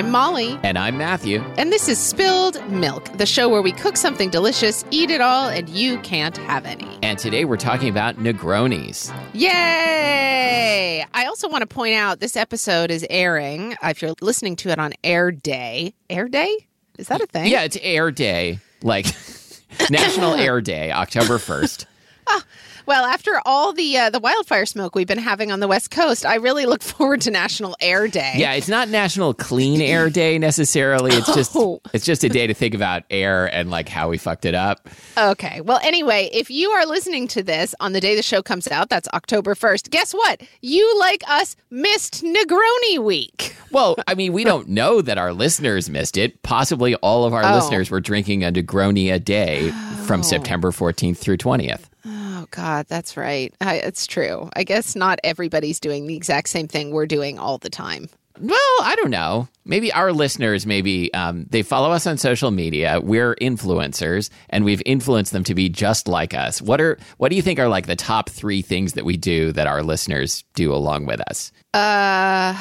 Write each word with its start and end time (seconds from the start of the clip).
I'm 0.00 0.10
Molly, 0.10 0.58
And 0.62 0.78
I'm 0.78 0.96
Matthew. 0.96 1.42
and 1.58 1.70
this 1.70 1.86
is 1.86 1.98
Spilled 1.98 2.66
Milk, 2.70 3.04
the 3.18 3.26
show 3.26 3.50
where 3.50 3.60
we 3.60 3.70
cook 3.70 3.98
something 3.98 4.30
delicious, 4.30 4.82
eat 4.90 5.10
it 5.10 5.20
all, 5.20 5.50
and 5.50 5.68
you 5.68 5.98
can't 5.98 6.38
have 6.38 6.64
any. 6.64 6.88
And 7.02 7.18
today 7.18 7.44
we're 7.44 7.58
talking 7.58 7.90
about 7.90 8.16
Negronis. 8.16 9.12
Yay! 9.34 11.04
I 11.12 11.26
also 11.26 11.50
want 11.50 11.60
to 11.60 11.66
point 11.66 11.96
out 11.96 12.18
this 12.18 12.34
episode 12.34 12.90
is 12.90 13.06
airing, 13.10 13.74
uh, 13.74 13.88
if 13.88 14.00
you're 14.00 14.14
listening 14.22 14.56
to 14.56 14.70
it 14.70 14.78
on 14.78 14.94
Air 15.04 15.30
Day. 15.32 15.92
Air 16.08 16.28
Day? 16.28 16.66
Is 16.96 17.08
that 17.08 17.20
a 17.20 17.26
thing? 17.26 17.48
Yeah, 17.48 17.64
it's 17.64 17.76
Air 17.82 18.10
Day, 18.10 18.58
like 18.82 19.04
National 19.90 20.32
Air 20.32 20.62
Day, 20.62 20.92
October 20.92 21.36
1st. 21.36 21.84
Well, 22.86 23.04
after 23.04 23.40
all 23.44 23.72
the 23.72 23.96
uh, 23.96 24.10
the 24.10 24.18
wildfire 24.20 24.66
smoke 24.66 24.94
we've 24.94 25.06
been 25.06 25.18
having 25.18 25.50
on 25.52 25.60
the 25.60 25.68
West 25.68 25.90
Coast, 25.90 26.24
I 26.26 26.36
really 26.36 26.66
look 26.66 26.82
forward 26.90 27.20
to 27.22 27.30
National 27.30 27.76
Air 27.80 28.08
Day. 28.08 28.34
Yeah, 28.36 28.52
it's 28.54 28.68
not 28.68 28.88
National 28.88 29.34
Clean 29.34 29.80
Air 29.80 30.10
Day 30.10 30.38
necessarily. 30.38 31.12
It's 31.14 31.34
just 31.34 31.52
Oh. 31.54 31.80
it's 31.92 32.04
just 32.04 32.24
a 32.24 32.28
day 32.28 32.46
to 32.46 32.54
think 32.54 32.74
about 32.74 33.02
air 33.10 33.46
and 33.46 33.70
like 33.70 33.88
how 33.88 34.08
we 34.08 34.18
fucked 34.18 34.44
it 34.44 34.54
up. 34.54 34.88
Okay. 35.18 35.60
Well, 35.60 35.80
anyway, 35.82 36.30
if 36.32 36.50
you 36.50 36.70
are 36.70 36.86
listening 36.86 37.28
to 37.28 37.42
this 37.42 37.74
on 37.80 37.92
the 37.92 38.00
day 38.00 38.14
the 38.14 38.22
show 38.22 38.42
comes 38.42 38.68
out, 38.68 38.88
that's 38.88 39.08
October 39.08 39.54
1st, 39.54 39.90
guess 39.90 40.12
what? 40.12 40.40
You, 40.60 40.98
like 40.98 41.22
us, 41.28 41.56
missed 41.70 42.22
Negroni 42.22 43.02
Week. 43.02 43.54
Well, 43.72 43.96
I 44.06 44.14
mean, 44.14 44.32
we 44.32 44.44
don't 44.44 44.68
know 44.68 45.00
that 45.02 45.18
our 45.18 45.32
listeners 45.32 45.88
missed 45.90 46.16
it. 46.16 46.42
Possibly 46.42 46.94
all 46.96 47.24
of 47.24 47.32
our 47.34 47.44
Oh. 47.44 47.54
listeners 47.54 47.90
were 47.90 48.00
drinking 48.00 48.42
a 48.44 48.50
Negroni 48.52 49.12
a 49.12 49.18
day 49.18 49.70
from 50.06 50.22
September 50.22 50.70
14th 50.70 51.18
through 51.18 51.36
20th. 51.36 51.82
Oh, 52.04 52.46
God, 52.50 52.86
that's 52.88 53.16
right. 53.16 53.52
I, 53.60 53.76
it's 53.76 54.06
true. 54.06 54.48
I 54.54 54.64
guess 54.64 54.96
not 54.96 55.18
everybody's 55.24 55.80
doing 55.80 56.06
the 56.06 56.16
exact 56.16 56.48
same 56.48 56.68
thing 56.68 56.90
we're 56.90 57.06
doing 57.06 57.38
all 57.38 57.58
the 57.58 57.70
time. 57.70 58.08
Well, 58.40 58.58
I 58.82 58.94
don't 58.96 59.10
know. 59.10 59.48
Maybe 59.66 59.92
our 59.92 60.12
listeners, 60.12 60.64
maybe 60.64 61.12
um, 61.12 61.44
they 61.50 61.62
follow 61.62 61.90
us 61.90 62.06
on 62.06 62.16
social 62.16 62.50
media. 62.50 62.98
We're 63.02 63.34
influencers, 63.34 64.30
and 64.48 64.64
we've 64.64 64.80
influenced 64.86 65.32
them 65.32 65.44
to 65.44 65.54
be 65.54 65.68
just 65.68 66.08
like 66.08 66.32
us. 66.32 66.62
What 66.62 66.80
are 66.80 66.96
what 67.18 67.28
do 67.28 67.36
you 67.36 67.42
think 67.42 67.58
are 67.58 67.68
like 67.68 67.86
the 67.86 67.96
top 67.96 68.30
three 68.30 68.62
things 68.62 68.94
that 68.94 69.04
we 69.04 69.18
do 69.18 69.52
that 69.52 69.66
our 69.66 69.82
listeners 69.82 70.42
do 70.54 70.72
along 70.72 71.04
with 71.04 71.20
us? 71.28 71.52
Uh, 71.74 72.54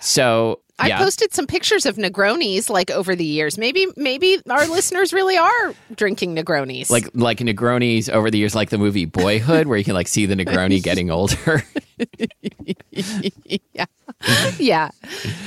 So 0.00 0.60
I 0.80 0.88
yeah. 0.88 0.98
posted 0.98 1.34
some 1.34 1.46
pictures 1.46 1.84
of 1.84 1.96
Negronis 1.96 2.70
like 2.70 2.90
over 2.90 3.14
the 3.14 3.24
years. 3.24 3.58
Maybe, 3.58 3.86
maybe 3.96 4.38
our 4.48 4.66
listeners 4.66 5.12
really 5.12 5.36
are 5.36 5.74
drinking 5.94 6.34
Negronis. 6.34 6.90
like 6.90 7.10
like 7.14 7.38
Negronis 7.38 8.08
over 8.08 8.30
the 8.30 8.38
years, 8.38 8.54
like 8.54 8.70
the 8.70 8.78
movie 8.78 9.04
Boyhood, 9.04 9.66
where 9.66 9.76
you 9.76 9.84
can 9.84 9.94
like 9.94 10.08
see 10.08 10.24
the 10.24 10.34
Negroni 10.34 10.82
getting 10.90 11.10
older. 11.10 11.62
yeah, 13.74 13.84
yeah, 14.58 14.90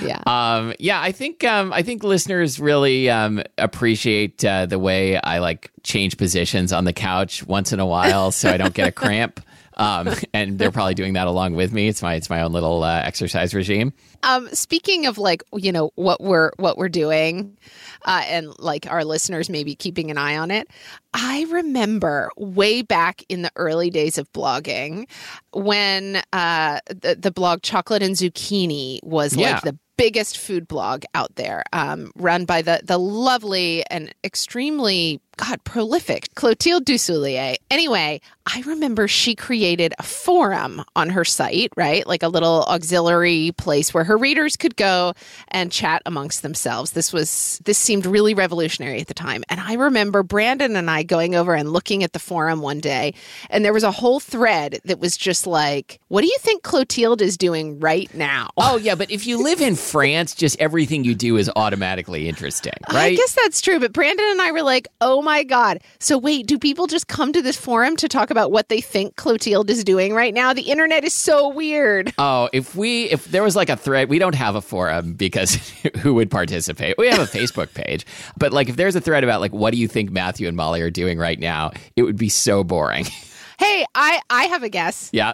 yeah. 0.03 0.21
Um, 0.27 0.73
yeah, 0.77 1.01
I 1.01 1.11
think 1.11 1.44
um, 1.44 1.73
I 1.73 1.81
think 1.81 2.03
listeners 2.03 2.59
really 2.59 3.09
um, 3.09 3.41
appreciate 3.57 4.45
uh, 4.45 4.67
the 4.67 4.77
way 4.77 5.17
I 5.17 5.39
like 5.39 5.71
change 5.81 6.17
positions 6.17 6.71
on 6.71 6.85
the 6.85 6.94
couch 6.94 7.44
once 7.44 7.73
in 7.73 7.79
a 7.79 7.85
while, 7.85 8.31
so 8.31 8.51
I 8.51 8.57
don't 8.57 8.73
get 8.73 8.88
a 8.88 8.91
cramp. 8.91 9.41
Um, 9.78 10.09
and 10.34 10.57
they're 10.59 10.72
probably 10.72 10.94
doing 10.94 11.13
that 11.13 11.28
along 11.28 11.56
with 11.56 11.72
me. 11.73 11.88
It's 11.88 12.01
my 12.01 12.16
it's 12.16 12.29
my 12.29 12.41
own 12.41 12.51
little 12.53 12.84
uh, 12.84 13.01
exercise 13.03 13.53
regime. 13.53 13.94
Um, 14.23 14.47
speaking 14.53 15.06
of 15.06 15.17
like 15.17 15.44
you 15.53 15.72
know 15.72 15.91
what 15.95 16.22
we're 16.22 16.51
what 16.57 16.78
we're 16.78 16.89
doing, 16.89 17.57
uh, 18.06 18.23
and 18.28 18.53
like 18.59 18.89
our 18.89 19.03
listeners 19.03 19.50
maybe 19.50 19.75
keeping 19.75 20.12
an 20.12 20.17
eye 20.17 20.38
on 20.38 20.51
it. 20.51 20.69
I 21.13 21.45
remember 21.50 22.29
way 22.38 22.81
back 22.81 23.23
in 23.29 23.41
the 23.44 23.51
early 23.56 23.89
days 23.89 24.17
of 24.17 24.31
blogging 24.33 25.07
when 25.53 26.22
uh, 26.33 26.79
the 26.88 27.16
the 27.19 27.31
blog 27.31 27.62
Chocolate 27.62 28.01
and 28.03 28.16
Zucchini 28.16 29.00
was 29.03 29.35
Yeah. 29.35 29.53
like 29.53 29.62
the 29.63 29.78
biggest 30.03 30.38
food 30.38 30.68
blog 30.68 31.06
out 31.16 31.34
there, 31.36 31.64
um, 31.72 32.12
run 32.18 32.44
by 32.44 32.62
the 32.62 32.81
the 32.84 33.00
lovely 33.00 33.86
and 33.90 34.14
extremely 34.22 35.22
God 35.38 35.64
prolific 35.64 36.30
Clotilde 36.36 36.86
Dusoulier. 36.86 37.56
Anyway, 37.72 38.22
I 38.46 38.62
remember 38.66 39.08
she 39.08 39.36
created 39.36 39.94
a 39.97 40.03
forum 40.03 40.84
on 40.96 41.09
her 41.09 41.25
site, 41.25 41.72
right? 41.75 42.06
Like 42.06 42.24
a 42.24 42.28
little 42.28 42.63
auxiliary 42.68 43.52
place 43.58 43.94
where 43.94 44.03
her 44.03 44.18
readers 44.18 44.56
could 44.58 44.75
go 44.75 45.13
and 45.47 45.72
chat 45.72 46.02
amongst 46.06 46.42
themselves. 46.42 46.92
This 46.92 47.12
was 47.12 47.62
this 47.66 47.78
seemed 47.78 48.06
really 48.06 48.34
revolutionary 48.34 49.00
at 49.00 49.08
the 49.08 49.13
time. 49.13 49.44
And 49.50 49.59
I 49.59 49.74
remember 49.74 50.24
Brandon 50.24 50.75
and 50.75 50.92
I 50.92 51.03
going 51.03 51.36
over 51.36 51.56
and 51.56 51.72
looking 51.72 52.03
at 52.03 52.13
the 52.13 52.19
forum 52.19 52.62
one 52.62 52.80
day, 52.80 53.13
and 53.50 53.63
there 53.63 53.74
was 53.74 53.84
a 53.84 53.92
whole 53.92 54.19
thread 54.19 54.81
that 54.86 55.00
was 55.00 55.18
just 55.18 55.47
like, 55.47 56.00
"What 56.09 56.22
do 56.22 56.28
you 56.28 56.38
think 56.40 56.63
Clotilde 56.63 57.22
is 57.22 57.38
doing 57.38 57.80
right 57.80 58.13
now?" 58.13 58.50
Oh 58.58 58.78
yeah, 58.78 58.96
but 58.96 59.09
if 59.09 59.25
you 59.25 59.42
live 59.42 59.62
in 59.62 59.75
France, 59.94 60.34
just 60.34 60.59
everything 60.59 61.04
you 61.04 61.14
do 61.14 61.38
is 61.38 61.52
automatically 61.56 62.28
interesting, 62.28 62.74
right? 62.92 63.14
I 63.14 63.16
guess 63.16 63.36
that's 63.36 63.62
true, 63.62 63.80
but 63.80 63.94
Brandon 63.94 64.26
and 64.28 64.42
I 64.42 64.52
were 64.52 64.64
like, 64.64 64.88
"Oh 65.02 65.22
my 65.22 65.44
god!" 65.44 65.81
So 66.00 66.18
wait, 66.18 66.48
do 66.48 66.58
people 66.58 66.88
just 66.88 67.08
come 67.08 67.31
to 67.31 67.44
this 67.44 67.56
forum 67.58 67.96
to 67.98 68.08
talk 68.08 68.31
about 68.31 68.52
what 68.52 68.70
they 68.70 68.81
think 68.81 69.18
Clotilde 69.18 69.70
is 69.70 69.84
doing 69.84 70.16
right 70.16 70.34
now? 70.34 70.52
The 70.52 70.64
internet 70.64 71.04
is 71.04 71.14
so 71.14 71.48
weird. 71.48 72.12
Oh, 72.24 72.50
if 72.54 72.76
we 72.76 73.04
if 73.12 73.26
there 73.26 73.44
was 73.44 73.56
like 73.56 73.70
a 73.70 73.76
thread, 73.76 74.09
we 74.09 74.18
don't 74.18 74.34
have 74.34 74.56
a 74.56 74.62
forum 74.62 75.14
because 75.14 75.56
who 76.00 76.16
would 76.16 76.31
participate? 76.31 76.96
We 76.98 77.08
have 77.10 77.20
a 77.20 77.25
Facebook 77.25 77.74
page, 77.75 78.06
but 78.36 78.52
like 78.52 78.70
if 78.70 78.78
there's 78.78 78.96
a 78.96 79.02
thread 79.02 79.24
about 79.24 79.42
like 79.42 79.52
what 79.52 79.74
do 79.74 79.78
you 79.78 79.88
think 79.88 80.10
Matthew 80.10 80.48
and 80.48 80.58
Molly 80.58 80.81
are 80.81 80.90
doing 80.90 81.20
right 81.20 81.40
now, 81.40 81.72
it 81.96 82.01
would 82.01 82.18
be 82.18 82.30
so 82.30 82.63
boring. 82.63 83.06
Hey, 83.60 83.86
I 83.96 84.19
I 84.30 84.46
have 84.46 84.63
a 84.63 84.69
guess. 84.69 85.10
yeah. 85.13 85.34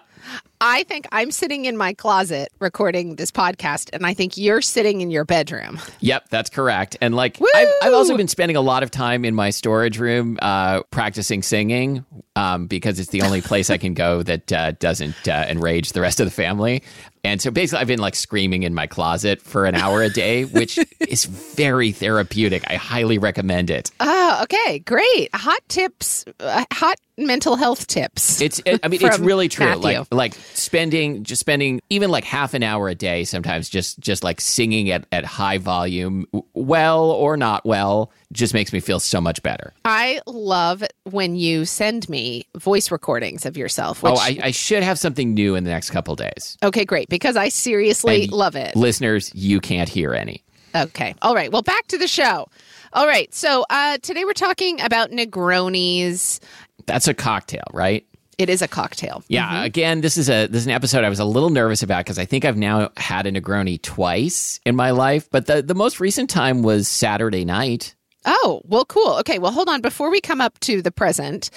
I 0.62 0.84
think 0.84 1.08
I'm 1.14 1.32
sitting 1.32 1.66
in 1.66 1.78
my 1.78 1.94
closet 1.94 2.52
recording 2.60 3.16
this 3.16 3.32
podcast, 3.32 3.90
and 3.94 4.06
I 4.06 4.14
think 4.14 4.36
you're 4.36 4.62
sitting 4.62 5.00
in 5.00 5.10
your 5.10 5.24
bedroom. 5.24 5.80
Yep, 6.02 6.28
that's 6.30 6.50
correct. 6.50 6.98
And 7.00 7.16
like 7.16 7.40
I've, 7.56 7.68
I've 7.82 7.94
also 7.94 8.18
been 8.18 8.28
spending 8.28 8.58
a 8.58 8.62
lot 8.62 8.84
of 8.84 8.92
time 8.92 9.24
in 9.24 9.34
my 9.34 9.52
storage 9.52 10.00
room 10.00 10.38
uh, 10.42 10.84
practicing 10.92 11.44
singing 11.44 12.06
um, 12.36 12.68
because 12.68 13.00
it's 13.00 13.10
the 13.10 13.22
only 13.22 13.42
place 13.42 13.70
I 13.70 13.78
can 13.78 13.94
go 13.94 14.22
that 14.24 14.52
uh, 14.52 14.72
doesn't 14.72 15.30
uh, 15.30 15.46
enrage 15.48 15.94
the 15.94 16.02
rest 16.02 16.20
of 16.20 16.26
the 16.26 16.32
family. 16.32 16.84
And 17.24 17.42
so 17.42 17.52
basically, 17.52 17.82
I've 17.82 17.88
been 17.88 18.00
like 18.00 18.16
screaming 18.16 18.64
in 18.64 18.74
my 18.74 18.88
closet 18.88 19.42
for 19.42 19.66
an 19.66 19.76
hour 19.76 20.02
a 20.02 20.10
day, 20.10 20.46
which 20.46 20.80
is 21.00 21.26
very 21.26 21.92
therapeutic. 21.92 22.64
I 22.68 22.76
highly 22.76 23.18
recommend 23.18 23.70
it. 23.70 23.92
Oh, 24.00 24.40
okay, 24.44 24.80
great. 24.80 25.34
Hot 25.36 25.60
tips, 25.68 26.24
uh, 26.40 26.64
hot 26.72 26.98
mental 27.18 27.58
health 27.58 27.88
tips. 27.88 28.40
It's, 28.40 28.62
it, 28.66 28.80
I 28.84 28.88
mean, 28.88 29.02
it's 29.04 29.20
really 29.20 29.50
true. 29.50 29.66
Matthew. 29.66 30.00
Like, 30.00 30.12
like 30.12 30.34
spending, 30.54 31.24
just 31.24 31.40
spending 31.40 31.82
even 31.90 32.10
like 32.10 32.24
half 32.24 32.54
an 32.54 32.64
hour 32.64 32.90
a 32.90 32.96
day, 32.96 33.24
sometimes 33.24 33.70
just, 33.70 34.00
just 34.00 34.24
like 34.24 34.42
singing 34.42 34.90
at, 34.92 35.06
at 35.12 35.26
high 35.26 35.58
volume, 35.58 36.26
well 36.54 37.12
or 37.12 37.38
not 37.38 37.66
well, 37.66 38.12
just 38.32 38.54
makes 38.54 38.72
me 38.74 38.80
feel 38.80 39.00
so 39.00 39.20
much 39.20 39.42
better. 39.42 39.74
I 39.86 40.22
love 40.26 40.84
when 41.04 41.36
you 41.36 41.66
send 41.66 42.08
me 42.10 42.46
voice 42.58 42.92
recordings 42.92 43.46
of 43.46 43.58
yourself. 43.58 44.04
Which, 44.04 44.14
oh, 44.14 44.18
I, 44.18 44.38
I 44.44 44.52
should 44.52 44.84
have 44.84 45.00
something 45.00 45.34
new 45.34 45.56
in 45.56 45.64
the 45.64 45.72
next 45.72 45.90
couple 45.90 46.16
days. 46.16 46.58
okay, 46.64 46.86
great, 46.86 47.10
because 47.10 47.36
I 47.36 47.50
seriously 47.50 48.24
And 48.24 48.32
love 48.32 48.56
it. 48.56 48.76
Listeners, 48.76 49.32
you 49.34 49.60
can't 49.60 49.90
hear 49.90 50.14
any. 50.14 50.44
Okay. 50.76 51.16
All 51.24 51.34
right. 51.34 51.52
Well, 51.52 51.64
back 51.64 51.88
to 51.88 51.98
the 51.98 52.08
show. 52.08 52.48
All 52.94 53.08
right. 53.08 53.34
So 53.34 53.66
uh, 53.72 53.98
today 54.04 54.24
we're 54.24 54.34
talking 54.34 54.80
about 54.82 55.10
Negronis. 55.10 56.40
That's 56.86 57.08
a 57.08 57.14
cocktail, 57.14 57.64
right? 57.74 58.06
It 58.40 58.50
is 58.50 58.62
a 58.62 58.68
cocktail. 58.68 59.22
Yeah. 59.28 59.64
Again, 59.64 60.00
this 60.00 60.18
is 60.18 60.30
a 60.30 60.48
this 60.48 60.62
is 60.62 60.66
an 60.66 60.72
episode 60.72 61.04
I 61.04 61.10
was 61.10 61.20
a 61.20 61.26
little 61.26 61.50
nervous 61.50 61.84
about 61.84 62.06
because 62.06 62.18
I 62.18 62.24
think 62.26 62.46
I've 62.46 62.58
now 62.58 62.90
had 62.96 63.28
a 63.28 63.32
Negroni 63.32 63.82
twice 63.82 64.62
in 64.66 64.76
my 64.78 64.92
life, 64.92 65.30
but 65.30 65.46
the 65.46 65.62
the 65.62 65.76
most 65.76 66.00
recent 66.00 66.30
time 66.30 66.64
was 66.64 66.88
Saturday 66.88 67.44
night. 67.44 67.96
Oh, 68.26 68.62
well, 68.66 68.86
cool. 68.86 69.18
Okay. 69.20 69.40
Well, 69.40 69.52
hold 69.52 69.70
on. 69.70 69.82
Before 69.82 70.10
we 70.10 70.22
come 70.22 70.40
up 70.42 70.60
to 70.62 70.82
the 70.82 70.92
present, 70.92 71.50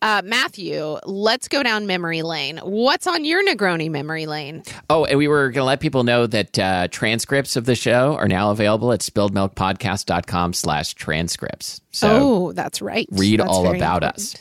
uh, 0.00 0.22
Matthew, 0.24 0.98
let's 1.04 1.48
go 1.48 1.62
down 1.62 1.86
memory 1.86 2.22
lane. 2.22 2.58
What's 2.58 3.06
on 3.06 3.24
your 3.24 3.44
Negroni 3.44 3.90
memory 3.90 4.26
lane? 4.26 4.62
Oh, 4.88 5.04
and 5.04 5.18
we 5.18 5.28
were 5.28 5.50
going 5.50 5.62
to 5.62 5.64
let 5.64 5.80
people 5.80 6.04
know 6.04 6.26
that 6.26 6.58
uh, 6.58 6.88
transcripts 6.88 7.56
of 7.56 7.64
the 7.64 7.74
show 7.74 8.16
are 8.16 8.28
now 8.28 8.50
available 8.50 8.92
at 8.92 9.00
spilledmilkpodcast.com 9.00 10.52
slash 10.52 10.94
transcripts. 10.94 11.80
So 11.90 12.08
oh, 12.10 12.52
that's 12.52 12.80
right. 12.80 13.08
read 13.12 13.40
That's 13.40 13.50
all 13.50 13.74
about 13.74 14.02
important. 14.02 14.16
us. 14.16 14.36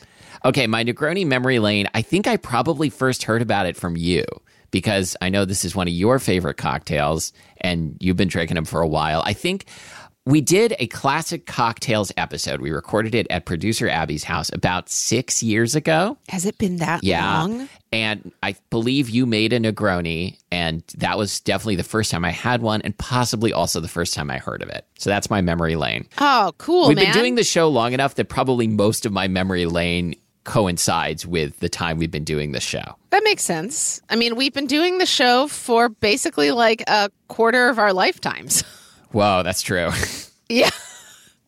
Okay, 0.47 0.65
my 0.65 0.83
Negroni 0.85 1.27
memory 1.27 1.59
lane, 1.59 1.87
I 1.93 2.01
think 2.01 2.25
I 2.25 2.37
probably 2.37 2.89
first 2.89 3.23
heard 3.23 3.41
about 3.41 3.65
it 3.65 3.75
from 3.75 3.97
you 3.97 4.23
because 4.71 5.17
I 5.21 5.27
know 5.27 5.43
this 5.43 5.65
is 5.65 5.75
one 5.75 5.87
of 5.89 5.93
your 5.93 6.19
favorite 6.19 6.55
cocktails 6.55 7.33
and 7.59 7.97
you've 7.99 8.15
been 8.15 8.29
drinking 8.29 8.55
them 8.55 8.63
for 8.63 8.79
a 8.79 8.87
while. 8.87 9.21
I 9.25 9.33
think 9.33 9.65
we 10.25 10.39
did 10.39 10.73
a 10.79 10.87
classic 10.87 11.45
cocktails 11.47 12.13
episode. 12.15 12.61
We 12.61 12.71
recorded 12.71 13.13
it 13.13 13.27
at 13.29 13.45
producer 13.45 13.89
Abby's 13.89 14.23
house 14.23 14.49
about 14.53 14.87
six 14.89 15.43
years 15.43 15.75
ago. 15.75 16.17
Has 16.29 16.45
it 16.45 16.57
been 16.57 16.77
that 16.77 17.03
Yeah. 17.03 17.25
long? 17.43 17.67
And 17.91 18.31
I 18.41 18.55
believe 18.69 19.09
you 19.09 19.25
made 19.25 19.51
a 19.53 19.59
Negroni, 19.59 20.37
and 20.51 20.81
that 20.97 21.17
was 21.17 21.39
definitely 21.41 21.77
the 21.77 21.83
first 21.83 22.11
time 22.11 22.23
I 22.25 22.31
had 22.31 22.61
one, 22.61 22.81
and 22.83 22.97
possibly 22.97 23.51
also 23.53 23.79
the 23.81 23.87
first 23.87 24.13
time 24.13 24.29
I 24.29 24.37
heard 24.37 24.61
of 24.61 24.69
it. 24.69 24.85
So 24.97 25.09
that's 25.09 25.29
my 25.29 25.39
memory 25.41 25.75
lane. 25.77 26.05
Oh, 26.17 26.53
cool, 26.57 26.87
We've 26.89 26.97
man. 26.97 27.05
been 27.05 27.13
doing 27.13 27.35
the 27.35 27.43
show 27.45 27.69
long 27.69 27.93
enough 27.93 28.15
that 28.15 28.27
probably 28.29 28.67
most 28.67 29.05
of 29.05 29.13
my 29.13 29.27
memory 29.29 29.65
lane 29.65 30.15
coincides 30.47 31.27
with 31.27 31.59
the 31.59 31.69
time 31.69 31.97
we've 31.97 32.09
been 32.09 32.23
doing 32.23 32.53
the 32.53 32.59
show. 32.61 32.95
that 33.11 33.23
makes 33.23 33.43
sense. 33.43 34.01
I 34.09 34.15
mean, 34.15 34.35
we've 34.35 34.53
been 34.53 34.65
doing 34.65 34.97
the 34.97 35.05
show 35.05 35.47
for 35.47 35.89
basically 35.89 36.51
like 36.51 36.81
a 36.87 37.11
quarter 37.27 37.69
of 37.69 37.77
our 37.77 37.93
lifetimes. 37.93 38.61
Whoa, 39.11 39.43
that's 39.43 39.61
true. 39.61 39.91
Yeah. 40.49 40.69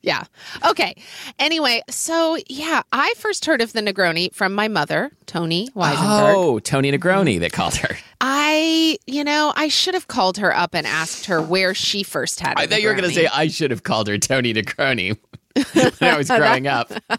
Yeah. 0.01 0.23
Okay. 0.65 0.95
Anyway, 1.39 1.81
so 1.89 2.37
yeah, 2.47 2.83
I 2.91 3.13
first 3.17 3.45
heard 3.45 3.61
of 3.61 3.73
the 3.73 3.81
Negroni 3.81 4.33
from 4.33 4.53
my 4.53 4.67
mother, 4.67 5.11
Tony 5.25 5.69
Weisenberg. 5.75 6.33
oh, 6.35 6.59
Tony 6.59 6.91
Negroni, 6.91 7.39
they 7.39 7.49
called 7.49 7.75
her. 7.75 7.97
I, 8.21 8.97
you 9.07 9.23
know, 9.23 9.51
I 9.55 9.67
should 9.67 9.93
have 9.93 10.07
called 10.07 10.37
her 10.37 10.55
up 10.55 10.73
and 10.73 10.87
asked 10.87 11.25
her 11.25 11.41
where 11.41 11.73
she 11.73 12.03
first 12.03 12.39
had. 12.39 12.53
it. 12.53 12.59
I 12.59 12.67
thought 12.67 12.81
you 12.81 12.87
were 12.87 12.93
going 12.95 13.09
to 13.09 13.15
say 13.15 13.27
I 13.27 13.47
should 13.47 13.71
have 13.71 13.83
called 13.83 14.07
her 14.07 14.17
Tony 14.17 14.53
Negroni 14.53 15.17
when 15.53 15.91
I 16.01 16.17
was 16.17 16.27
growing 16.27 16.67
up. 16.67 16.89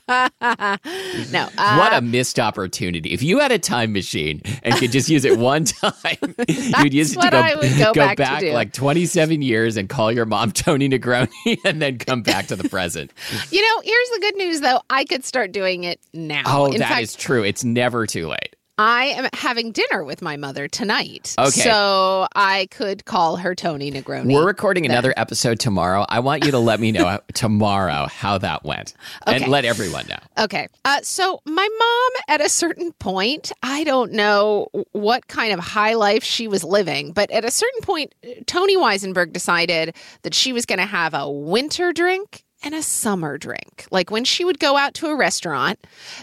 no. 1.30 1.48
Uh, 1.58 1.76
what 1.76 1.92
a 1.92 2.00
missed 2.02 2.38
opportunity. 2.38 3.12
If 3.12 3.22
you 3.22 3.38
had 3.38 3.52
a 3.52 3.58
time 3.58 3.92
machine 3.92 4.42
and 4.62 4.74
could 4.76 4.92
just 4.92 5.08
use 5.08 5.24
it 5.24 5.38
one 5.38 5.64
time, 5.64 6.34
you'd 6.48 6.94
use 6.94 7.12
it 7.12 7.14
to 7.14 7.18
what 7.18 7.32
go, 7.78 7.92
go 7.92 8.14
back 8.14 8.40
to 8.40 8.52
like 8.52 8.72
27 8.72 9.42
years 9.42 9.76
and 9.76 9.88
call 9.88 10.12
your 10.12 10.26
mom 10.26 10.52
Tony 10.52 10.88
Negroni 10.88 11.58
and 11.64 11.80
then 11.80 11.98
come 11.98 12.22
back 12.22 12.46
to 12.48 12.56
the 12.56 12.68
present. 12.68 13.12
you 13.50 13.60
know, 13.62 13.80
here's 13.84 14.08
the 14.10 14.18
good 14.20 14.36
news 14.36 14.60
though. 14.60 14.80
I 14.90 15.04
could 15.04 15.24
start 15.24 15.52
doing 15.52 15.84
it 15.84 16.00
now. 16.12 16.42
Oh, 16.46 16.66
In 16.66 16.78
that 16.78 17.02
is 17.02 17.14
fact, 17.14 17.22
true. 17.24 17.42
It's 17.42 17.64
never 17.64 18.06
too 18.06 18.28
late. 18.28 18.49
I 18.78 19.06
am 19.06 19.28
having 19.34 19.72
dinner 19.72 20.04
with 20.04 20.22
my 20.22 20.38
mother 20.38 20.66
tonight. 20.66 21.34
Okay. 21.38 21.50
So 21.50 22.26
I 22.34 22.66
could 22.70 23.04
call 23.04 23.36
her 23.36 23.54
Tony 23.54 23.90
Negroni. 23.92 24.32
We're 24.32 24.46
recording 24.46 24.86
another 24.86 25.12
episode 25.18 25.60
tomorrow. 25.60 26.06
I 26.08 26.20
want 26.20 26.46
you 26.46 26.50
to 26.52 26.58
let 26.58 26.80
me 26.80 26.90
know 26.90 27.18
tomorrow 27.34 28.06
how 28.06 28.38
that 28.38 28.64
went 28.64 28.94
Okay. 29.26 29.36
and 29.36 29.48
let 29.48 29.66
everyone 29.66 30.06
know. 30.08 30.16
Okay. 30.44 30.66
Uh, 30.86 31.00
so 31.02 31.40
my 31.44 31.68
mom, 31.78 32.22
at 32.34 32.40
a 32.40 32.48
certain 32.48 32.92
point, 32.92 33.52
I 33.62 33.84
don't 33.84 34.12
know 34.12 34.68
what 34.92 35.26
kind 35.28 35.52
of 35.52 35.60
high 35.60 35.92
life 35.94 36.24
she 36.24 36.48
was 36.48 36.64
living, 36.64 37.12
but 37.12 37.30
at 37.30 37.44
a 37.44 37.50
certain 37.50 37.82
point, 37.82 38.14
Tony 38.46 38.78
Weisenberg 38.78 39.34
decided 39.34 39.94
that 40.22 40.32
she 40.34 40.54
was 40.54 40.64
going 40.64 40.78
to 40.78 40.86
have 40.86 41.12
a 41.12 41.30
winter 41.30 41.92
drink 41.92 42.44
and 42.62 42.74
a 42.74 42.82
summer 42.82 43.38
drink. 43.38 43.86
Like 43.90 44.10
when 44.10 44.24
she 44.24 44.44
would 44.44 44.58
go 44.58 44.76
out 44.76 44.94
to 44.94 45.06
a 45.06 45.16
restaurant, 45.16 45.78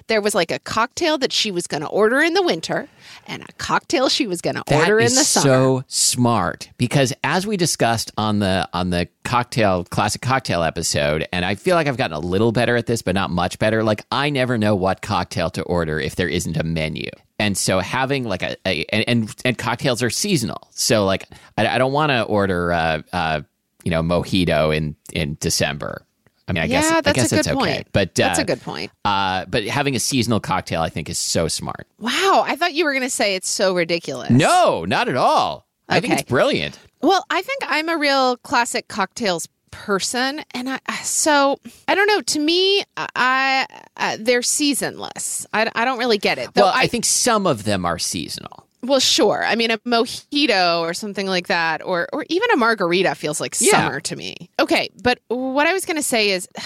there 0.07 0.22
was 0.22 0.36
like 0.36 0.51
a 0.51 0.60
cocktail 0.60 1.18
that 1.19 1.34
she 1.34 1.51
was 1.51 1.68
going 1.68 1.81
to 1.81 1.88
order 1.88 2.22
in 2.22 2.34
the 2.34 2.44
winter 2.44 2.88
and 3.25 3.44
a 3.44 3.51
cocktail 3.54 4.10
she 4.10 4.28
was 4.28 4.42
going 4.42 4.56
to 4.56 4.63
order 4.74 5.00
in 5.00 5.13
the 5.13 5.24
summer. 5.24 5.44
so 5.44 5.84
smart 5.88 6.69
because 6.78 7.13
as 7.24 7.48
we 7.48 7.57
discussed 7.57 8.12
on 8.18 8.39
the 8.39 8.68
on 8.74 8.89
the 8.89 9.07
cocktail 9.24 9.84
classic 9.86 10.22
cocktail 10.22 10.63
episode, 10.63 11.28
and 11.34 11.44
I 11.44 11.56
feel 11.56 11.75
like 11.75 11.88
I've 11.88 11.98
gotten 11.98 12.16
a 12.16 12.19
little 12.19 12.51
better 12.51 12.75
at 12.75 12.86
this, 12.86 13.01
but 13.01 13.16
not 13.16 13.30
much 13.30 13.60
better. 13.60 13.84
Like 13.84 14.06
I 14.12 14.30
never 14.30 14.57
know 14.57 14.75
what 14.75 15.01
cocktail 15.01 15.50
to 15.51 15.63
order 15.63 16.00
if 16.00 16.16
there 16.16 16.30
isn't 16.30 16.57
a 16.57 16.63
menu. 16.63 17.10
And 17.39 17.57
so 17.57 17.80
having 17.80 18.24
like 18.24 18.42
a, 18.44 18.56
a 18.66 18.86
and, 18.89 19.04
and 19.07 19.36
and 19.45 19.57
cocktails 19.57 20.01
are 20.01 20.10
seasonal. 20.10 20.69
So 20.72 21.06
like 21.06 21.28
I, 21.57 21.68
I 21.68 21.78
don't 21.78 21.94
want 21.94 22.12
to 22.12 22.24
order 22.24 22.72
uh, 22.72 23.01
uh 23.12 23.42
you 23.84 23.92
know 23.92 24.01
mojito 24.01 24.75
in 24.75 24.95
in 25.13 25.38
December. 25.39 26.06
I 26.48 26.54
mean, 26.54 26.64
I 26.64 26.68
guess 26.68 26.90
yeah, 26.90 26.98
I 26.98 27.02
that's 27.02 27.16
guess 27.16 27.32
a 27.32 27.36
good 27.36 27.40
it's 27.40 27.48
okay, 27.50 27.56
point. 27.56 27.88
but 27.92 28.10
uh, 28.10 28.12
that's 28.16 28.40
a 28.40 28.46
good 28.46 28.62
point. 28.62 28.92
Uh, 29.04 29.46
but 29.46 29.66
having 29.66 29.96
a 29.96 30.00
seasonal 30.00 30.40
cocktail, 30.40 30.82
I 30.82 30.90
think, 30.90 31.10
is 31.10 31.18
so 31.18 31.48
smart. 31.48 31.88
Wow, 32.00 32.44
I 32.46 32.56
thought 32.56 32.74
you 32.74 32.86
were 32.86 32.94
going 32.94 33.04
to 33.04 33.10
say 33.10 33.36
it's 33.36 33.50
so 33.50 33.76
ridiculous. 33.76 34.30
No, 34.30 34.86
not 34.86 35.10
at 35.10 35.18
all. 35.18 35.68
I 35.90 36.00
think 36.00 36.14
it's 36.14 36.24
brilliant. 36.24 36.80
Well, 37.02 37.26
I 37.30 37.42
think 37.42 37.60
I'm 37.68 37.90
a 37.90 37.98
real 37.98 38.38
classic 38.38 38.88
cocktails 38.88 39.48
person, 39.72 40.44
and 40.52 40.70
I 40.70 40.80
so 41.04 41.60
I 41.88 41.96
don't 41.96 42.08
know. 42.08 42.22
To 42.22 42.40
me, 42.40 42.84
I, 42.98 43.66
I 43.96 44.18
they're 44.18 44.42
seasonless. 44.42 45.46
I, 45.54 45.70
I 45.76 45.86
don't 45.86 46.00
really 46.00 46.18
get 46.18 46.38
it. 46.38 46.54
Though 46.54 46.64
well, 46.64 46.74
I, 46.74 46.84
I, 46.84 46.88
think 46.88 47.06
some 47.06 47.46
of 47.46 47.64
them 47.64 47.86
are 47.86 48.00
seasonal. 48.00 48.67
Well, 48.83 49.00
sure. 49.00 49.44
I 49.45 49.56
mean, 49.56 49.71
a 49.71 49.77
mojito 49.79 50.79
or 50.81 50.94
something 50.94 51.27
like 51.27 51.47
that, 51.47 51.81
or 51.83 52.07
or 52.13 52.25
even 52.29 52.50
a 52.51 52.57
margarita 52.57 53.15
feels 53.15 53.39
like 53.41 53.56
Yeah. 53.59 53.71
summer 53.71 54.00
to 54.01 54.15
me. 54.15 54.50
Okay, 54.59 54.89
but 55.03 55.19
what 55.27 55.68
I 55.68 55.74
was 55.74 55.85
going 55.85 55.97
to 55.97 56.03
say 56.03 56.29
is. 56.31 56.47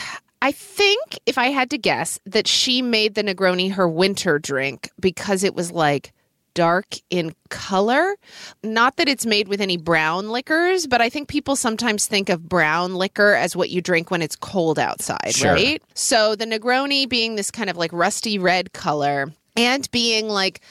I 0.44 0.52
think 0.52 1.20
if 1.28 1.38
I 1.38 1.50
had 1.50 1.70
to 1.70 1.78
guess 1.78 2.20
that 2.26 2.48
she 2.48 2.82
made 2.82 3.14
the 3.14 3.22
Negroni 3.24 3.72
her 3.74 3.88
winter 3.88 4.40
drink 4.40 4.90
because 5.00 5.44
it 5.44 5.54
was 5.54 5.72
like 5.72 6.14
dark 6.56 6.96
in 7.12 7.36
color. 7.50 8.16
Not 8.64 8.98
that 8.98 9.08
it's 9.08 9.24
made 9.26 9.48
with 9.48 9.62
any 9.62 9.78
brown 9.78 10.30
liquors, 10.30 10.88
but 10.88 11.00
I 11.00 11.10
think 11.10 11.28
people 11.28 11.56
sometimes 11.56 12.08
think 12.08 12.28
of 12.30 12.50
brown 12.50 12.96
liquor 12.96 13.36
as 13.36 13.56
what 13.56 13.70
you 13.70 13.82
drink 13.82 14.10
when 14.10 14.24
it's 14.24 14.36
cold 14.36 14.80
outside, 14.80 15.34
Sure. 15.36 15.54
right? 15.54 15.82
So 15.94 16.36
the 16.36 16.46
Negroni 16.46 17.08
being 17.08 17.36
this 17.36 17.52
kind 17.52 17.70
of 17.70 17.78
like 17.78 17.94
rusty 17.94 18.40
red 18.40 18.74
color 18.74 19.32
and 19.56 19.90
being 19.92 20.28
like 20.28 20.62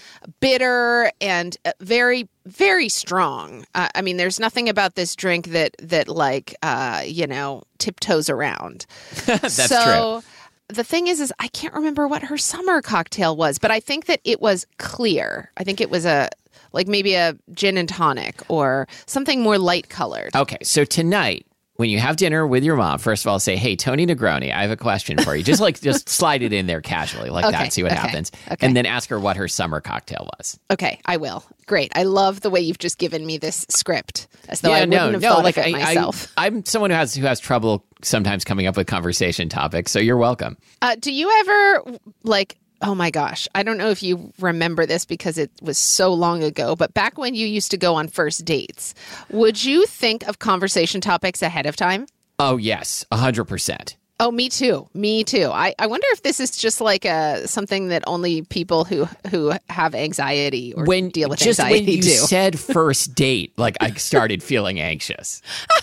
bitter 0.40 1.10
and 1.20 1.56
uh, 1.64 1.72
very 1.80 2.28
very 2.46 2.88
strong. 2.88 3.64
Uh, 3.74 3.88
I 3.94 4.02
mean 4.02 4.16
there's 4.16 4.40
nothing 4.40 4.68
about 4.68 4.94
this 4.94 5.14
drink 5.14 5.48
that 5.48 5.74
that 5.80 6.08
like 6.08 6.54
uh 6.62 7.02
you 7.04 7.26
know 7.26 7.62
tiptoes 7.78 8.28
around. 8.30 8.86
That's 9.26 9.54
so, 9.54 10.22
The 10.68 10.84
thing 10.84 11.08
is, 11.08 11.20
is 11.20 11.32
I 11.38 11.48
can't 11.48 11.74
remember 11.74 12.06
what 12.06 12.22
her 12.22 12.38
summer 12.38 12.80
cocktail 12.80 13.36
was, 13.36 13.58
but 13.58 13.70
I 13.70 13.80
think 13.80 14.06
that 14.06 14.20
it 14.24 14.40
was 14.40 14.66
clear. 14.78 15.50
I 15.56 15.64
think 15.64 15.80
it 15.80 15.90
was 15.90 16.06
a 16.06 16.30
like 16.72 16.86
maybe 16.86 17.14
a 17.14 17.36
gin 17.52 17.76
and 17.76 17.88
tonic 17.88 18.40
or 18.48 18.86
something 19.06 19.42
more 19.42 19.58
light 19.58 19.88
colored. 19.88 20.34
Okay, 20.34 20.58
so 20.62 20.84
tonight 20.84 21.46
when 21.80 21.88
you 21.88 21.98
have 21.98 22.16
dinner 22.16 22.46
with 22.46 22.62
your 22.62 22.76
mom, 22.76 22.98
first 22.98 23.24
of 23.24 23.30
all, 23.30 23.38
say, 23.38 23.56
"Hey, 23.56 23.74
Tony 23.74 24.06
Negroni, 24.06 24.52
I 24.52 24.60
have 24.60 24.70
a 24.70 24.76
question 24.76 25.16
for 25.16 25.34
you." 25.34 25.42
Just 25.42 25.62
like 25.62 25.80
just 25.82 26.10
slide 26.10 26.42
it 26.42 26.52
in 26.52 26.66
there 26.66 26.82
casually, 26.82 27.30
like 27.30 27.46
Okay, 27.46 27.56
that. 27.56 27.72
See 27.72 27.82
what 27.82 27.92
okay, 27.92 28.00
happens, 28.00 28.30
okay. 28.52 28.66
and 28.66 28.76
then 28.76 28.84
ask 28.84 29.08
her 29.08 29.18
what 29.18 29.38
her 29.38 29.48
summer 29.48 29.80
cocktail 29.80 30.28
was. 30.36 30.60
Okay, 30.70 31.00
I 31.06 31.16
will. 31.16 31.42
Great. 31.66 31.90
I 31.96 32.02
love 32.02 32.42
the 32.42 32.50
way 32.50 32.60
you've 32.60 32.78
just 32.78 32.98
given 32.98 33.24
me 33.24 33.38
this 33.38 33.64
script, 33.70 34.28
as 34.48 34.60
though 34.60 34.72
I 34.72 34.80
wouldn't 34.80 34.90
no, 34.90 35.12
have 35.12 35.22
no. 35.22 35.28
thought 35.30 35.44
Like 35.44 35.56
of 35.56 35.66
it 35.66 35.74
I, 35.74 35.84
myself. 35.84 36.30
I, 36.36 36.46
I'm 36.46 36.64
someone 36.66 36.90
who 36.90 36.96
has 36.96 37.14
who 37.14 37.24
has 37.24 37.40
trouble 37.40 37.82
sometimes 38.02 38.44
coming 38.44 38.66
up 38.66 38.76
with 38.76 38.86
conversation 38.86 39.48
topics. 39.48 39.90
So 39.90 40.00
you're 40.00 40.18
welcome. 40.18 40.58
Uh, 40.82 40.96
do 41.00 41.10
you 41.10 41.30
ever 41.40 41.98
like? 42.24 42.58
Oh 42.82 42.94
my 42.94 43.10
gosh, 43.10 43.46
I 43.54 43.62
don't 43.62 43.76
know 43.76 43.90
if 43.90 44.02
you 44.02 44.32
remember 44.40 44.86
this 44.86 45.04
because 45.04 45.36
it 45.36 45.50
was 45.60 45.76
so 45.76 46.14
long 46.14 46.42
ago, 46.42 46.74
but 46.74 46.94
back 46.94 47.18
when 47.18 47.34
you 47.34 47.46
used 47.46 47.70
to 47.72 47.76
go 47.76 47.94
on 47.94 48.08
first 48.08 48.44
dates, 48.44 48.94
would 49.28 49.62
you 49.62 49.84
think 49.86 50.26
of 50.26 50.38
conversation 50.38 51.00
topics 51.02 51.42
ahead 51.42 51.66
of 51.66 51.76
time? 51.76 52.06
Oh 52.38 52.56
yes, 52.56 53.04
hundred 53.12 53.44
percent. 53.44 53.96
Oh, 54.18 54.30
me 54.30 54.50
too. 54.50 54.86
Me 54.92 55.24
too. 55.24 55.50
I, 55.50 55.74
I 55.78 55.86
wonder 55.86 56.06
if 56.10 56.22
this 56.22 56.40
is 56.40 56.54
just 56.56 56.82
like 56.82 57.06
a 57.06 57.48
something 57.48 57.88
that 57.88 58.04
only 58.06 58.42
people 58.42 58.84
who 58.84 59.06
who 59.30 59.52
have 59.70 59.94
anxiety 59.94 60.74
or 60.74 60.84
When 60.84 61.08
deal 61.08 61.30
with 61.30 61.38
just 61.38 61.58
anxiety 61.58 61.86
when 61.86 61.96
you 61.96 62.02
do. 62.02 62.10
said 62.10 62.58
first 62.60 63.14
date, 63.14 63.52
like 63.58 63.78
I 63.80 63.92
started 63.94 64.42
feeling 64.42 64.78
anxious. 64.78 65.40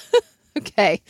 okay. 0.57 1.01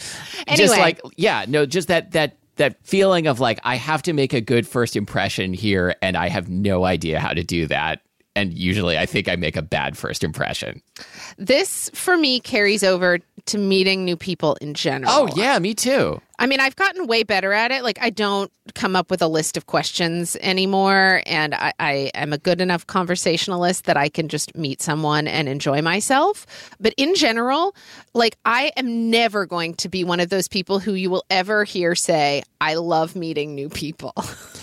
Anyway, 0.47 0.57
just 0.57 0.77
like 0.77 1.01
yeah 1.17 1.45
no 1.47 1.65
just 1.65 1.89
that 1.89 2.11
that 2.11 2.37
that 2.57 2.77
feeling 2.85 3.27
of 3.27 3.39
like 3.39 3.59
I 3.63 3.75
have 3.75 4.01
to 4.03 4.13
make 4.13 4.33
a 4.33 4.41
good 4.41 4.67
first 4.67 4.95
impression 4.95 5.53
here, 5.53 5.95
and 6.01 6.17
I 6.17 6.29
have 6.29 6.49
no 6.49 6.85
idea 6.85 7.19
how 7.19 7.33
to 7.33 7.43
do 7.43 7.67
that. 7.67 8.01
And 8.35 8.53
usually, 8.53 8.99
I 8.99 9.07
think 9.07 9.27
I 9.27 9.35
make 9.35 9.55
a 9.55 9.63
bad 9.63 9.97
first 9.97 10.23
impression. 10.23 10.81
This 11.37 11.89
for 11.95 12.17
me 12.17 12.39
carries 12.39 12.83
over 12.83 13.19
to 13.47 13.57
meeting 13.57 14.05
new 14.05 14.15
people 14.15 14.55
in 14.61 14.75
general. 14.75 15.11
Oh 15.11 15.29
yeah, 15.35 15.57
me 15.57 15.73
too. 15.73 16.21
I 16.39 16.45
mean, 16.45 16.59
I've 16.59 16.75
gotten 16.75 17.07
way 17.07 17.23
better 17.23 17.51
at 17.51 17.71
it. 17.71 17.83
Like, 17.83 17.97
I 17.99 18.11
don't 18.11 18.51
come 18.75 18.95
up 18.95 19.09
with 19.09 19.21
a 19.21 19.27
list 19.27 19.57
of 19.57 19.65
questions 19.65 20.37
anymore. 20.41 21.23
And 21.25 21.55
I, 21.55 21.73
I, 21.79 21.91
am 22.13 22.31
a 22.31 22.37
good 22.37 22.61
enough 22.61 22.85
conversationalist 22.85 23.85
that 23.85 23.97
I 23.97 24.07
can 24.09 24.27
just 24.27 24.55
meet 24.55 24.81
someone 24.81 25.27
and 25.27 25.49
enjoy 25.49 25.81
myself. 25.81 26.45
But 26.79 26.93
in 26.95 27.15
general, 27.15 27.75
like, 28.13 28.37
I 28.45 28.71
am 28.77 29.09
never 29.09 29.45
going 29.47 29.73
to 29.75 29.89
be 29.89 30.03
one 30.03 30.19
of 30.19 30.29
those 30.29 30.47
people 30.47 30.79
who 30.79 30.93
you 30.93 31.09
will 31.09 31.25
ever 31.31 31.63
hear 31.63 31.95
say, 31.95 32.43
I 32.61 32.75
love 32.75 33.15
meeting 33.15 33.55
new 33.55 33.69
people. 33.69 34.13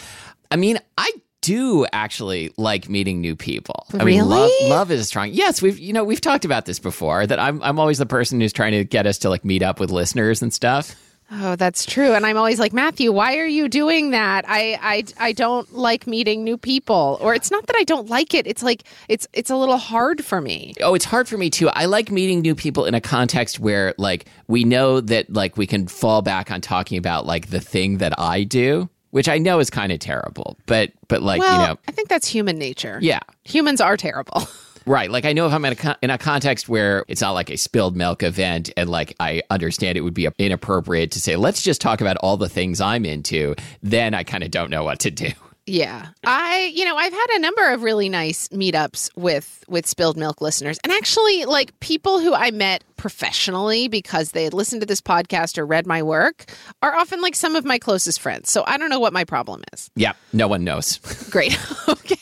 I 0.50 0.56
mean, 0.56 0.78
I 0.96 1.10
do 1.40 1.84
actually 1.92 2.52
like 2.56 2.88
meeting 2.88 3.20
new 3.20 3.34
people. 3.36 3.86
I 3.92 3.98
really? 3.98 4.12
mean, 4.12 4.28
love, 4.28 4.50
love 4.62 4.90
is 4.90 5.08
strong. 5.08 5.28
Yes, 5.30 5.60
we've 5.60 5.78
you 5.78 5.92
know 5.92 6.02
we've 6.02 6.20
talked 6.20 6.46
about 6.46 6.64
this 6.64 6.78
before. 6.78 7.26
That 7.26 7.38
I'm 7.38 7.62
I'm 7.62 7.78
always 7.78 7.98
the 7.98 8.06
person 8.06 8.40
who's 8.40 8.52
trying 8.52 8.72
to 8.72 8.84
get 8.84 9.06
us 9.06 9.18
to 9.18 9.28
like 9.28 9.44
meet 9.44 9.62
up 9.62 9.78
with 9.78 9.90
listeners 9.90 10.40
and 10.40 10.54
stuff. 10.54 10.94
Oh, 11.30 11.56
that's 11.56 11.86
true. 11.86 12.12
And 12.12 12.24
I'm 12.26 12.36
always 12.36 12.60
like, 12.60 12.72
Matthew, 12.72 13.10
why 13.10 13.38
are 13.38 13.46
you 13.46 13.68
doing 13.68 14.10
that? 14.10 14.44
I, 14.46 14.78
I, 14.80 15.04
I 15.28 15.32
don't 15.32 15.72
like 15.72 16.06
meeting 16.06 16.44
new 16.44 16.56
people. 16.56 17.18
Or 17.20 17.34
it's 17.34 17.50
not 17.50 17.66
that 17.66 17.76
I 17.76 17.82
don't 17.84 18.08
like 18.08 18.34
it. 18.34 18.46
It's 18.46 18.62
like 18.62 18.84
it's 19.08 19.26
it's 19.32 19.50
a 19.50 19.56
little 19.56 19.78
hard 19.78 20.24
for 20.24 20.40
me. 20.40 20.74
Oh, 20.82 20.94
it's 20.94 21.06
hard 21.06 21.26
for 21.26 21.36
me 21.38 21.50
too. 21.50 21.68
I 21.70 21.86
like 21.86 22.10
meeting 22.10 22.40
new 22.40 22.54
people 22.54 22.84
in 22.84 22.94
a 22.94 23.00
context 23.00 23.58
where 23.58 23.94
like 23.98 24.26
we 24.48 24.64
know 24.64 25.00
that 25.00 25.32
like 25.32 25.56
we 25.56 25.66
can 25.66 25.88
fall 25.88 26.22
back 26.22 26.50
on 26.50 26.60
talking 26.60 26.98
about 26.98 27.26
like 27.26 27.48
the 27.48 27.60
thing 27.60 27.98
that 27.98 28.12
I 28.18 28.44
do, 28.44 28.88
which 29.10 29.28
I 29.28 29.38
know 29.38 29.58
is 29.60 29.70
kind 29.70 29.92
of 29.92 29.98
terrible. 30.00 30.56
But 30.66 30.92
but 31.08 31.22
like, 31.22 31.40
well, 31.40 31.60
you 31.60 31.66
know, 31.68 31.78
I 31.88 31.92
think 31.92 32.08
that's 32.08 32.28
human 32.28 32.58
nature. 32.58 32.98
yeah. 33.00 33.20
Humans 33.44 33.80
are 33.80 33.96
terrible. 33.96 34.46
Right. 34.86 35.10
Like 35.10 35.24
I 35.24 35.32
know 35.32 35.46
if 35.46 35.52
I'm 35.52 35.64
in 35.64 35.72
a, 35.72 35.76
con- 35.76 35.96
in 36.02 36.10
a 36.10 36.18
context 36.18 36.68
where 36.68 37.04
it's 37.08 37.20
not 37.20 37.32
like 37.32 37.50
a 37.50 37.56
spilled 37.56 37.96
milk 37.96 38.22
event 38.22 38.70
and 38.76 38.88
like 38.90 39.14
I 39.20 39.42
understand 39.50 39.96
it 39.96 40.02
would 40.02 40.14
be 40.14 40.28
inappropriate 40.38 41.10
to 41.12 41.20
say, 41.20 41.36
let's 41.36 41.62
just 41.62 41.80
talk 41.80 42.00
about 42.00 42.16
all 42.18 42.36
the 42.36 42.48
things 42.48 42.80
I'm 42.80 43.04
into, 43.04 43.54
then 43.82 44.14
I 44.14 44.24
kind 44.24 44.44
of 44.44 44.50
don't 44.50 44.70
know 44.70 44.84
what 44.84 45.00
to 45.00 45.10
do. 45.10 45.30
Yeah. 45.66 46.08
I, 46.26 46.70
you 46.74 46.84
know, 46.84 46.96
I've 46.96 47.12
had 47.12 47.26
a 47.36 47.38
number 47.38 47.72
of 47.72 47.82
really 47.82 48.08
nice 48.10 48.48
meetups 48.48 49.10
with 49.16 49.64
with 49.66 49.86
spilled 49.86 50.16
milk 50.16 50.42
listeners. 50.42 50.78
And 50.84 50.92
actually 50.92 51.46
like 51.46 51.78
people 51.80 52.20
who 52.20 52.34
I 52.34 52.50
met 52.50 52.84
professionally 52.96 53.88
because 53.88 54.32
they 54.32 54.44
had 54.44 54.52
listened 54.52 54.82
to 54.82 54.86
this 54.86 55.00
podcast 55.00 55.56
or 55.56 55.64
read 55.64 55.86
my 55.86 56.02
work 56.02 56.52
are 56.82 56.94
often 56.94 57.22
like 57.22 57.34
some 57.34 57.56
of 57.56 57.64
my 57.64 57.78
closest 57.78 58.20
friends. 58.20 58.50
So 58.50 58.62
I 58.66 58.76
don't 58.76 58.90
know 58.90 59.00
what 59.00 59.14
my 59.14 59.24
problem 59.24 59.62
is. 59.72 59.90
Yeah. 59.96 60.12
No 60.34 60.48
one 60.48 60.64
knows. 60.64 60.98
Great. 61.30 61.58
okay. 61.88 62.18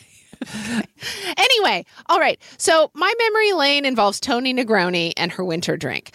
anyway, 1.36 1.84
all 2.06 2.18
right. 2.18 2.40
So 2.58 2.90
my 2.94 3.12
memory 3.18 3.52
lane 3.52 3.84
involves 3.84 4.20
Tony 4.20 4.54
Negroni 4.54 5.12
and 5.16 5.32
her 5.32 5.44
winter 5.44 5.76
drink. 5.76 6.12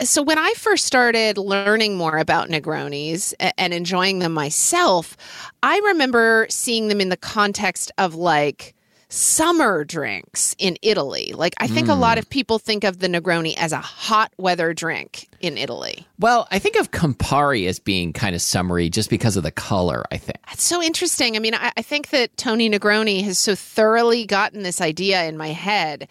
So 0.00 0.22
when 0.22 0.38
I 0.38 0.52
first 0.56 0.84
started 0.84 1.38
learning 1.38 1.96
more 1.96 2.18
about 2.18 2.48
Negronis 2.48 3.34
and 3.56 3.74
enjoying 3.74 4.20
them 4.20 4.32
myself, 4.32 5.16
I 5.62 5.78
remember 5.78 6.46
seeing 6.50 6.86
them 6.86 7.00
in 7.00 7.08
the 7.08 7.16
context 7.16 7.90
of 7.98 8.14
like 8.14 8.74
summer 9.08 9.84
drinks 9.84 10.54
in 10.58 10.76
Italy. 10.82 11.32
Like 11.34 11.54
I 11.58 11.66
think 11.66 11.88
mm. 11.88 11.92
a 11.92 11.94
lot 11.94 12.18
of 12.18 12.28
people 12.28 12.58
think 12.58 12.84
of 12.84 12.98
the 12.98 13.08
Negroni 13.08 13.56
as 13.56 13.72
a 13.72 13.78
hot 13.78 14.32
weather 14.36 14.74
drink 14.74 15.28
in 15.40 15.56
Italy. 15.56 16.06
Well, 16.18 16.46
I 16.50 16.58
think 16.58 16.76
of 16.76 16.90
Campari 16.90 17.66
as 17.68 17.78
being 17.78 18.12
kind 18.12 18.34
of 18.34 18.42
summery 18.42 18.90
just 18.90 19.08
because 19.08 19.36
of 19.36 19.42
the 19.42 19.50
color, 19.50 20.04
I 20.12 20.18
think. 20.18 20.38
That's 20.46 20.62
so 20.62 20.82
interesting. 20.82 21.36
I 21.36 21.38
mean, 21.38 21.54
I, 21.54 21.72
I 21.76 21.82
think 21.82 22.10
that 22.10 22.36
Tony 22.36 22.68
Negroni 22.68 23.22
has 23.24 23.38
so 23.38 23.54
thoroughly 23.54 24.26
gotten 24.26 24.62
this 24.62 24.80
idea 24.80 25.24
in 25.24 25.36
my 25.36 25.48
head 25.48 26.08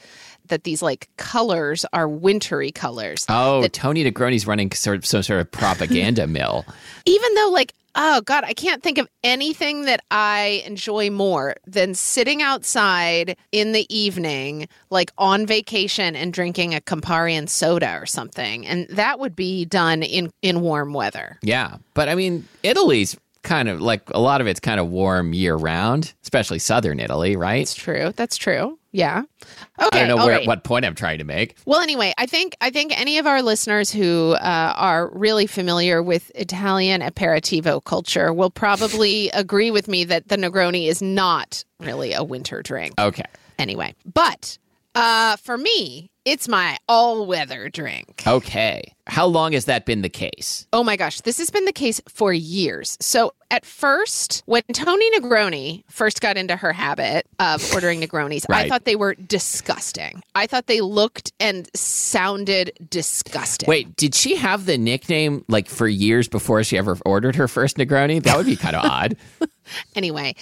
that 0.48 0.64
these 0.64 0.82
like 0.82 1.10
colors 1.18 1.86
are 1.94 2.08
wintry 2.08 2.72
colors. 2.72 3.26
Oh, 3.30 3.62
that, 3.62 3.74
Tony 3.74 4.04
Negroni's 4.04 4.48
running 4.48 4.72
sort 4.72 4.98
of 4.98 5.06
some 5.06 5.24
sort 5.24 5.42
of 5.42 5.52
propaganda 5.52 6.26
mill. 6.28 6.66
Even 7.06 7.34
though 7.36 7.50
like 7.50 7.74
oh 7.98 8.22
god 8.22 8.44
i 8.46 8.54
can't 8.54 8.84
think 8.84 8.98
of 8.98 9.08
anything 9.24 9.84
that 9.84 10.02
i 10.12 10.64
enjoy 10.66 11.10
more 11.10 11.56
than 11.66 11.94
sitting 11.94 12.42
outside 12.42 13.36
in 13.52 13.72
the 13.72 13.86
evening 13.94 14.68
like 14.90 15.12
on 15.18 15.46
vacation 15.46 16.16
and 16.16 16.32
drinking 16.32 16.74
a 16.74 16.80
campari 16.80 17.34
and 17.34 17.50
soda 17.50 17.98
or 18.00 18.06
something 18.06 18.66
and 18.66 18.88
that 18.90 19.20
would 19.20 19.36
be 19.36 19.66
done 19.66 20.04
in 20.04 20.30
in 20.42 20.62
warm 20.62 20.94
weather. 20.94 21.38
Yeah 21.42 21.78
but 21.94 22.08
i 22.08 22.16
mean 22.16 22.48
italy's 22.64 23.18
kind 23.44 23.70
of 23.70 23.82
like 23.82 24.02
a 24.12 24.20
lot 24.20 24.42
of 24.42 24.48
it's 24.48 24.60
kind 24.60 24.80
of 24.80 24.90
warm 24.90 25.34
year 25.34 25.56
round 25.56 26.14
especially 26.24 26.60
southern 26.60 27.00
italy 27.00 27.36
right? 27.36 27.60
That's 27.60 27.76
true. 27.76 28.14
That's 28.16 28.38
true 28.38 28.78
yeah. 28.98 29.22
Okay. 29.80 30.00
I 30.00 30.08
don't 30.08 30.18
know 30.18 30.26
where, 30.26 30.38
right. 30.38 30.48
what 30.48 30.64
point 30.64 30.84
I'm 30.84 30.96
trying 30.96 31.20
to 31.20 31.24
make. 31.24 31.56
Well, 31.66 31.82
anyway, 31.82 32.14
I 32.18 32.26
think 32.26 32.58
I 32.62 32.72
think 32.72 33.00
any 33.00 33.20
of 33.20 33.28
our 33.28 33.44
listeners 33.44 33.92
who 33.92 34.32
uh, 34.32 34.74
are 34.76 35.10
really 35.14 35.46
familiar 35.46 36.02
with 36.02 36.32
Italian 36.34 37.02
aperitivo 37.02 37.84
culture 37.84 38.34
will 38.34 38.50
probably 38.50 39.30
agree 39.34 39.70
with 39.70 39.88
me 39.88 40.04
that 40.06 40.30
the 40.30 40.36
Negroni 40.36 40.88
is 40.88 41.02
not 41.02 41.64
really 41.80 42.14
a 42.14 42.24
winter 42.24 42.64
drink. 42.64 42.96
Okay. 43.00 43.26
Anyway, 43.60 43.94
but 44.12 44.58
uh, 44.98 45.36
for 45.38 45.58
me, 45.58 46.10
it's 46.26 46.48
my 46.48 46.78
all 46.90 47.26
weather 47.26 47.70
drink. 47.70 48.24
Okay. 48.28 48.94
How 49.06 49.26
long 49.26 49.54
has 49.54 49.66
that 49.66 49.86
been 49.86 50.02
the 50.02 50.10
case? 50.10 50.68
Oh 50.74 50.84
my 50.84 50.98
gosh, 50.98 51.22
this 51.22 51.38
has 51.38 51.50
been 51.50 51.66
the 51.66 51.72
case 51.72 52.02
for 52.10 52.34
years. 52.34 52.98
So 53.00 53.32
at 53.50 53.66
first, 53.66 54.44
when 54.46 54.64
Tony 54.74 55.10
Negroni 55.12 55.84
first 55.90 56.20
got 56.20 56.36
into 56.36 56.58
her 56.58 56.74
habit 56.74 57.28
of 57.40 57.64
ordering 57.74 58.02
Negronis, 58.02 58.50
right. 58.50 58.66
I 58.66 58.70
thought 58.70 58.84
they 58.84 58.98
were 58.98 59.14
disgusting. 59.16 60.22
I 60.36 60.48
thought 60.48 60.68
they 60.68 60.82
looked 60.82 61.32
and 61.40 61.70
sounded 61.74 62.74
disgusting. 62.90 63.68
Wait, 63.68 63.96
did 63.96 64.14
she 64.14 64.36
have 64.36 64.66
the 64.66 64.78
nickname 64.78 65.46
like 65.48 65.70
for 65.70 65.88
years 65.88 66.28
before 66.28 66.64
she 66.64 66.78
ever 66.78 66.98
ordered 67.06 67.36
her 67.38 67.48
first 67.48 67.78
Negroni? 67.78 68.22
That 68.24 68.36
would 68.36 68.46
be 68.48 68.58
kind 68.58 68.76
of 68.76 68.84
odd. 68.84 69.18
Anyway, 69.96 70.34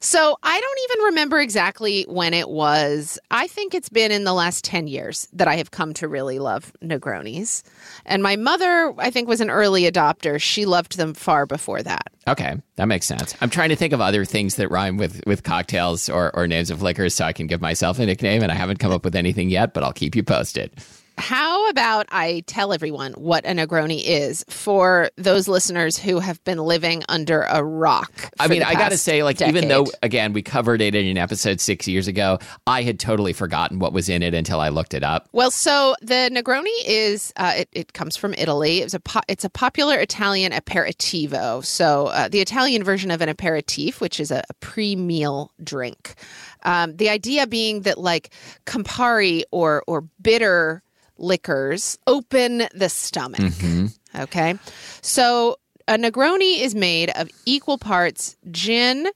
so 0.00 0.36
I 0.42 0.60
don't 0.60 0.78
even 0.90 1.04
remember 1.06 1.40
exactly 1.40 2.04
when 2.08 2.34
it 2.34 2.48
was. 2.48 3.18
I 3.30 3.46
think 3.46 3.74
it's 3.74 3.88
been 3.88 4.10
in 4.10 4.24
the 4.24 4.32
last 4.32 4.64
10 4.64 4.86
years 4.86 5.28
that 5.32 5.48
I 5.48 5.56
have 5.56 5.70
come 5.70 5.94
to 5.94 6.08
really 6.08 6.38
love 6.38 6.72
Negronis. 6.82 7.62
And 8.06 8.22
my 8.22 8.36
mother, 8.36 8.94
I 8.98 9.10
think, 9.10 9.28
was 9.28 9.40
an 9.40 9.50
early 9.50 9.82
adopter. 9.82 10.40
She 10.40 10.64
loved 10.64 10.96
them 10.96 11.14
far 11.14 11.46
before 11.46 11.82
that. 11.82 12.12
Okay, 12.26 12.56
that 12.76 12.86
makes 12.86 13.06
sense. 13.06 13.34
I'm 13.40 13.50
trying 13.50 13.70
to 13.70 13.76
think 13.76 13.92
of 13.92 14.00
other 14.00 14.24
things 14.24 14.56
that 14.56 14.70
rhyme 14.70 14.96
with, 14.96 15.20
with 15.26 15.42
cocktails 15.42 16.08
or, 16.08 16.34
or 16.34 16.46
names 16.46 16.70
of 16.70 16.82
liquors 16.82 17.14
so 17.14 17.24
I 17.24 17.32
can 17.32 17.46
give 17.46 17.60
myself 17.60 17.98
a 17.98 18.06
nickname, 18.06 18.42
and 18.42 18.50
I 18.50 18.54
haven't 18.54 18.78
come 18.78 18.92
up 18.92 19.04
with 19.04 19.16
anything 19.16 19.50
yet, 19.50 19.74
but 19.74 19.82
I'll 19.82 19.92
keep 19.92 20.16
you 20.16 20.22
posted. 20.22 20.72
How 21.20 21.68
about 21.68 22.06
I 22.10 22.42
tell 22.46 22.72
everyone 22.72 23.12
what 23.12 23.44
a 23.44 23.50
Negroni 23.50 24.02
is 24.02 24.42
for 24.48 25.10
those 25.16 25.48
listeners 25.48 25.98
who 25.98 26.18
have 26.18 26.42
been 26.44 26.56
living 26.56 27.02
under 27.10 27.42
a 27.42 27.62
rock? 27.62 28.30
I 28.40 28.48
mean, 28.48 28.62
I 28.62 28.72
got 28.72 28.88
to 28.88 28.96
say, 28.96 29.22
like, 29.22 29.36
decade. 29.36 29.54
even 29.54 29.68
though, 29.68 29.86
again, 30.02 30.32
we 30.32 30.40
covered 30.40 30.80
it 30.80 30.94
in 30.94 31.06
an 31.06 31.18
episode 31.18 31.60
six 31.60 31.86
years 31.86 32.08
ago, 32.08 32.38
I 32.66 32.82
had 32.82 32.98
totally 32.98 33.34
forgotten 33.34 33.78
what 33.78 33.92
was 33.92 34.08
in 34.08 34.22
it 34.22 34.32
until 34.32 34.60
I 34.60 34.70
looked 34.70 34.94
it 34.94 35.04
up. 35.04 35.28
Well, 35.32 35.50
so 35.50 35.94
the 36.00 36.30
Negroni 36.32 36.72
is, 36.86 37.34
uh, 37.36 37.52
it, 37.58 37.68
it, 37.72 37.92
comes 37.92 38.16
from 38.16 38.32
Italy. 38.34 38.78
It's 38.78 38.94
a, 38.94 39.00
po- 39.00 39.20
it's 39.28 39.44
a 39.44 39.50
popular 39.50 39.98
Italian 39.98 40.52
aperitivo. 40.52 41.62
So 41.62 42.06
uh, 42.06 42.28
the 42.28 42.40
Italian 42.40 42.82
version 42.82 43.10
of 43.10 43.20
an 43.20 43.28
aperitif, 43.28 44.00
which 44.00 44.20
is 44.20 44.30
a, 44.30 44.42
a 44.48 44.54
pre 44.54 44.96
meal 44.96 45.52
drink. 45.62 46.14
Um, 46.62 46.96
the 46.96 47.10
idea 47.10 47.46
being 47.46 47.82
that, 47.82 47.98
like, 47.98 48.30
Campari 48.64 49.42
or, 49.50 49.84
or 49.86 50.00
bitter 50.22 50.82
liquors 51.20 51.98
open 52.06 52.64
the 52.74 52.88
stomach. 52.88 53.40
Mm-hmm. 53.40 53.86
Okay. 54.22 54.58
So 55.02 55.56
a 55.86 55.94
Negroni 55.94 56.60
is 56.60 56.74
made 56.74 57.10
of 57.10 57.28
equal 57.46 57.78
parts 57.78 58.36
gin, 58.50 59.08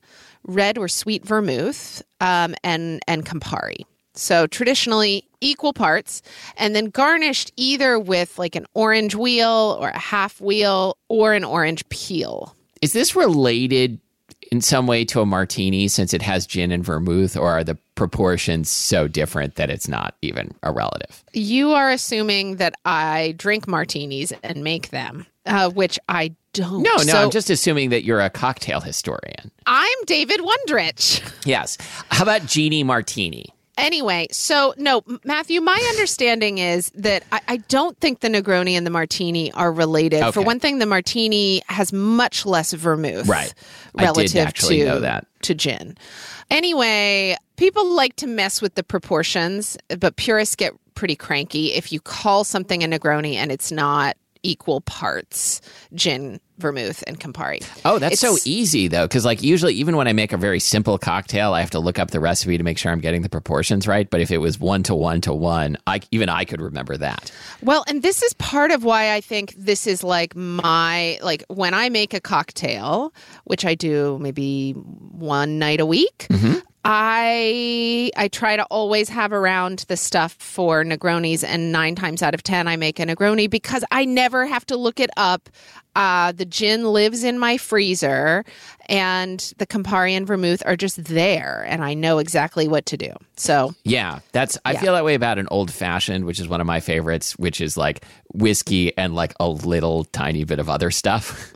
red 0.44 0.78
or 0.78 0.88
sweet 0.88 1.24
vermouth, 1.24 2.02
um, 2.20 2.54
and, 2.62 3.00
and 3.06 3.24
Campari. 3.24 3.84
So 4.14 4.46
traditionally 4.46 5.28
equal 5.40 5.72
parts, 5.72 6.22
and 6.56 6.74
then 6.74 6.86
garnished 6.86 7.52
either 7.56 7.98
with 7.98 8.38
like 8.38 8.54
an 8.54 8.66
orange 8.74 9.14
wheel 9.14 9.76
or 9.80 9.88
a 9.88 9.98
half 9.98 10.40
wheel 10.40 10.96
or 11.08 11.34
an 11.34 11.44
orange 11.44 11.86
peel. 11.88 12.54
Is 12.80 12.92
this 12.92 13.16
related 13.16 13.98
in 14.54 14.60
some 14.60 14.86
way 14.86 15.04
to 15.04 15.20
a 15.20 15.26
martini 15.26 15.88
since 15.88 16.14
it 16.14 16.22
has 16.22 16.46
gin 16.46 16.70
and 16.70 16.84
vermouth, 16.84 17.36
or 17.36 17.50
are 17.50 17.64
the 17.64 17.76
proportions 17.96 18.70
so 18.70 19.08
different 19.08 19.56
that 19.56 19.68
it's 19.68 19.88
not 19.88 20.14
even 20.22 20.54
a 20.62 20.70
relative? 20.72 21.24
You 21.32 21.72
are 21.72 21.90
assuming 21.90 22.56
that 22.56 22.74
I 22.84 23.34
drink 23.36 23.66
martinis 23.66 24.32
and 24.44 24.62
make 24.62 24.90
them, 24.90 25.26
uh, 25.44 25.70
which 25.70 25.98
I 26.08 26.36
don't. 26.52 26.84
No, 26.84 26.90
no, 26.98 27.02
So 27.02 27.22
I'm 27.24 27.30
just 27.32 27.50
assuming 27.50 27.90
that 27.90 28.04
you're 28.04 28.20
a 28.20 28.30
cocktail 28.30 28.80
historian. 28.80 29.50
I'm 29.66 29.98
David 30.06 30.40
Wondrich. 30.40 31.20
Yes. 31.44 31.76
How 32.10 32.22
about 32.22 32.46
Genie 32.46 32.84
Martini? 32.84 33.52
Anyway, 33.76 34.28
so 34.30 34.72
no, 34.76 35.02
Matthew, 35.24 35.60
my 35.60 35.76
understanding 35.94 36.58
is 36.58 36.90
that 36.94 37.24
I, 37.32 37.40
I 37.48 37.56
don't 37.56 37.98
think 37.98 38.20
the 38.20 38.28
Negroni 38.28 38.72
and 38.72 38.86
the 38.86 38.90
Martini 38.90 39.50
are 39.52 39.72
related. 39.72 40.32
For 40.32 40.42
one 40.42 40.60
thing, 40.60 40.78
the 40.78 40.86
Martini 40.86 41.62
has 41.68 41.92
much 41.92 42.46
less 42.46 42.72
vermouth, 42.72 43.26
Right. 43.26 43.52
I 43.96 44.00
did 44.02 44.06
Relative 44.06 44.46
actually 44.46 44.78
to 44.78 44.84
know 44.84 45.00
that. 45.00 45.26
to 45.42 45.54
gin. 45.54 45.96
Anyway, 46.50 47.36
people 47.56 47.84
like 47.94 48.16
to 48.16 48.26
mess 48.26 48.62
with 48.62 48.74
the 48.76 48.82
proportions, 48.84 49.76
but 49.98 50.16
purists 50.16 50.54
get 50.56 50.72
pretty 50.94 51.16
cranky 51.16 51.72
if 51.72 51.90
you 51.90 52.00
call 52.00 52.44
something 52.44 52.84
a 52.84 52.86
Negroni 52.86 53.34
and 53.34 53.50
it's 53.50 53.72
not 53.72 54.16
equal 54.44 54.80
parts 54.82 55.60
gin, 55.94 56.40
vermouth, 56.58 57.02
and 57.06 57.18
Campari. 57.18 57.66
Oh, 57.84 57.98
that's 57.98 58.14
it's, 58.14 58.20
so 58.20 58.36
easy 58.44 58.86
though, 58.86 59.06
because 59.06 59.24
like 59.24 59.42
usually, 59.42 59.74
even 59.74 59.96
when 59.96 60.06
I 60.06 60.12
make 60.12 60.32
a 60.32 60.36
very 60.36 60.60
simple 60.60 60.98
cocktail, 60.98 61.52
I 61.52 61.60
have 61.60 61.70
to 61.70 61.80
look 61.80 61.98
up 61.98 62.12
the 62.12 62.20
recipe 62.20 62.56
to 62.56 62.62
make 62.62 62.78
sure 62.78 62.92
I'm 62.92 63.00
getting 63.00 63.22
the 63.22 63.28
proportions 63.28 63.88
right. 63.88 64.08
But 64.08 64.20
if 64.20 64.30
it 64.30 64.38
was 64.38 64.60
one 64.60 64.82
to 64.84 64.94
one 64.94 65.20
to 65.22 65.34
one, 65.34 65.76
I 65.86 66.00
even 66.12 66.28
I 66.28 66.44
could 66.44 66.60
remember 66.60 66.96
that. 66.96 67.32
Well, 67.62 67.84
and 67.88 68.02
this 68.02 68.22
is 68.22 68.32
part 68.34 68.70
of 68.70 68.84
why 68.84 69.14
I 69.14 69.20
think 69.20 69.54
this 69.56 69.86
is 69.86 70.04
like 70.04 70.36
my 70.36 71.18
like 71.22 71.44
when 71.48 71.74
I 71.74 71.88
make 71.88 72.14
a 72.14 72.20
cocktail, 72.20 73.12
which 73.44 73.64
I 73.64 73.74
do 73.74 74.18
maybe 74.20 74.72
one 74.72 75.58
night 75.58 75.80
a 75.80 75.86
week. 75.86 76.26
Mm-hmm. 76.30 76.58
I 76.84 78.10
I 78.16 78.28
try 78.28 78.56
to 78.56 78.64
always 78.64 79.08
have 79.08 79.32
around 79.32 79.80
the 79.88 79.96
stuff 79.96 80.34
for 80.34 80.84
Negronis, 80.84 81.42
and 81.44 81.72
nine 81.72 81.94
times 81.94 82.22
out 82.22 82.34
of 82.34 82.42
ten 82.42 82.68
I 82.68 82.76
make 82.76 82.98
a 83.00 83.04
Negroni 83.04 83.48
because 83.48 83.84
I 83.90 84.04
never 84.04 84.46
have 84.46 84.64
to 84.66 84.76
look 84.76 85.00
it 85.00 85.10
up. 85.16 85.48
Uh, 85.96 86.32
the 86.32 86.44
gin 86.44 86.92
lives 86.92 87.22
in 87.22 87.38
my 87.38 87.56
freezer, 87.56 88.44
and 88.88 89.52
the 89.58 89.66
Campari 89.66 90.10
and 90.12 90.26
Vermouth 90.26 90.60
are 90.66 90.74
just 90.76 91.04
there, 91.04 91.64
and 91.68 91.84
I 91.84 91.94
know 91.94 92.18
exactly 92.18 92.66
what 92.66 92.84
to 92.86 92.96
do. 92.96 93.12
So 93.36 93.74
Yeah, 93.84 94.18
that's. 94.32 94.58
I 94.64 94.72
Yeah. 94.72 94.80
feel 94.80 94.92
that 94.94 95.04
way 95.04 95.14
about 95.14 95.38
an 95.38 95.46
old 95.52 95.72
fashioned, 95.72 96.24
which 96.24 96.40
is 96.40 96.48
one 96.48 96.60
of 96.60 96.66
my 96.66 96.80
favorites, 96.80 97.32
which 97.38 97.60
is 97.60 97.76
like 97.76 98.04
whiskey 98.32 98.96
and 98.98 99.14
like 99.14 99.34
a 99.38 99.48
little 99.48 100.04
tiny 100.06 100.42
bit 100.44 100.58
of 100.58 100.68
other 100.68 100.90
stuff. 100.90 101.52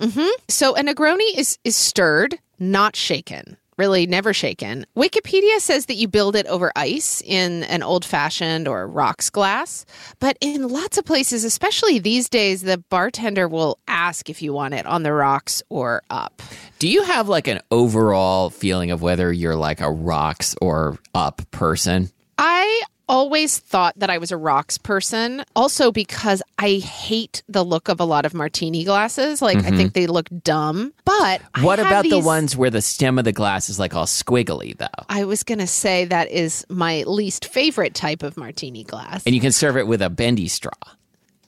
So 0.48 0.76
a 0.76 0.80
Negroni 0.82 1.36
is 1.36 1.58
is 1.64 1.74
stirred, 1.76 2.38
not 2.60 2.94
shaken. 2.96 3.56
Really, 3.78 4.08
never 4.08 4.34
shaken. 4.34 4.86
Wikipedia 4.96 5.60
says 5.60 5.86
that 5.86 5.94
you 5.94 6.08
build 6.08 6.34
it 6.34 6.46
over 6.48 6.72
ice 6.74 7.22
in 7.24 7.62
an 7.64 7.84
old 7.84 8.04
fashioned 8.04 8.66
or 8.66 8.88
rocks 8.88 9.30
glass. 9.30 9.86
But 10.18 10.36
in 10.40 10.66
lots 10.66 10.98
of 10.98 11.04
places, 11.04 11.44
especially 11.44 12.00
these 12.00 12.28
days, 12.28 12.62
the 12.62 12.78
bartender 12.78 13.46
will 13.46 13.78
ask 13.86 14.28
if 14.28 14.42
you 14.42 14.52
want 14.52 14.74
it 14.74 14.84
on 14.84 15.04
the 15.04 15.12
rocks 15.12 15.62
or 15.68 16.02
up. 16.10 16.42
Do 16.80 16.88
you 16.88 17.04
have 17.04 17.28
like 17.28 17.46
an 17.46 17.60
overall 17.70 18.50
feeling 18.50 18.90
of 18.90 19.00
whether 19.00 19.32
you're 19.32 19.54
like 19.54 19.80
a 19.80 19.90
rocks 19.90 20.56
or 20.60 20.98
up 21.14 21.48
person? 21.52 22.10
I 22.36 22.82
always 23.08 23.58
thought 23.58 23.98
that 23.98 24.10
I 24.10 24.18
was 24.18 24.30
a 24.30 24.36
rocks 24.36 24.78
person, 24.78 25.44
also 25.56 25.90
because 25.90 26.42
I 26.58 26.74
hate 26.74 27.42
the 27.48 27.64
look 27.64 27.88
of 27.88 28.00
a 28.00 28.04
lot 28.04 28.26
of 28.26 28.34
martini 28.34 28.84
glasses. 28.84 29.40
Like, 29.42 29.58
I 29.58 29.70
think 29.70 29.76
mm-hmm. 29.76 29.88
they 29.92 30.06
look 30.06 30.28
dumb. 30.42 30.92
But 31.04 31.42
What 31.60 31.80
about 31.80 32.04
the 32.04 32.20
ones 32.20 32.56
where 32.56 32.70
the 32.70 32.82
stem 32.82 33.18
of 33.18 33.24
the 33.24 33.32
glass 33.32 33.68
is 33.68 33.78
like 33.78 33.94
all 33.94 34.06
squiggly 34.06 34.76
though? 34.76 34.86
I 35.08 35.24
was 35.24 35.42
going 35.42 35.58
to 35.58 35.66
say 35.66 36.04
that 36.06 36.30
is 36.30 36.66
my 36.68 37.02
least 37.04 37.46
favorite 37.46 37.94
type 37.94 38.22
of 38.22 38.36
martini 38.36 38.84
glass. 38.84 39.24
And 39.24 39.34
you 39.34 39.40
can 39.40 39.52
serve 39.52 39.76
it 39.76 39.86
with 39.86 40.02
a 40.02 40.10
bendy 40.10 40.48
straw. 40.48 40.72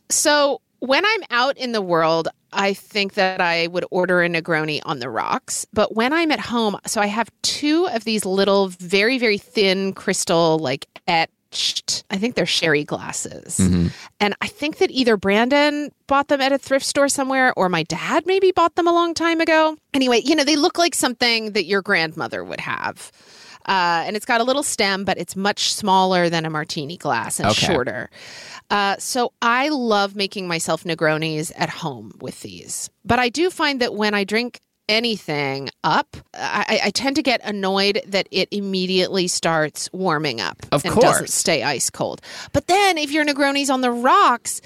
So 0.08 0.60
when 0.80 1.04
I'm 1.04 1.22
out 1.30 1.56
in 1.58 1.72
the 1.72 1.82
world, 1.82 2.28
I 2.52 2.74
think 2.74 3.14
that 3.14 3.40
I 3.40 3.68
would 3.68 3.84
order 3.90 4.22
a 4.22 4.28
Negroni 4.28 4.80
on 4.84 4.98
the 4.98 5.08
rocks. 5.08 5.66
But 5.72 5.94
when 5.94 6.12
I'm 6.12 6.32
at 6.32 6.40
home, 6.40 6.76
so 6.86 7.00
I 7.00 7.06
have 7.06 7.30
two 7.42 7.86
of 7.88 8.04
these 8.04 8.24
little, 8.24 8.68
very, 8.68 9.18
very 9.18 9.38
thin 9.38 9.92
crystal, 9.92 10.58
like 10.58 10.88
etched, 11.60 12.04
I 12.10 12.16
think 12.16 12.34
they're 12.34 12.46
sherry 12.46 12.84
glasses. 12.84 13.58
And 14.20 14.34
I 14.40 14.46
think 14.46 14.78
that 14.78 14.90
either 14.90 15.16
Brandon 15.16 15.90
bought 16.06 16.28
them 16.28 16.40
at 16.40 16.52
a 16.52 16.58
thrift 16.58 16.86
store 16.86 17.08
somewhere 17.08 17.52
or 17.56 17.68
my 17.68 17.82
dad 17.84 18.24
maybe 18.26 18.52
bought 18.52 18.76
them 18.76 18.86
a 18.86 18.92
long 18.92 19.14
time 19.14 19.40
ago. 19.40 19.76
Anyway, 19.94 20.20
you 20.24 20.34
know, 20.36 20.44
they 20.44 20.56
look 20.56 20.78
like 20.78 20.94
something 20.94 21.52
that 21.52 21.64
your 21.64 21.82
grandmother 21.82 22.44
would 22.44 22.60
have. 22.60 23.10
Uh, 23.66 24.02
and 24.06 24.16
it's 24.16 24.24
got 24.24 24.40
a 24.40 24.44
little 24.44 24.62
stem, 24.62 25.04
but 25.04 25.18
it's 25.18 25.36
much 25.36 25.72
smaller 25.74 26.28
than 26.30 26.46
a 26.46 26.50
martini 26.50 26.96
glass 26.96 27.38
and 27.38 27.48
Okay. 27.50 27.66
shorter. 27.66 28.10
Uh, 28.70 28.96
so 28.98 29.32
I 29.42 29.68
love 29.68 30.16
making 30.16 30.48
myself 30.48 30.84
Negronis 30.84 31.52
at 31.56 31.68
home 31.68 32.12
with 32.20 32.40
these. 32.40 32.88
But 33.04 33.18
I 33.18 33.28
do 33.28 33.50
find 33.50 33.80
that 33.80 33.94
when 33.94 34.14
I 34.14 34.24
drink 34.24 34.60
anything 34.90 35.70
up, 35.84 36.16
I, 36.34 36.80
I 36.84 36.90
tend 36.90 37.16
to 37.16 37.22
get 37.22 37.40
annoyed 37.44 38.02
that 38.08 38.28
it 38.30 38.48
immediately 38.50 39.28
starts 39.28 39.88
warming 39.92 40.40
up. 40.40 40.58
Of 40.72 40.84
and 40.84 40.94
doesn't 40.96 41.30
stay 41.30 41.62
ice 41.62 41.88
cold. 41.88 42.20
But 42.52 42.66
then 42.66 42.98
if 42.98 43.12
your 43.12 43.24
Negroni's 43.24 43.70
on 43.70 43.80
the 43.80 43.90
rocks, 43.92 44.60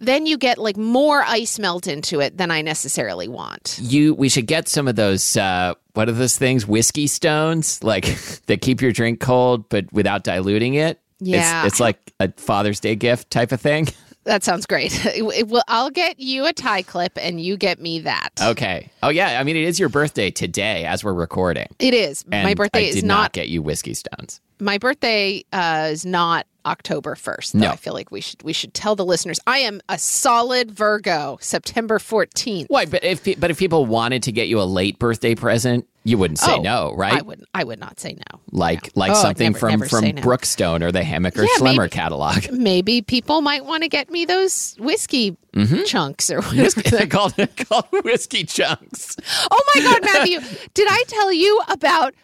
then 0.00 0.26
you 0.26 0.36
get 0.36 0.58
like 0.58 0.76
more 0.76 1.22
ice 1.22 1.58
melt 1.58 1.86
into 1.86 2.20
it 2.20 2.36
than 2.36 2.50
I 2.50 2.60
necessarily 2.60 3.28
want. 3.28 3.78
You, 3.80 4.14
we 4.14 4.28
should 4.28 4.46
get 4.46 4.68
some 4.68 4.88
of 4.88 4.96
those. 4.96 5.36
Uh, 5.36 5.74
what 5.94 6.08
are 6.08 6.12
those 6.12 6.36
things? 6.36 6.66
Whiskey 6.66 7.06
stones, 7.06 7.82
like 7.84 8.04
that 8.46 8.60
keep 8.60 8.82
your 8.82 8.92
drink 8.92 9.20
cold, 9.20 9.68
but 9.68 9.90
without 9.92 10.24
diluting 10.24 10.74
it. 10.74 10.98
Yeah. 11.20 11.64
it's, 11.64 11.74
it's 11.74 11.80
like 11.80 12.12
a 12.18 12.32
Father's 12.32 12.80
Day 12.80 12.96
gift 12.96 13.30
type 13.30 13.52
of 13.52 13.60
thing. 13.60 13.86
That 14.24 14.44
sounds 14.44 14.66
great. 14.66 14.92
It- 15.06 15.22
it 15.38 15.48
will- 15.48 15.62
I'll 15.68 15.90
get 15.90 16.20
you 16.20 16.46
a 16.46 16.52
tie 16.52 16.82
clip 16.82 17.12
and 17.20 17.40
you 17.40 17.56
get 17.56 17.80
me 17.80 18.00
that. 18.00 18.30
Okay. 18.40 18.90
Oh 19.02 19.08
yeah. 19.08 19.40
I 19.40 19.44
mean, 19.44 19.56
it 19.56 19.64
is 19.64 19.78
your 19.80 19.88
birthday 19.88 20.30
today 20.30 20.84
as 20.84 21.02
we're 21.04 21.12
recording. 21.14 21.68
It 21.78 21.94
is. 21.94 22.24
And 22.30 22.44
my 22.46 22.54
birthday 22.54 22.86
I 22.86 22.88
is 22.88 22.94
did 22.96 23.04
not 23.04 23.32
get 23.32 23.48
you 23.48 23.62
whiskey 23.62 23.94
stones. 23.94 24.40
my 24.60 24.78
birthday 24.78 25.44
uh, 25.52 25.88
is 25.90 26.06
not 26.06 26.46
October 26.64 27.16
first. 27.16 27.54
No. 27.56 27.70
I 27.70 27.76
feel 27.76 27.92
like 27.94 28.12
we 28.12 28.20
should 28.20 28.40
we 28.44 28.52
should 28.52 28.72
tell 28.74 28.94
the 28.94 29.04
listeners 29.04 29.40
I 29.48 29.58
am 29.58 29.80
a 29.88 29.98
solid 29.98 30.70
Virgo, 30.70 31.38
September 31.40 31.98
fourteenth. 31.98 32.68
Why? 32.70 32.86
But 32.86 33.02
if 33.02 33.24
but 33.40 33.50
if 33.50 33.58
people 33.58 33.84
wanted 33.86 34.22
to 34.24 34.32
get 34.32 34.46
you 34.46 34.60
a 34.60 34.64
late 34.64 34.98
birthday 35.00 35.34
present, 35.34 35.86
you 36.04 36.18
wouldn't 36.18 36.38
say 36.38 36.58
no, 36.58 36.92
right? 36.96 37.12
Oh, 37.14 37.16
I 37.18 37.22
would 37.22 37.44
I 37.54 37.64
would 37.64 37.78
not 37.78 38.00
say 38.00 38.14
no. 38.14 38.40
like 38.50 38.90
like 38.96 39.12
Oh, 39.12 39.14
something 39.14 39.52
never- 39.52 39.58
from 39.58 39.70
never 39.70 39.86
from 39.88 40.04
no. 40.04 40.22
Brookstone 40.22 40.82
or 40.82 40.90
the 40.92 41.00
Hammacher 41.02 41.42
Yeah, 41.46 41.58
Schlemmer 41.58 41.76
maybe. 41.78 41.90
catalog. 41.90 42.50
Maybe 42.52 43.02
people 43.02 43.40
might 43.40 43.64
want 43.64 43.82
to 43.84 43.88
get 43.88 44.10
me 44.10 44.24
those 44.24 44.74
whiskey 44.78 45.36
Mm-hmm. 45.52 45.82
chunks 45.84 46.30
or 46.30 46.40
whatever. 46.42 46.80
They're 46.80 47.06
called, 47.06 47.34
they're 47.36 47.46
called 47.68 47.84
whiskey 48.04 48.44
chunks. 48.44 49.16
oh 49.50 49.62
my 49.74 49.82
god, 49.82 50.00
Matthew! 50.02 50.40
Did 50.72 50.88
I 50.90 51.04
tell 51.08 51.30
you 51.30 51.60
about 51.68 52.14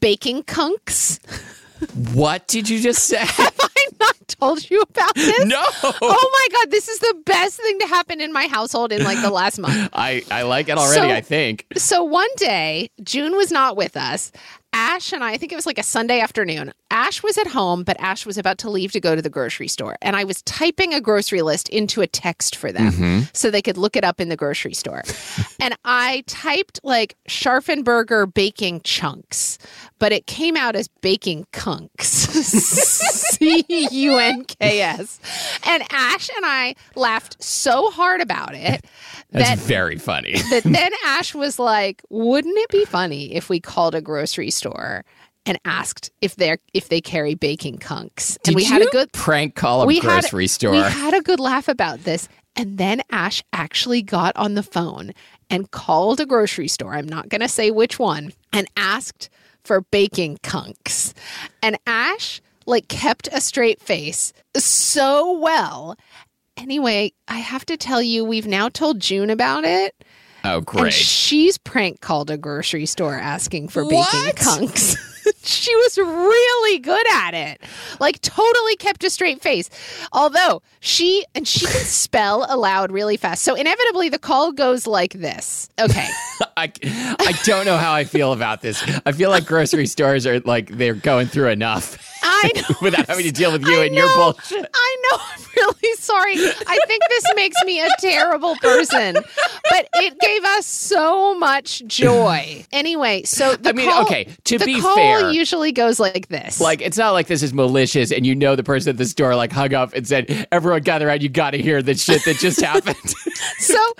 baking 0.00 0.42
kunks? 0.42 1.20
What 2.12 2.46
did 2.48 2.68
you 2.68 2.80
just 2.80 3.04
say? 3.04 3.18
Have 3.24 3.54
I 3.60 3.86
not 4.00 4.16
told 4.28 4.68
you 4.70 4.80
about 4.82 5.14
this? 5.14 5.44
no. 5.46 5.62
Oh 5.84 6.30
my 6.50 6.58
god, 6.58 6.70
this 6.70 6.88
is 6.88 6.98
the 7.00 7.14
best 7.24 7.56
thing 7.60 7.78
to 7.80 7.86
happen 7.86 8.20
in 8.20 8.32
my 8.32 8.46
household 8.46 8.92
in 8.92 9.04
like 9.04 9.20
the 9.22 9.30
last 9.30 9.58
month. 9.58 9.88
I, 9.92 10.24
I 10.30 10.42
like 10.42 10.68
it 10.68 10.76
already, 10.78 11.08
So- 11.08 11.14
I 11.14 11.20
think. 11.20 11.66
So 11.76 12.02
one 12.04 12.28
day, 12.36 12.90
June 13.02 13.36
was 13.36 13.50
not 13.52 13.76
with 13.76 13.96
us. 13.96 14.32
Ash 14.72 15.12
and 15.12 15.24
I, 15.24 15.32
I 15.32 15.36
think 15.36 15.52
it 15.52 15.56
was 15.56 15.66
like 15.66 15.78
a 15.78 15.82
Sunday 15.82 16.20
afternoon. 16.20 16.72
Ash 16.90 17.22
was 17.22 17.38
at 17.38 17.46
home, 17.46 17.84
but 17.84 17.98
Ash 18.00 18.26
was 18.26 18.38
about 18.38 18.58
to 18.58 18.70
leave 18.70 18.92
to 18.92 19.00
go 19.00 19.14
to 19.14 19.22
the 19.22 19.30
grocery 19.30 19.68
store. 19.68 19.96
And 20.02 20.16
I 20.16 20.24
was 20.24 20.42
typing 20.42 20.94
a 20.94 21.00
grocery 21.00 21.42
list 21.42 21.68
into 21.68 22.00
a 22.00 22.06
text 22.06 22.56
for 22.56 22.72
them 22.72 22.92
mm-hmm. 22.92 23.20
so 23.32 23.50
they 23.50 23.62
could 23.62 23.76
look 23.76 23.96
it 23.96 24.04
up 24.04 24.20
in 24.20 24.28
the 24.28 24.36
grocery 24.36 24.74
store. 24.74 25.02
and 25.60 25.76
I 25.84 26.24
typed 26.26 26.80
like 26.82 27.16
Scharffen 27.28 27.84
Berger 27.84 28.26
baking 28.26 28.82
chunks, 28.82 29.58
but 29.98 30.12
it 30.12 30.26
came 30.26 30.56
out 30.56 30.76
as 30.76 30.88
baking 31.00 31.46
kunks. 31.52 32.26
C 33.38 33.64
U 33.90 34.18
N 34.18 34.44
K 34.44 34.80
S. 34.80 35.20
And 35.66 35.82
Ash 35.90 36.28
and 36.36 36.44
I 36.44 36.74
laughed 36.94 37.42
so 37.42 37.90
hard 37.90 38.20
about 38.20 38.54
it 38.54 38.84
That's 39.30 39.50
that 39.50 39.58
very 39.58 39.98
funny. 39.98 40.38
that 40.50 40.62
then 40.64 40.90
Ash 41.06 41.34
was 41.34 41.58
like, 41.58 42.02
"Wouldn't 42.10 42.56
it 42.58 42.70
be 42.70 42.84
funny 42.84 43.34
if 43.34 43.48
we 43.48 43.60
called 43.60 43.94
a 43.94 44.00
grocery 44.00 44.50
store 44.50 45.04
and 45.46 45.58
asked 45.64 46.10
if 46.20 46.36
they 46.36 46.56
if 46.74 46.88
they 46.88 47.00
carry 47.00 47.34
baking 47.34 47.78
kunks?" 47.78 48.36
And 48.36 48.44
Did 48.44 48.56
we 48.56 48.64
had 48.64 48.82
a 48.82 48.86
good 48.86 49.12
prank 49.12 49.54
call 49.54 49.88
a 49.88 50.00
grocery 50.00 50.44
had, 50.44 50.50
store. 50.50 50.72
We 50.72 50.78
had 50.78 51.14
a 51.14 51.20
good 51.22 51.40
laugh 51.40 51.68
about 51.68 52.04
this, 52.04 52.28
and 52.56 52.78
then 52.78 53.02
Ash 53.10 53.42
actually 53.52 54.02
got 54.02 54.36
on 54.36 54.54
the 54.54 54.62
phone 54.62 55.12
and 55.50 55.70
called 55.70 56.20
a 56.20 56.26
grocery 56.26 56.68
store. 56.68 56.94
I'm 56.94 57.08
not 57.08 57.28
going 57.28 57.40
to 57.40 57.48
say 57.48 57.70
which 57.70 57.98
one, 57.98 58.32
and 58.52 58.66
asked 58.76 59.30
for 59.64 59.82
baking 59.82 60.38
kunks. 60.42 61.14
And 61.62 61.78
Ash 61.86 62.40
like 62.68 62.88
kept 62.88 63.28
a 63.32 63.40
straight 63.40 63.80
face 63.80 64.32
so 64.56 65.32
well. 65.38 65.96
Anyway, 66.56 67.12
I 67.28 67.38
have 67.38 67.64
to 67.66 67.76
tell 67.76 68.02
you, 68.02 68.24
we've 68.24 68.46
now 68.46 68.68
told 68.68 69.00
June 69.00 69.30
about 69.30 69.64
it. 69.64 69.94
oh, 70.44 70.56
And 70.58 70.66
great. 70.66 70.92
she's 70.92 71.56
prank 71.58 72.00
called 72.00 72.30
a 72.30 72.36
grocery 72.36 72.86
store 72.86 73.14
asking 73.14 73.68
for 73.68 73.84
What? 73.84 74.10
baking 74.12 74.36
kunks. 74.44 74.96
she 75.44 75.74
was 75.76 75.98
really 75.98 76.78
good 76.80 77.06
at 77.12 77.34
it. 77.34 77.60
Like 78.00 78.20
totally 78.22 78.76
kept 78.76 79.04
a 79.04 79.10
straight 79.10 79.40
face. 79.40 79.70
Although 80.12 80.62
she 80.80 81.24
and 81.34 81.46
she 81.46 81.60
can 81.66 81.84
spell 81.84 82.44
aloud 82.48 82.90
really 82.90 83.16
fast. 83.16 83.44
So 83.44 83.54
inevitably 83.54 84.08
the 84.08 84.18
call 84.18 84.52
goes 84.52 84.86
like 84.86 85.12
this. 85.12 85.68
Okay. 85.80 86.08
I, 86.56 86.72
I 86.82 87.38
don't 87.44 87.66
know 87.66 87.76
how 87.76 87.92
I 87.92 88.02
feel 88.04 88.32
about 88.32 88.62
this. 88.62 88.82
I 89.06 89.12
feel 89.12 89.30
like 89.30 89.46
grocery 89.46 89.86
stores 89.86 90.26
are 90.26 90.40
like 90.40 90.70
they're 90.70 90.94
going 90.94 91.28
through 91.28 91.48
enough. 91.50 92.04
I 92.22 92.50
know. 92.56 92.76
without 92.82 93.06
having 93.06 93.24
to 93.24 93.32
deal 93.32 93.52
with 93.52 93.62
you 93.66 93.80
I 93.80 93.84
and 93.86 93.94
your 93.94 94.06
know. 94.06 94.32
bullshit. 94.32 94.66
I 94.72 94.96
know. 95.10 95.18
I'm 95.36 95.42
really 95.56 95.94
sorry. 95.96 96.34
I 96.34 96.78
think 96.86 97.02
this 97.08 97.24
makes 97.34 97.56
me 97.64 97.80
a 97.80 97.88
terrible 97.98 98.54
person, 98.56 99.14
but 99.70 99.88
it 99.94 100.18
gave 100.20 100.44
us 100.44 100.66
so 100.66 101.36
much 101.38 101.82
joy. 101.86 102.64
Anyway, 102.72 103.22
so 103.24 103.56
the 103.56 103.70
I 103.70 103.72
mean, 103.72 103.90
call, 103.90 104.02
okay, 104.02 104.28
to 104.44 104.58
the 104.58 104.64
be 104.66 104.80
call 104.80 104.94
fair- 104.94 105.30
usually 105.30 105.72
goes 105.72 105.98
like 105.98 106.28
this. 106.28 106.60
Like 106.60 106.80
it's 106.80 106.96
not 106.98 107.10
like 107.12 107.26
this 107.26 107.42
is 107.42 107.52
malicious, 107.52 108.12
and 108.12 108.26
you 108.26 108.34
know 108.34 108.54
the 108.56 108.62
person 108.64 108.90
at 108.90 108.96
the 108.98 109.04
store 109.06 109.34
like 109.34 109.52
hung 109.52 109.74
up 109.74 109.92
and 109.94 110.06
said, 110.06 110.46
"Everyone 110.52 110.82
gather 110.82 111.08
around, 111.08 111.22
you 111.22 111.28
got 111.28 111.50
to 111.52 111.58
hear 111.58 111.82
the 111.82 111.94
shit 111.94 112.24
that 112.24 112.36
just 112.36 112.60
happened." 112.60 112.96
so 113.58 113.92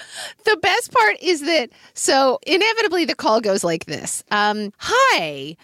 the 0.45 0.57
best 0.63 0.93
part 0.93 1.17
is 1.21 1.41
that 1.43 1.71
so 1.95 2.39
inevitably 2.47 3.05
the 3.05 3.15
call 3.15 3.41
goes 3.41 3.65
like 3.65 3.85
this 3.87 4.23
um, 4.31 4.73
hi 4.79 5.57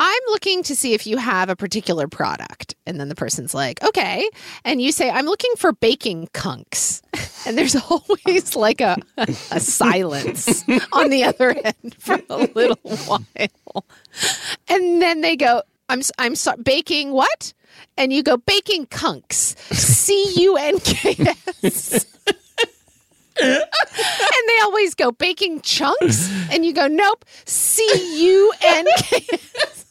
i'm 0.00 0.22
looking 0.28 0.62
to 0.64 0.76
see 0.76 0.94
if 0.94 1.06
you 1.06 1.16
have 1.16 1.48
a 1.48 1.56
particular 1.56 2.06
product. 2.08 2.74
And 2.86 3.00
then 3.00 3.08
the 3.08 3.14
person's 3.14 3.54
like 3.54 3.82
okay. 3.82 4.28
And 4.64 4.80
you 4.80 4.92
say 4.92 5.10
i'm 5.10 5.26
looking 5.26 5.52
for 5.56 5.72
baking 5.72 6.28
kunks. 6.32 7.02
And 7.46 7.56
there's 7.58 7.76
always 7.90 8.56
like 8.56 8.80
a, 8.80 8.96
a 9.16 9.60
silence 9.60 10.64
on 10.92 11.10
the 11.10 11.24
other 11.24 11.50
end 11.50 11.96
for 11.98 12.20
a 12.30 12.36
little 12.54 12.78
while. 13.06 13.84
And 14.68 15.02
then 15.02 15.20
they 15.20 15.36
go 15.36 15.62
i'm 15.88 16.00
s- 16.00 16.12
i'm 16.18 16.34
sorry 16.34 16.62
baking 16.62 17.12
what? 17.12 17.52
And 17.96 18.12
you 18.12 18.22
go 18.22 18.36
baking 18.36 18.86
kunks. 18.86 19.54
C-u-n-k-s 19.72 21.26
and 23.40 24.48
they 24.48 24.58
always 24.62 24.96
go 24.96 25.12
baking 25.12 25.60
chunks, 25.60 26.28
and 26.50 26.66
you 26.66 26.72
go, 26.72 26.88
nope, 26.88 27.24
C 27.44 27.84
U 28.24 28.52
N 28.62 28.84
K 28.98 29.24
S. 29.30 29.84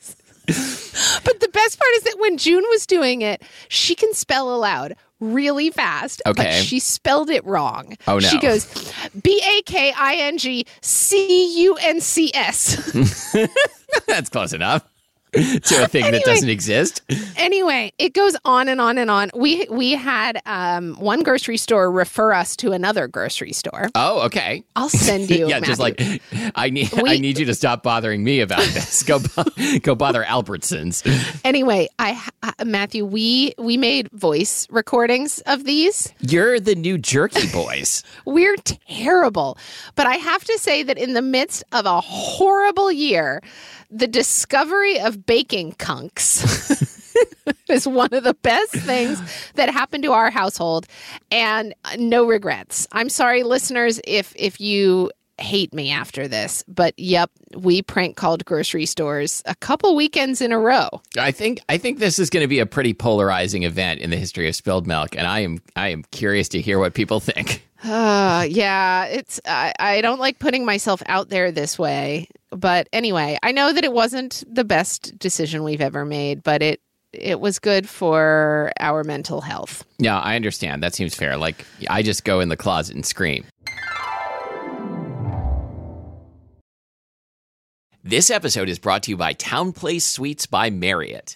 But 0.48 1.40
the 1.42 1.50
best 1.52 1.78
part 1.80 1.92
is 1.98 2.04
that 2.04 2.16
when 2.20 2.38
June 2.38 2.64
was 2.70 2.86
doing 2.88 3.22
it, 3.22 3.42
she 3.68 3.94
can 3.96 4.14
spell 4.14 4.54
aloud 4.56 4.96
really 5.20 5.70
fast, 5.72 6.22
but 6.26 6.40
Okay. 6.40 6.62
she 6.62 6.80
spelled 6.80 7.30
it 7.30 7.44
wrong. 7.46 7.96
Oh, 8.08 8.14
no. 8.14 8.20
She 8.20 8.40
goes 8.40 8.66
B 9.22 9.42
A 9.46 9.62
K 9.64 9.92
I 9.98 10.16
N 10.16 10.38
G 10.38 10.66
C 10.82 11.62
U 11.64 11.76
N 11.76 12.00
C 12.02 12.32
S. 12.34 12.92
That's 14.08 14.30
close 14.30 14.54
enough 14.54 14.84
to 15.42 15.84
a 15.84 15.88
thing 15.88 16.12
that 16.12 16.24
doesn't 16.26 16.50
exist. 16.50 17.02
Anyway, 17.36 17.92
it 17.98 18.14
goes 18.14 18.36
on 18.46 18.68
and 18.68 18.82
on 18.82 18.98
and 18.98 19.10
on. 19.12 19.30
We 19.36 19.68
we 19.70 19.92
had 19.94 20.42
um, 20.46 20.96
one 20.96 21.24
grocery 21.24 21.58
store 21.58 21.92
refer 21.92 22.34
us 22.34 22.56
to 22.58 22.72
another 22.74 23.08
grocery 23.08 23.54
store. 23.54 23.90
Oh, 23.96 24.26
okay. 24.26 24.64
I'll 24.76 24.90
send 24.90 25.30
you. 25.30 25.48
yeah, 25.50 25.60
just 25.60 25.80
like 25.80 26.02
I 26.56 26.70
need 26.70 26.92
We- 26.94 27.10
I 27.12 27.18
need 27.18 27.38
you 27.38 27.46
to 27.46 27.56
stop 27.56 27.84
bothering 27.84 28.24
me 28.24 28.42
about 28.42 28.60
this. 28.60 29.04
Go 29.04 29.20
go 29.82 29.96
bother 29.96 30.24
Albertsons. 30.24 31.04
anyway 31.46 31.88
i 32.00 32.22
uh, 32.44 32.52
matthew 32.66 33.06
we 33.06 33.54
we 33.58 33.78
made 33.78 34.10
voice 34.12 34.68
recordings 34.70 35.40
of 35.48 35.64
these 35.64 36.14
You're 36.20 36.60
the 36.60 36.76
new 36.76 36.98
jerky 36.98 37.48
boys. 37.52 38.04
we're 38.26 38.56
terrible 38.58 39.58
but 39.96 40.06
i 40.08 40.16
have 40.16 40.44
to 40.46 40.58
say 40.58 40.84
that 40.84 40.98
in 40.98 41.14
the 41.14 41.22
midst 41.22 41.64
of 41.72 41.86
a 41.86 42.02
horrible 42.02 42.92
year 42.92 43.42
the 43.90 44.08
discovery 44.08 45.00
of 45.00 45.26
baking 45.26 45.74
kunks 45.74 46.72
is 47.70 47.88
one 47.88 48.14
of 48.14 48.24
the 48.24 48.34
best 48.36 48.74
things 48.74 49.22
that 49.56 49.70
happened 49.70 50.04
to 50.04 50.12
our 50.12 50.30
household 50.30 50.88
and 51.32 51.74
uh, 51.86 51.96
no 51.98 52.26
regrets. 52.26 52.88
I'm 52.92 53.10
sorry 53.10 53.44
listeners 53.44 54.00
if 54.06 54.34
if 54.36 54.60
you 54.60 55.12
hate 55.40 55.72
me 55.72 55.92
after 55.92 56.28
this 56.28 56.64
but 56.68 56.96
yep 56.98 57.30
we 57.56 57.84
prank 57.84 58.18
called 58.18 58.44
grocery 58.44 58.88
stores 58.88 59.44
a 59.46 59.54
couple 59.54 59.96
weekends 59.96 60.42
in 60.42 60.52
a 60.52 60.60
row. 60.60 60.90
I 61.18 61.32
think 61.32 61.60
I 61.70 61.78
think 61.78 62.00
this 62.00 62.18
is 62.20 62.30
going 62.30 62.44
to 62.44 62.48
be 62.48 62.60
a 62.60 62.66
pretty 62.66 62.94
polarizing 62.94 63.64
event 63.64 64.02
in 64.02 64.10
the 64.10 64.18
history 64.18 64.50
of 64.50 64.56
spilled 64.56 64.88
milk, 64.88 65.16
and 65.16 65.28
I 65.28 65.42
am 65.42 65.60
I 65.76 65.90
am 65.90 66.04
curious 66.12 66.50
to 66.50 66.62
hear 66.62 66.80
what 66.80 66.94
people 66.94 67.20
think. 67.20 67.64
Uh, 67.84 68.46
yeah, 68.50 69.06
it's 69.06 69.40
I, 69.46 69.72
I 69.80 70.02
don't 70.02 70.20
like 70.20 70.40
putting 70.40 70.66
myself 70.66 71.04
out 71.06 71.30
there 71.30 71.52
this 71.52 71.78
way, 71.78 72.28
but 72.52 72.88
anyway, 72.94 73.38
I 73.44 73.52
know 73.52 73.74
that 73.74 73.84
it 73.84 73.94
wasn't 73.94 74.44
the 74.50 74.64
best 74.64 75.18
decision 75.20 75.64
we've 75.64 75.82
ever 75.82 76.06
made, 76.06 76.44
but 76.44 76.62
it 76.62 76.82
it 77.14 77.40
was 77.40 77.58
good 77.58 77.88
for 77.88 78.72
our 78.80 79.04
mental 79.04 79.42
health. 79.42 79.84
Yeah, 79.98 80.20
I 80.20 80.36
understand. 80.36 80.84
That 80.84 80.94
seems 80.94 81.16
fair. 81.16 81.38
Like 81.38 81.66
I 81.90 82.02
just 82.04 82.24
go 82.24 82.40
in 82.40 82.50
the 82.50 82.58
closet 82.58 82.96
and 82.96 83.06
scream. 83.06 83.46
This 88.04 88.30
episode 88.30 88.70
is 88.70 88.80
brought 88.80 89.04
to 89.04 89.12
you 89.12 89.18
by 89.18 89.34
TownePlace 89.34 90.04
Suites 90.04 90.46
by 90.46 90.70
Marriott. 90.70 91.36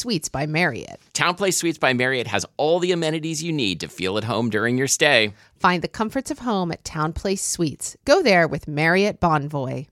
Suites 0.00 0.28
by 0.28 0.46
Marriott. 0.46 0.98
TownePlace 1.14 1.54
Suites 1.54 1.78
by 1.78 1.92
Marriott 1.92 2.26
has 2.26 2.46
all 2.56 2.80
the 2.80 2.92
amenities 2.92 3.42
you 3.42 3.52
need 3.52 3.80
to 3.80 3.88
feel 3.88 4.16
at 4.16 4.24
home 4.24 4.48
during 4.48 4.78
your 4.78 4.86
stay. 4.86 5.34
Find 5.58 5.82
the 5.82 5.88
comforts 5.88 6.30
of 6.30 6.38
home 6.38 6.72
at 6.72 6.82
TownePlace 6.84 7.38
Suites. 7.38 7.96
Go 8.06 8.22
there 8.22 8.48
with 8.48 8.66
Marriott 8.66 9.20
Bonvoy. 9.20 9.86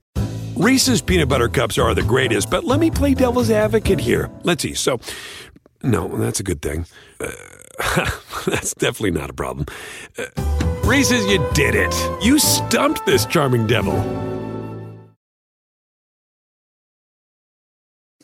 Reese's 0.55 1.01
peanut 1.01 1.29
butter 1.29 1.47
cups 1.47 1.77
are 1.77 1.93
the 1.93 2.01
greatest, 2.01 2.49
but 2.49 2.63
let 2.63 2.79
me 2.79 2.89
play 2.89 3.13
devil's 3.13 3.51
advocate 3.51 3.99
here. 3.99 4.29
Let's 4.43 4.63
see. 4.63 4.73
So, 4.73 4.99
no, 5.83 6.07
that's 6.17 6.39
a 6.39 6.43
good 6.43 6.61
thing. 6.61 6.85
Uh, 7.19 7.31
that's 8.47 8.73
definitely 8.73 9.11
not 9.11 9.29
a 9.29 9.33
problem. 9.33 9.67
Uh, 10.17 10.25
Reese's, 10.83 11.25
you 11.27 11.37
did 11.53 11.75
it. 11.75 11.93
You 12.23 12.39
stumped 12.39 13.05
this 13.05 13.25
charming 13.25 13.67
devil. 13.67 14.28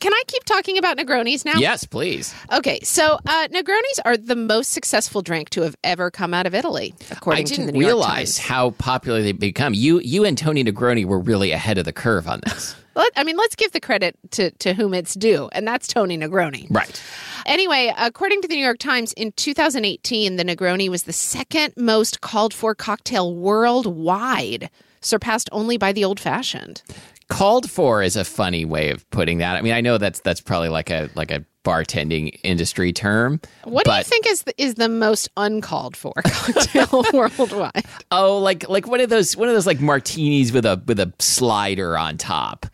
Can 0.05 0.13
I 0.13 0.21
keep 0.27 0.43
talking 0.43 0.77
about 0.77 0.99
Negronis 0.99 1.45
now? 1.45 1.55
Yes, 1.57 1.83
please. 1.83 2.31
Okay, 2.53 2.79
so 2.81 3.17
uh, 3.25 3.47
Negronis 3.47 3.99
are 4.05 4.15
the 4.15 4.35
most 4.35 4.69
successful 4.69 5.23
drink 5.23 5.49
to 5.49 5.61
have 5.61 5.75
ever 5.83 6.11
come 6.11 6.31
out 6.31 6.45
of 6.45 6.53
Italy, 6.53 6.93
according 7.09 7.45
to 7.47 7.55
didn't 7.55 7.65
the 7.65 7.71
New 7.71 7.79
York 7.79 7.87
realize 7.87 8.37
Times. 8.37 8.37
how 8.37 8.69
popular 8.69 9.23
they've 9.23 9.39
become. 9.39 9.73
You, 9.73 9.99
you 10.01 10.23
and 10.23 10.37
Tony 10.37 10.63
Negroni 10.63 11.05
were 11.05 11.17
really 11.17 11.53
ahead 11.53 11.79
of 11.79 11.85
the 11.85 11.91
curve 11.91 12.27
on 12.27 12.41
this. 12.45 12.75
Let, 12.95 13.13
I 13.15 13.23
mean, 13.23 13.35
let's 13.35 13.55
give 13.55 13.71
the 13.71 13.79
credit 13.79 14.15
to, 14.33 14.51
to 14.51 14.75
whom 14.75 14.93
it's 14.93 15.15
due, 15.15 15.49
and 15.53 15.67
that's 15.67 15.87
Tony 15.87 16.19
Negroni. 16.19 16.67
right. 16.69 17.01
Anyway, 17.47 17.91
according 17.97 18.43
to 18.43 18.47
the 18.47 18.53
New 18.53 18.63
York 18.63 18.77
Times, 18.77 19.11
in 19.13 19.31
2018, 19.31 20.35
the 20.35 20.45
Negroni 20.45 20.87
was 20.87 21.03
the 21.03 21.13
second 21.13 21.73
most 21.75 22.21
called 22.21 22.53
for 22.53 22.75
cocktail 22.75 23.33
worldwide, 23.33 24.69
surpassed 25.01 25.49
only 25.51 25.77
by 25.77 25.91
the 25.91 26.05
old 26.05 26.19
fashioned. 26.19 26.83
Called 27.27 27.69
for 27.69 28.03
is 28.03 28.15
a 28.15 28.23
funny 28.23 28.65
way 28.65 28.91
of 28.91 29.09
putting 29.09 29.39
that. 29.39 29.55
I 29.57 29.61
mean, 29.61 29.73
I 29.73 29.81
know 29.81 29.97
that's 29.97 30.19
that's 30.19 30.41
probably 30.41 30.69
like 30.69 30.89
a 30.89 31.09
like 31.15 31.31
a 31.31 31.43
bartending 31.63 32.39
industry 32.43 32.93
term. 32.93 33.41
What 33.63 33.85
do 33.85 33.91
you 33.91 34.03
think 34.03 34.27
is 34.27 34.43
the, 34.43 34.61
is 34.61 34.75
the 34.75 34.87
most 34.87 35.29
uncalled 35.35 35.97
for 35.97 36.13
cocktail 36.23 37.03
worldwide? 37.11 37.85
Oh, 38.11 38.37
like 38.37 38.69
like 38.69 38.87
one 38.87 39.01
of 39.01 39.09
those 39.09 39.35
one 39.35 39.49
of 39.49 39.55
those 39.55 39.65
like 39.65 39.81
martinis 39.81 40.51
with 40.51 40.65
a 40.65 40.81
with 40.85 40.99
a 40.99 41.11
slider 41.19 41.97
on 41.97 42.17
top, 42.17 42.67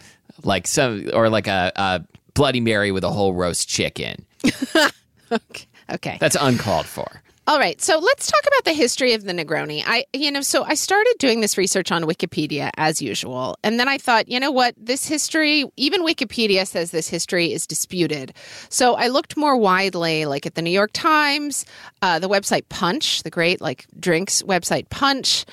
like 0.43 0.67
some 0.67 1.09
or 1.13 1.29
like 1.29 1.47
a, 1.47 1.71
a 1.75 2.03
Bloody 2.33 2.59
Mary 2.59 2.91
with 2.91 3.03
a 3.03 3.09
whole 3.09 3.33
roast 3.33 3.67
chicken. 3.69 4.25
Okay. 5.31 5.65
okay. 5.89 6.17
That's 6.19 6.35
uncalled 6.37 6.85
for. 6.85 7.20
All 7.51 7.59
right, 7.59 7.81
so 7.81 7.99
let's 7.99 8.31
talk 8.31 8.47
about 8.47 8.63
the 8.63 8.71
history 8.71 9.11
of 9.11 9.25
the 9.25 9.33
Negroni. 9.33 9.83
I, 9.85 10.05
you 10.13 10.31
know, 10.31 10.39
so 10.39 10.63
I 10.63 10.73
started 10.73 11.13
doing 11.19 11.41
this 11.41 11.57
research 11.57 11.91
on 11.91 12.03
Wikipedia 12.03 12.69
as 12.77 13.01
usual, 13.01 13.57
and 13.61 13.77
then 13.77 13.89
I 13.89 13.97
thought, 13.97 14.29
you 14.29 14.39
know 14.39 14.51
what, 14.51 14.73
this 14.77 15.05
history, 15.05 15.65
even 15.75 16.05
Wikipedia 16.05 16.65
says 16.65 16.91
this 16.91 17.09
history 17.09 17.51
is 17.51 17.67
disputed. 17.67 18.33
So 18.69 18.95
I 18.95 19.09
looked 19.09 19.35
more 19.35 19.57
widely, 19.57 20.23
like 20.23 20.45
at 20.45 20.55
the 20.55 20.61
New 20.61 20.71
York 20.71 20.91
Times, 20.93 21.65
uh, 22.01 22.19
the 22.19 22.29
website 22.29 22.69
Punch, 22.69 23.23
the 23.23 23.29
great 23.29 23.59
like 23.59 23.85
drinks 23.99 24.41
website 24.43 24.89
Punch. 24.89 25.43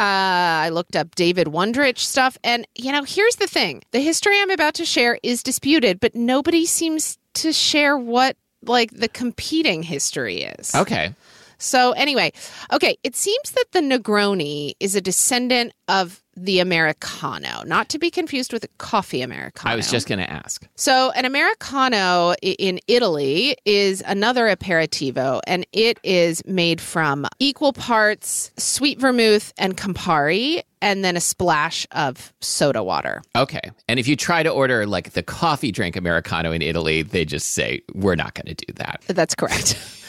Uh, 0.00 0.66
I 0.66 0.70
looked 0.70 0.96
up 0.96 1.14
David 1.14 1.46
Wondrich 1.46 1.98
stuff, 1.98 2.36
and 2.42 2.66
you 2.74 2.90
know, 2.90 3.04
here's 3.04 3.36
the 3.36 3.46
thing: 3.46 3.84
the 3.92 4.00
history 4.00 4.40
I'm 4.40 4.50
about 4.50 4.74
to 4.74 4.84
share 4.84 5.20
is 5.22 5.44
disputed, 5.44 6.00
but 6.00 6.16
nobody 6.16 6.66
seems 6.66 7.16
to 7.34 7.52
share 7.52 7.96
what 7.96 8.36
like 8.66 8.90
the 8.90 9.08
competing 9.08 9.84
history 9.84 10.42
is. 10.42 10.74
Okay. 10.74 11.14
So, 11.58 11.92
anyway, 11.92 12.32
okay, 12.72 12.96
it 13.02 13.16
seems 13.16 13.50
that 13.52 13.64
the 13.72 13.80
Negroni 13.80 14.74
is 14.80 14.94
a 14.94 15.00
descendant 15.00 15.72
of 15.88 16.22
the 16.36 16.58
Americano, 16.58 17.62
not 17.64 17.88
to 17.90 17.98
be 17.98 18.10
confused 18.10 18.52
with 18.52 18.64
a 18.64 18.68
coffee 18.78 19.22
Americano. 19.22 19.72
I 19.72 19.76
was 19.76 19.90
just 19.90 20.08
going 20.08 20.18
to 20.18 20.28
ask. 20.28 20.66
So, 20.74 21.10
an 21.12 21.24
Americano 21.24 22.34
in 22.42 22.80
Italy 22.88 23.56
is 23.64 24.02
another 24.06 24.46
aperitivo, 24.46 25.40
and 25.46 25.66
it 25.72 25.98
is 26.02 26.44
made 26.44 26.80
from 26.80 27.26
equal 27.38 27.72
parts 27.72 28.50
sweet 28.56 28.98
vermouth 28.98 29.52
and 29.58 29.76
Campari, 29.76 30.62
and 30.82 31.04
then 31.04 31.16
a 31.16 31.20
splash 31.20 31.86
of 31.92 32.32
soda 32.40 32.82
water. 32.82 33.22
Okay. 33.36 33.70
And 33.88 33.98
if 33.98 34.06
you 34.06 34.16
try 34.16 34.42
to 34.42 34.50
order 34.50 34.86
like 34.86 35.12
the 35.12 35.22
coffee 35.22 35.72
drink 35.72 35.96
Americano 35.96 36.52
in 36.52 36.62
Italy, 36.62 37.02
they 37.02 37.24
just 37.24 37.52
say, 37.52 37.80
we're 37.94 38.16
not 38.16 38.34
going 38.34 38.54
to 38.54 38.66
do 38.66 38.72
that. 38.74 39.02
That's 39.06 39.34
correct. 39.34 39.78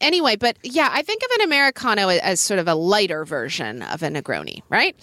anyway, 0.00 0.36
but 0.36 0.56
yeah, 0.62 0.88
I 0.90 1.02
think 1.02 1.22
of 1.22 1.30
an 1.40 1.44
Americano 1.46 2.08
as 2.08 2.40
sort 2.40 2.60
of 2.60 2.68
a 2.68 2.74
lighter 2.74 3.24
version 3.24 3.82
of 3.82 4.02
a 4.02 4.08
Negroni, 4.08 4.62
right? 4.68 4.96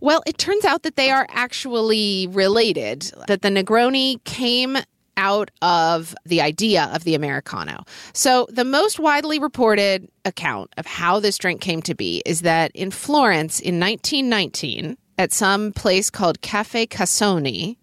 Well, 0.00 0.22
it 0.26 0.38
turns 0.38 0.64
out 0.64 0.82
that 0.82 0.96
they 0.96 1.10
are 1.10 1.26
actually 1.30 2.26
related, 2.28 3.12
that 3.26 3.42
the 3.42 3.48
Negroni 3.48 4.22
came 4.24 4.78
out 5.16 5.50
of 5.60 6.14
the 6.24 6.40
idea 6.40 6.90
of 6.94 7.04
the 7.04 7.14
Americano. 7.14 7.84
So, 8.14 8.46
the 8.50 8.64
most 8.64 8.98
widely 8.98 9.38
reported 9.38 10.08
account 10.24 10.72
of 10.78 10.86
how 10.86 11.20
this 11.20 11.36
drink 11.36 11.60
came 11.60 11.82
to 11.82 11.94
be 11.94 12.22
is 12.24 12.40
that 12.40 12.70
in 12.74 12.90
Florence 12.90 13.60
in 13.60 13.78
1919, 13.78 14.96
at 15.18 15.32
some 15.32 15.72
place 15.72 16.08
called 16.08 16.40
Cafe 16.40 16.86
Casoni, 16.86 17.76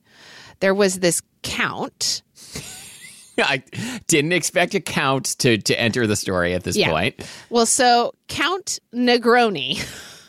there 0.59 0.73
was 0.73 0.99
this 0.99 1.21
count 1.43 2.23
I 3.43 3.63
didn't 4.07 4.33
expect 4.33 4.73
a 4.75 4.79
count 4.79 5.37
to, 5.39 5.57
to 5.57 5.79
enter 5.79 6.07
the 6.07 6.15
story 6.15 6.53
at 6.53 6.63
this 6.63 6.75
Yeah. 6.75 6.89
point. 6.89 7.15
Well, 7.49 7.65
so 7.65 8.13
Count 8.27 8.79
Negroni, 8.93 9.79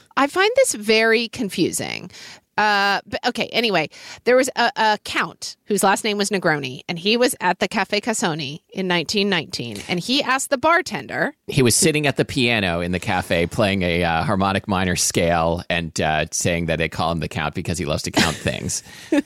I 0.16 0.26
find 0.26 0.50
this 0.56 0.74
very 0.74 1.28
confusing. 1.28 2.10
Uh, 2.56 3.00
but 3.06 3.24
okay, 3.24 3.46
anyway, 3.52 3.88
there 4.24 4.34
was 4.34 4.50
a, 4.56 4.72
a 4.74 4.98
count 5.04 5.56
whose 5.66 5.84
last 5.84 6.02
name 6.02 6.18
was 6.18 6.28
Negroni, 6.30 6.80
and 6.88 6.98
he 6.98 7.16
was 7.16 7.36
at 7.40 7.60
the 7.60 7.68
Cafe 7.68 8.00
Casoni 8.00 8.62
in 8.70 8.88
1919, 8.88 9.80
and 9.88 10.00
he 10.00 10.24
asked 10.24 10.50
the 10.50 10.58
bartender, 10.58 11.34
He 11.46 11.62
was 11.62 11.76
sitting 11.76 12.04
at 12.08 12.16
the 12.16 12.24
piano 12.24 12.80
in 12.80 12.90
the 12.90 12.98
cafe 12.98 13.46
playing 13.46 13.82
a 13.82 14.02
uh, 14.02 14.24
harmonic 14.24 14.66
minor 14.66 14.96
scale 14.96 15.62
and 15.70 16.00
uh, 16.00 16.26
saying 16.32 16.66
that 16.66 16.78
they 16.78 16.88
call 16.88 17.12
him 17.12 17.20
the 17.20 17.28
count 17.28 17.54
because 17.54 17.78
he 17.78 17.84
loves 17.84 18.02
to 18.02 18.10
count 18.10 18.34
things. 18.34 18.82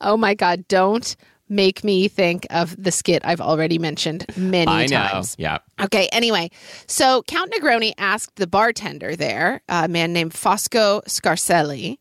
"Oh 0.00 0.16
my 0.16 0.34
God, 0.34 0.66
don't 0.68 1.14
make 1.48 1.82
me 1.84 2.08
think 2.08 2.46
of 2.50 2.74
the 2.82 2.90
skit 2.90 3.22
I've 3.24 3.40
already 3.40 3.78
mentioned 3.78 4.26
many 4.36 4.70
I 4.70 4.86
know. 4.86 4.96
times." 5.08 5.36
Yeah. 5.38 5.58
Okay, 5.80 6.08
anyway, 6.12 6.50
so 6.86 7.22
Count 7.26 7.52
Negroni 7.52 7.92
asked 7.98 8.36
the 8.36 8.46
bartender 8.46 9.14
there, 9.16 9.60
a 9.68 9.88
man 9.88 10.12
named 10.12 10.32
Fosco 10.32 11.02
Scarselli, 11.06 11.98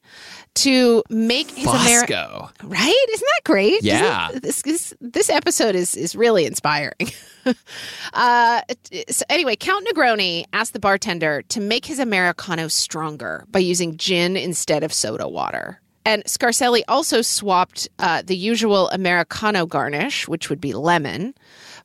to 0.56 1.04
make 1.10 1.52
his 1.52 1.68
Ameri- 1.68 2.08
Fosco. 2.08 2.50
Right? 2.64 3.06
Isn't 3.14 3.28
that 3.36 3.42
great? 3.46 3.84
Yeah. 3.84 4.30
Isn't- 4.30 4.42
This, 4.44 4.62
this 4.64 4.94
this 5.00 5.30
episode 5.30 5.76
is 5.76 5.96
is 5.96 6.16
really 6.16 6.46
inspiring. 6.46 7.12
uh, 8.14 8.62
so 9.10 9.24
anyway, 9.30 9.56
Count 9.56 9.88
Negroni 9.88 10.46
asked 10.54 10.74
the 10.74 10.80
bartender 10.80 11.42
to 11.50 11.60
make 11.62 11.86
his 11.86 12.00
americano 12.00 12.68
stronger 12.68 13.46
by 13.52 13.60
using 13.60 13.98
gin 13.98 14.36
instead 14.36 14.84
of 14.84 14.92
soda 14.94 15.28
water. 15.28 15.80
And 16.08 16.24
Scarselli 16.24 16.84
also 16.88 17.22
swapped 17.22 17.89
uh, 18.00 18.22
the 18.26 18.36
usual 18.36 18.89
americano 18.91 19.65
garnish, 19.65 20.26
which 20.26 20.50
would 20.50 20.62
be 20.62 20.72
lemon, 20.72 21.34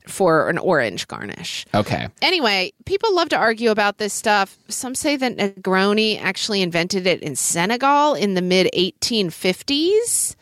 for 0.07 0.49
an 0.49 0.57
orange 0.57 1.09
garnish. 1.09 1.65
Okay. 1.73 2.07
Anyway, 2.21 2.71
people 2.85 3.13
love 3.13 3.27
to 3.29 3.37
argue 3.37 3.69
about 3.69 3.97
this 3.97 4.13
stuff. 4.13 4.57
Some 4.69 4.95
say 4.95 5.17
that 5.17 5.35
Negroni 5.35 6.21
actually 6.21 6.61
invented 6.61 7.05
it 7.05 7.21
in 7.21 7.35
Senegal 7.35 8.13
in 8.13 8.33
the 8.33 8.41
mid 8.41 8.69
1850s. 8.73 10.35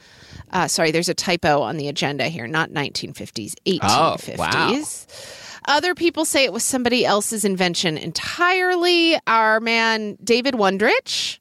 Uh, 0.51 0.67
sorry, 0.67 0.91
there's 0.91 1.09
a 1.09 1.15
typo 1.15 1.61
on 1.61 1.77
the 1.77 1.87
agenda 1.87 2.27
here, 2.27 2.45
not 2.45 2.69
1950s, 2.69 3.55
1850s. 3.65 4.37
wow. 4.37 4.83
Other 5.67 5.95
people 5.95 6.25
say 6.25 6.43
it 6.43 6.53
was 6.53 6.63
somebody 6.63 7.03
else's 7.03 7.45
invention 7.45 7.97
entirely. 7.97 9.17
Our 9.25 9.59
man 9.59 10.19
David 10.23 10.53
Wondrich 10.53 11.39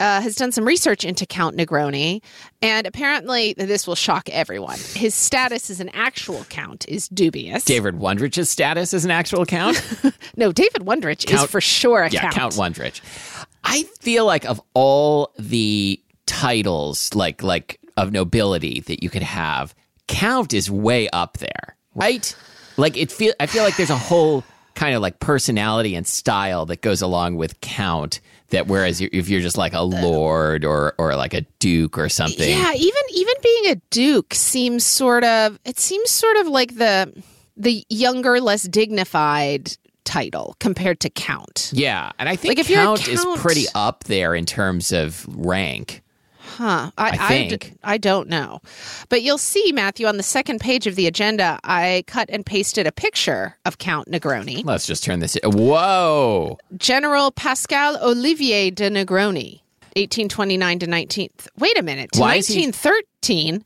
uh, 0.00 0.20
has 0.20 0.34
done 0.34 0.50
some 0.50 0.64
research 0.64 1.04
into 1.04 1.26
Count 1.26 1.56
Negroni, 1.56 2.22
and 2.62 2.86
apparently 2.86 3.52
this 3.52 3.86
will 3.86 3.94
shock 3.94 4.28
everyone. 4.30 4.78
His 4.94 5.14
status 5.14 5.70
as 5.70 5.78
an 5.78 5.90
actual 5.90 6.44
count 6.44 6.88
is 6.88 7.06
dubious. 7.08 7.64
David 7.64 7.96
Wondrich's 7.96 8.48
status 8.48 8.94
as 8.94 9.04
an 9.04 9.10
actual 9.10 9.44
count? 9.46 9.80
No, 10.36 10.52
David 10.52 10.82
Wondrich 10.82 11.30
is 11.30 11.44
for 11.50 11.60
sure 11.60 12.02
a 12.02 12.08
yeah, 12.08 12.22
count. 12.22 12.34
Count 12.34 12.54
Wondrich. 12.54 13.00
I 13.62 13.82
feel 14.00 14.24
like 14.24 14.44
of 14.46 14.60
all 14.74 15.32
the 15.38 16.00
titles, 16.24 17.14
like 17.14 17.42
like 17.42 17.78
of 17.96 18.12
nobility 18.12 18.80
that 18.80 19.02
you 19.02 19.10
could 19.10 19.22
have, 19.22 19.74
Count 20.06 20.54
is 20.54 20.70
way 20.70 21.08
up 21.10 21.38
there, 21.38 21.76
right? 21.94 22.34
Like 22.76 22.96
it 22.96 23.12
feel. 23.12 23.34
I 23.38 23.46
feel 23.46 23.64
like 23.64 23.76
there's 23.76 23.90
a 23.90 23.98
whole 23.98 24.44
kind 24.74 24.94
of 24.94 25.02
like 25.02 25.20
personality 25.20 25.94
and 25.94 26.06
style 26.06 26.64
that 26.66 26.80
goes 26.80 27.02
along 27.02 27.36
with 27.36 27.60
Count. 27.60 28.20
That 28.50 28.66
whereas 28.66 29.00
if 29.00 29.28
you're 29.28 29.40
just 29.40 29.56
like 29.56 29.72
a 29.72 29.78
oh. 29.78 29.86
lord 29.86 30.64
or 30.64 30.94
or 30.98 31.14
like 31.16 31.34
a 31.34 31.42
duke 31.58 31.98
or 31.98 32.08
something, 32.08 32.48
Yeah, 32.48 32.72
even 32.74 33.02
even 33.12 33.34
being 33.42 33.66
a 33.72 33.76
duke 33.90 34.34
seems 34.34 34.84
sort 34.84 35.24
of 35.24 35.58
it 35.64 35.78
seems 35.78 36.10
sort 36.10 36.36
of 36.36 36.48
like 36.48 36.76
the 36.76 37.12
the 37.56 37.84
younger, 37.88 38.40
less 38.40 38.62
dignified 38.62 39.76
title 40.04 40.56
compared 40.58 41.00
to 41.00 41.10
count. 41.10 41.70
Yeah, 41.72 42.10
and 42.18 42.28
I 42.28 42.36
think 42.36 42.52
Like, 42.52 42.58
if 42.58 42.70
you're 42.70 42.82
Count, 42.82 43.06
is 43.06 43.24
pretty 43.36 43.66
up 43.74 44.04
there 44.04 44.34
in 44.34 44.46
terms 44.46 44.92
of 44.92 45.26
rank. 45.28 46.02
Huh. 46.56 46.90
I, 46.98 47.04
I 47.04 47.08
I 47.08 47.14
d- 47.14 47.48
think. 47.48 47.78
I 47.84 47.98
don't 47.98 48.28
know. 48.28 48.60
But 49.08 49.22
you'll 49.22 49.38
see, 49.38 49.72
Matthew, 49.72 50.06
on 50.06 50.16
the 50.16 50.22
second 50.22 50.60
page 50.60 50.86
of 50.86 50.96
the 50.96 51.06
agenda, 51.06 51.58
I 51.64 52.04
cut 52.06 52.28
and 52.30 52.44
pasted 52.44 52.86
a 52.86 52.92
picture 52.92 53.56
of 53.64 53.78
Count 53.78 54.08
Negroni. 54.08 54.64
Let's 54.64 54.86
just 54.86 55.04
turn 55.04 55.20
this. 55.20 55.36
Whoa! 55.44 56.58
General 56.76 57.30
Pascal 57.30 57.96
Olivier 58.02 58.70
de 58.70 58.90
Negroni, 58.90 59.60
1829 59.96 60.78
to 60.80 60.86
19th. 60.86 61.48
Wait 61.58 61.78
a 61.78 61.82
minute. 61.82 62.12
To 62.12 62.20
Why 62.20 62.36
is 62.36 62.48
he- 62.48 62.60
1913. 62.66 63.64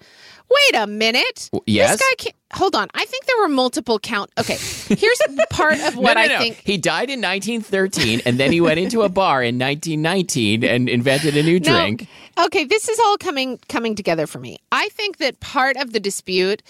Wait 0.50 0.80
a 0.80 0.86
minute. 0.86 1.50
yes? 1.66 1.92
This 1.92 2.00
guy 2.00 2.14
can't. 2.18 2.36
Hold 2.54 2.74
on. 2.76 2.88
I 2.94 3.04
think 3.04 3.26
there 3.26 3.38
were 3.40 3.48
multiple 3.48 3.98
count. 3.98 4.30
Okay. 4.38 4.56
Here's 4.56 5.20
part 5.50 5.80
of 5.80 5.96
what 5.96 6.14
no, 6.14 6.20
no, 6.20 6.20
I 6.20 6.26
no. 6.26 6.38
think. 6.38 6.62
He 6.64 6.78
died 6.78 7.10
in 7.10 7.20
1913, 7.20 8.22
and 8.24 8.38
then 8.38 8.52
he 8.52 8.60
went 8.60 8.78
into 8.78 9.02
a 9.02 9.08
bar 9.08 9.42
in 9.42 9.58
1919 9.58 10.64
and 10.64 10.88
invented 10.88 11.36
a 11.36 11.42
new 11.42 11.58
drink. 11.58 12.08
Okay, 12.36 12.64
this 12.64 12.88
is 12.88 12.98
all 12.98 13.16
coming 13.16 13.58
coming 13.68 13.94
together 13.94 14.26
for 14.26 14.40
me. 14.40 14.58
I 14.72 14.88
think 14.90 15.18
that 15.18 15.40
part 15.40 15.76
of 15.76 15.92
the 15.92 16.00
dispute 16.00 16.62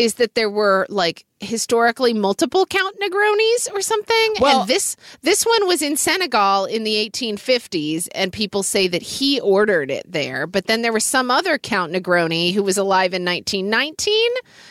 is 0.00 0.14
that 0.14 0.34
there 0.34 0.50
were 0.50 0.86
like 0.88 1.24
historically 1.40 2.12
multiple 2.12 2.66
Count 2.66 2.96
Negronis 3.00 3.72
or 3.72 3.80
something, 3.80 4.34
Well- 4.40 4.60
and 4.62 4.68
this 4.70 4.96
this 5.22 5.44
one 5.44 5.66
was 5.66 5.82
in 5.82 5.96
Senegal 5.96 6.64
in 6.64 6.84
the 6.84 6.96
1850s, 6.96 8.08
and 8.14 8.32
people 8.32 8.62
say 8.62 8.88
that 8.88 9.02
he 9.02 9.40
ordered 9.40 9.90
it 9.90 10.10
there. 10.10 10.46
But 10.46 10.66
then 10.66 10.82
there 10.82 10.92
was 10.92 11.04
some 11.04 11.30
other 11.30 11.58
Count 11.58 11.92
Negroni 11.92 12.52
who 12.54 12.62
was 12.62 12.76
alive 12.78 13.14
in 13.14 13.24
1919 13.24 14.14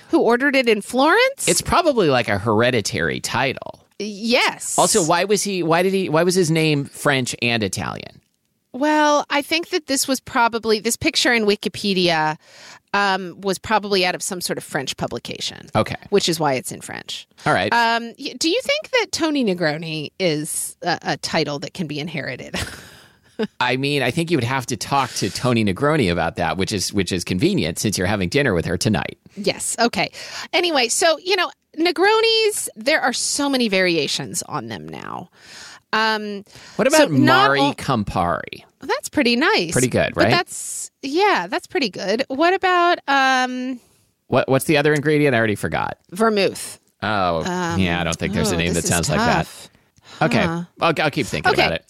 who 0.09 0.19
ordered 0.21 0.55
it 0.55 0.67
in 0.69 0.81
Florence. 0.81 1.47
It's 1.47 1.61
probably 1.61 2.09
like 2.09 2.27
a 2.29 2.37
hereditary 2.37 3.19
title. 3.19 3.85
yes. 3.99 4.77
Also, 4.77 5.03
why 5.03 5.25
was 5.25 5.43
he? 5.43 5.61
Why 5.63 5.83
did 5.83 5.93
he? 5.93 6.09
Why 6.09 6.23
was 6.23 6.35
his 6.35 6.49
name 6.51 6.85
French 6.85 7.35
and 7.41 7.63
Italian? 7.63 8.21
Well, 8.71 9.25
I 9.31 9.41
think 9.41 9.69
that 9.69 9.87
this 9.87 10.07
was 10.07 10.19
probably 10.19 10.79
this 10.79 10.95
picture 10.95 11.33
in 11.33 11.45
Wikipedia 11.45 12.37
um, 12.93 13.39
was 13.41 13.57
probably 13.59 14.05
out 14.05 14.15
of 14.15 14.21
some 14.23 14.41
sort 14.41 14.57
of 14.57 14.63
French 14.63 14.97
publication. 14.97 15.67
Okay, 15.75 15.95
which 16.09 16.27
is 16.29 16.39
why 16.39 16.53
it's 16.53 16.71
in 16.71 16.81
French. 16.81 17.27
all 17.45 17.53
right. 17.53 17.71
Um, 17.73 18.13
do 18.13 18.49
you 18.49 18.61
think 18.61 18.89
that 18.91 19.07
Tony 19.11 19.43
Negroni 19.45 20.11
is 20.19 20.77
a, 20.81 20.97
a 21.03 21.17
title 21.17 21.59
that 21.59 21.73
can 21.73 21.87
be 21.87 21.99
inherited? 21.99 22.55
I 23.61 23.77
mean, 23.77 24.01
I 24.01 24.11
think 24.11 24.31
you 24.31 24.37
would 24.37 24.43
have 24.43 24.65
to 24.65 24.75
talk 24.75 25.11
to 25.11 25.29
Tony 25.29 25.63
Negroni 25.63 26.11
about 26.11 26.35
that, 26.35 26.57
which 26.57 26.73
is 26.73 26.91
which 26.91 27.11
is 27.13 27.23
convenient 27.23 27.79
since 27.79 27.97
you're 27.97 28.07
having 28.07 28.27
dinner 28.29 28.53
with 28.53 28.65
her 28.65 28.77
tonight. 28.77 29.17
yes. 29.37 29.77
Okay. 29.79 30.11
Anyway, 30.51 30.89
so 30.89 31.17
you 31.19 31.35
know, 31.37 31.49
Negronis, 31.77 32.67
there 32.75 32.99
are 33.01 33.13
so 33.13 33.47
many 33.49 33.69
variations 33.69 34.43
on 34.43 34.67
them 34.67 34.87
now. 34.89 35.29
Um, 35.93 36.43
What 36.75 36.87
about 36.87 37.07
So 37.07 37.09
Mari 37.09 37.59
all- 37.61 37.73
Campari? 37.75 38.63
That's 38.81 39.09
pretty 39.09 39.35
nice. 39.35 39.71
Pretty 39.71 39.87
good, 39.89 40.13
But 40.15 40.25
right? 40.25 40.31
that's 40.31 40.91
yeah, 41.01 41.47
that's 41.47 41.67
pretty 41.67 41.89
good. 41.89 42.23
What 42.27 42.53
about 42.53 42.99
um, 43.07 43.79
What 44.27 44.47
What's 44.49 44.65
the 44.65 44.77
other 44.77 44.93
ingredient? 44.93 45.35
I 45.35 45.37
already 45.37 45.55
forgot. 45.55 45.97
vermouth? 46.11 46.79
Oh, 47.01 47.43
yeah. 47.77 48.01
I 48.01 48.03
don't 48.03 48.15
think 48.17 48.33
there's 48.33 48.51
a 48.51 48.55
Oh, 48.55 48.57
name 48.57 48.73
that 48.73 48.83
sounds 48.83 49.09
like 49.09 49.19
that. 49.19 49.47
Okay, 50.21 50.43
I'll, 50.43 50.67
I'll 50.81 51.11
keep 51.11 51.27
thinking 51.27 51.51
Okay. 51.53 51.61
about 51.61 51.73
it. 51.73 51.85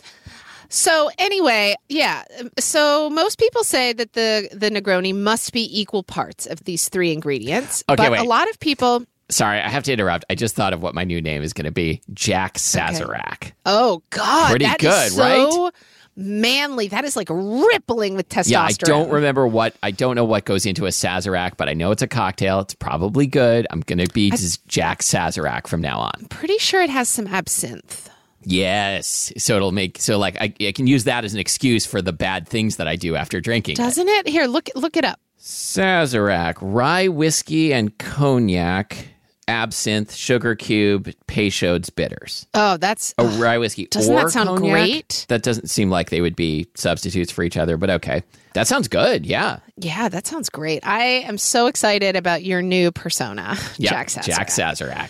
So 0.72 1.10
anyway, 1.18 1.76
yeah. 1.90 2.24
So 2.60 3.10
most 3.10 3.40
people 3.40 3.64
say 3.64 3.92
that 3.94 4.14
the 4.14 4.50
the 4.54 4.70
Negroni 4.70 5.16
must 5.16 5.52
be 5.52 5.68
equal 5.80 6.04
parts 6.04 6.46
of 6.46 6.64
these 6.66 6.90
three 6.90 7.12
ingredients. 7.12 7.84
Okay, 7.90 7.96
but 8.04 8.12
wait. 8.12 8.20
a 8.20 8.24
lot 8.24 8.48
of 8.52 8.60
people. 8.60 9.04
Sorry, 9.32 9.60
I 9.60 9.68
have 9.70 9.84
to 9.84 9.94
interrupt. 9.94 10.26
I 10.30 10.36
just 10.36 10.56
thought 10.56 10.74
of 10.74 10.82
what 10.84 10.94
my 10.94 11.04
new 11.04 11.22
name 11.22 11.42
is 11.42 11.54
going 11.54 11.66
to 11.66 11.72
be: 11.72 12.02
Jack 12.14 12.56
Sazerac. 12.60 13.54
Oh 13.66 14.04
God, 14.12 14.50
Pretty 14.52 14.68
good, 14.78 15.12
right? 15.14 15.52
so 15.52 15.72
Manly. 16.20 16.90
That 16.90 17.06
is 17.06 17.16
like 17.16 17.30
rippling 17.30 18.16
with 18.16 18.28
testosterone. 18.28 18.52
Yeah, 18.52 18.64
I 18.64 18.72
don't 18.72 19.10
remember 19.10 19.48
what 19.48 19.76
I 19.82 19.92
don't 19.92 20.16
know 20.16 20.26
what 20.26 20.44
goes 20.44 20.66
into 20.66 20.86
a 20.86 20.90
Sazerac, 20.90 21.54
but 21.56 21.70
I 21.70 21.74
know 21.74 21.92
it's 21.92 22.02
a 22.02 22.08
cocktail. 22.08 22.60
It's 22.60 22.74
probably 22.74 23.26
good. 23.26 23.66
I'm 23.72 23.80
going 23.80 24.00
to 24.00 24.14
be 24.14 24.30
just 24.32 24.68
Jack 24.68 25.00
Sazerac 25.00 25.68
from 25.68 25.80
now 25.80 26.00
on. 26.00 26.12
I'm 26.20 26.26
Pretty 26.26 26.58
sure 26.58 26.82
it 26.82 26.90
has 26.90 27.08
some 27.08 27.26
absinthe. 27.28 28.10
Yes, 28.44 29.32
so 29.38 29.56
it'll 29.56 29.72
make 29.72 30.00
so 30.00 30.18
like 30.18 30.36
I, 30.42 30.54
I 30.62 30.72
can 30.74 30.88
use 30.88 31.06
that 31.06 31.24
as 31.24 31.34
an 31.34 31.40
excuse 31.40 31.86
for 31.86 32.02
the 32.02 32.14
bad 32.14 32.48
things 32.48 32.78
that 32.78 32.88
I 32.88 32.96
do 32.96 33.16
after 33.16 33.40
drinking. 33.40 33.76
Doesn't 33.76 34.08
it? 34.08 34.28
Here, 34.28 34.46
look 34.46 34.70
look 34.76 34.98
it 34.98 35.06
up. 35.06 35.20
Sazerac, 35.40 36.56
rye 36.62 37.08
whiskey 37.08 37.74
and 37.74 37.98
cognac, 37.98 39.08
absinthe, 39.50 40.14
sugar 40.16 40.56
cube, 40.56 41.10
Peychaud's 41.28 41.90
bitters. 41.90 42.48
Oh, 42.54 42.78
that's 42.78 43.14
A 43.18 43.26
rye 43.26 43.58
whiskey 43.58 43.88
Doesn't 43.88 44.16
that 44.16 44.30
sound 44.30 44.48
cognac? 44.48 44.72
great? 44.72 45.26
That 45.28 45.44
doesn't 45.44 45.70
seem 45.70 45.90
like 45.90 46.10
they 46.12 46.22
would 46.22 46.36
be 46.36 46.68
substitutes 46.76 47.32
for 47.32 47.44
each 47.44 47.58
other, 47.58 47.76
but 47.76 47.90
okay. 47.90 48.24
That 48.54 48.68
sounds 48.68 48.88
good. 48.88 49.26
Yeah. 49.26 49.60
yeah, 49.78 50.10
that 50.10 50.26
sounds 50.26 50.50
great. 50.50 50.86
I 50.86 51.04
am 51.04 51.38
so 51.38 51.68
excited 51.68 52.16
about 52.16 52.44
your 52.44 52.62
new 52.62 52.92
persona, 52.92 53.58
yeah. 53.78 53.90
Jack 53.90 54.08
Sazerac. 54.08 54.26
Jack 54.26 54.48
Sazerac. 54.48 55.10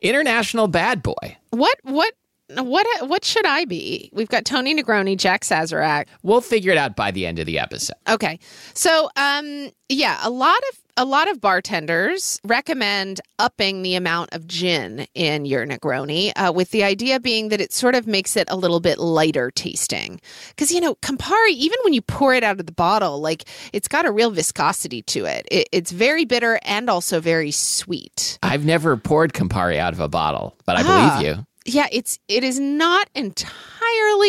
International 0.00 0.66
bad 0.68 1.02
boy. 1.02 1.36
What 1.50 1.78
what 1.82 2.12
what 2.56 2.86
what 3.08 3.24
should 3.24 3.46
I 3.46 3.64
be? 3.64 4.10
We've 4.12 4.28
got 4.28 4.44
Tony 4.44 4.74
Negroni, 4.74 5.16
Jack 5.16 5.42
Sazerac. 5.42 6.06
We'll 6.22 6.40
figure 6.40 6.72
it 6.72 6.78
out 6.78 6.96
by 6.96 7.10
the 7.12 7.24
end 7.24 7.38
of 7.38 7.46
the 7.46 7.58
episode. 7.58 7.96
Okay. 8.08 8.38
So, 8.74 9.08
um, 9.16 9.70
yeah, 9.88 10.18
a 10.22 10.28
lot 10.28 10.58
of 10.72 10.78
a 10.96 11.04
lot 11.04 11.30
of 11.30 11.40
bartenders 11.40 12.38
recommend 12.44 13.20
upping 13.38 13.82
the 13.82 13.94
amount 13.94 14.30
of 14.32 14.46
gin 14.46 15.06
in 15.14 15.44
your 15.46 15.66
Negroni, 15.66 16.32
uh, 16.36 16.52
with 16.54 16.70
the 16.70 16.84
idea 16.84 17.18
being 17.18 17.48
that 17.48 17.60
it 17.60 17.72
sort 17.72 17.94
of 17.94 18.06
makes 18.06 18.36
it 18.36 18.46
a 18.50 18.56
little 18.56 18.80
bit 18.80 18.98
lighter 18.98 19.50
tasting. 19.50 20.20
Because 20.50 20.70
you 20.70 20.80
know, 20.80 20.94
Campari, 20.96 21.50
even 21.50 21.78
when 21.84 21.92
you 21.94 22.02
pour 22.02 22.34
it 22.34 22.44
out 22.44 22.60
of 22.60 22.66
the 22.66 22.72
bottle, 22.72 23.20
like 23.20 23.44
it's 23.72 23.88
got 23.88 24.04
a 24.04 24.12
real 24.12 24.30
viscosity 24.30 25.02
to 25.02 25.24
it. 25.24 25.46
it 25.50 25.68
it's 25.72 25.90
very 25.92 26.24
bitter 26.24 26.58
and 26.64 26.90
also 26.90 27.20
very 27.20 27.50
sweet. 27.50 28.38
I've 28.42 28.64
never 28.64 28.96
poured 28.96 29.32
Campari 29.32 29.78
out 29.78 29.92
of 29.94 30.00
a 30.00 30.08
bottle, 30.08 30.56
but 30.66 30.76
I 30.76 30.82
Ah. 30.84 31.16
believe 31.20 31.36
you. 31.36 31.46
Yeah, 31.64 31.86
it's 31.92 32.18
it 32.28 32.42
is 32.44 32.58
not 32.60 33.08
entirely 33.14 33.56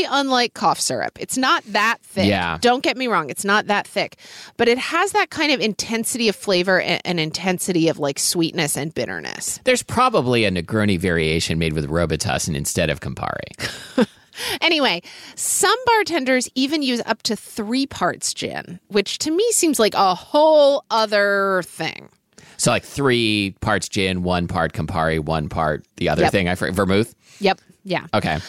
unlike 0.10 0.54
cough 0.54 0.80
syrup. 0.80 1.17
It's 1.19 1.38
not 1.38 1.63
that 1.67 1.97
thick. 2.02 2.28
Yeah. 2.28 2.58
Don't 2.62 2.84
get 2.84 2.97
me 2.97 3.08
wrong, 3.08 3.30
it's 3.30 3.45
not 3.45 3.67
that 3.67 3.88
thick, 3.88 4.17
but 4.58 4.67
it 4.67 4.78
has 4.78 5.12
that 5.12 5.30
kind 5.30 5.52
of 5.52 5.60
intensity 5.60 6.30
of 6.30 6.36
flavor 6.36 6.80
and, 6.82 7.02
and 7.06 7.19
intensity 7.19 7.88
of 7.89 7.99
like 7.99 8.19
sweetness 8.19 8.78
and 8.78 8.93
bitterness. 8.93 9.60
There's 9.63 9.84
probably 9.84 10.45
a 10.45 10.52
Negroni 10.52 10.99
variation 10.99 11.58
made 11.60 11.73
with 11.73 11.89
Robitussin 11.89 12.56
instead 12.56 12.89
of 12.89 12.99
Campari. 12.99 14.08
Anyway, 14.62 15.04
some 15.36 15.78
bartenders 15.86 16.49
even 16.56 16.82
use 16.82 17.04
up 17.06 17.21
to 17.21 17.36
3 17.36 17.86
parts 17.86 18.34
gin, 18.34 18.80
which 18.88 19.19
to 19.19 19.30
me 19.30 19.45
seems 19.52 19.78
like 19.80 19.93
a 19.93 20.15
whole 20.15 20.84
other 20.89 21.62
thing. 21.67 22.10
So 22.58 22.71
like 22.71 22.84
three 22.84 23.56
parts 23.62 23.88
gin, 23.88 24.23
one 24.23 24.47
part 24.47 24.73
Campari, 24.73 25.19
one 25.19 25.49
part 25.49 25.86
the 25.97 26.10
other 26.10 26.23
Yep. 26.23 26.32
thing. 26.32 26.47
I 26.49 26.56
forget 26.56 26.73
vermouth. 26.73 27.13
Yep. 27.41 27.62
Yeah. 27.84 28.08
Okay. 28.12 28.39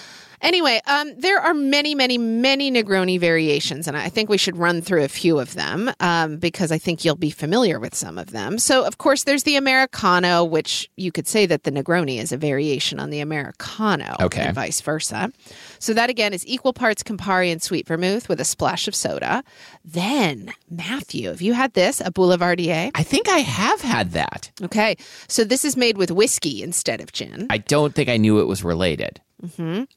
Anyway, 0.45 0.79
um, 0.87 1.11
there 1.19 1.41
are 1.41 1.55
many, 1.55 1.95
many, 1.95 2.19
many 2.19 2.71
Negroni 2.71 3.19
variations, 3.19 3.89
and 3.89 3.97
I 3.97 4.11
think 4.11 4.29
we 4.29 4.37
should 4.37 4.59
run 4.59 4.83
through 4.83 5.03
a 5.03 5.09
few 5.09 5.39
of 5.39 5.55
them 5.55 5.91
um, 6.01 6.37
because 6.37 6.71
I 6.71 6.77
think 6.77 7.03
you'll 7.03 7.17
be 7.17 7.31
familiar 7.31 7.81
with 7.81 7.95
some 7.95 8.19
of 8.19 8.31
them. 8.31 8.59
So, 8.59 8.85
of 8.85 8.99
course, 8.99 9.25
there's 9.25 9.45
the 9.45 9.57
Americano, 9.57 10.45
which 10.45 10.91
you 10.97 11.11
could 11.11 11.27
say 11.27 11.47
that 11.47 11.63
the 11.65 11.73
Negroni 11.73 12.19
is 12.21 12.31
a 12.31 12.37
variation 12.37 13.01
on 13.01 13.09
the 13.09 13.21
Americano, 13.21 14.17
Okay. 14.21 14.43
and 14.43 14.55
vice 14.55 14.83
versa. 14.83 15.33
So 15.79 15.95
that 15.95 16.11
again 16.11 16.35
is 16.35 16.47
equal 16.47 16.75
parts 16.75 17.03
Campari 17.03 17.51
and 17.51 17.63
sweet 17.63 17.87
vermouth 17.89 18.29
with 18.29 18.39
a 18.39 18.45
splash 18.45 18.87
of 18.87 18.95
soda. 18.95 19.43
Then 19.83 20.53
Matthew, 20.71 21.29
have 21.31 21.41
you 21.41 21.55
had 21.55 21.73
this 21.73 22.03
a 22.03 22.11
Boulevardier? 22.11 22.91
I 22.95 23.03
think 23.03 23.29
I 23.31 23.39
have 23.39 23.81
had 23.81 24.13
that. 24.13 24.51
Okay, 24.63 24.97
so 25.27 25.43
this 25.43 25.65
is 25.65 25.75
made 25.75 25.97
with 25.97 26.11
whiskey 26.11 26.63
instead 26.63 27.01
of 27.01 27.13
gin. 27.13 27.47
I 27.49 27.57
don't 27.59 27.95
think 27.95 28.11
I 28.11 28.19
knew 28.19 28.41
it 28.41 28.47
was 28.47 28.63
related. 28.63 29.23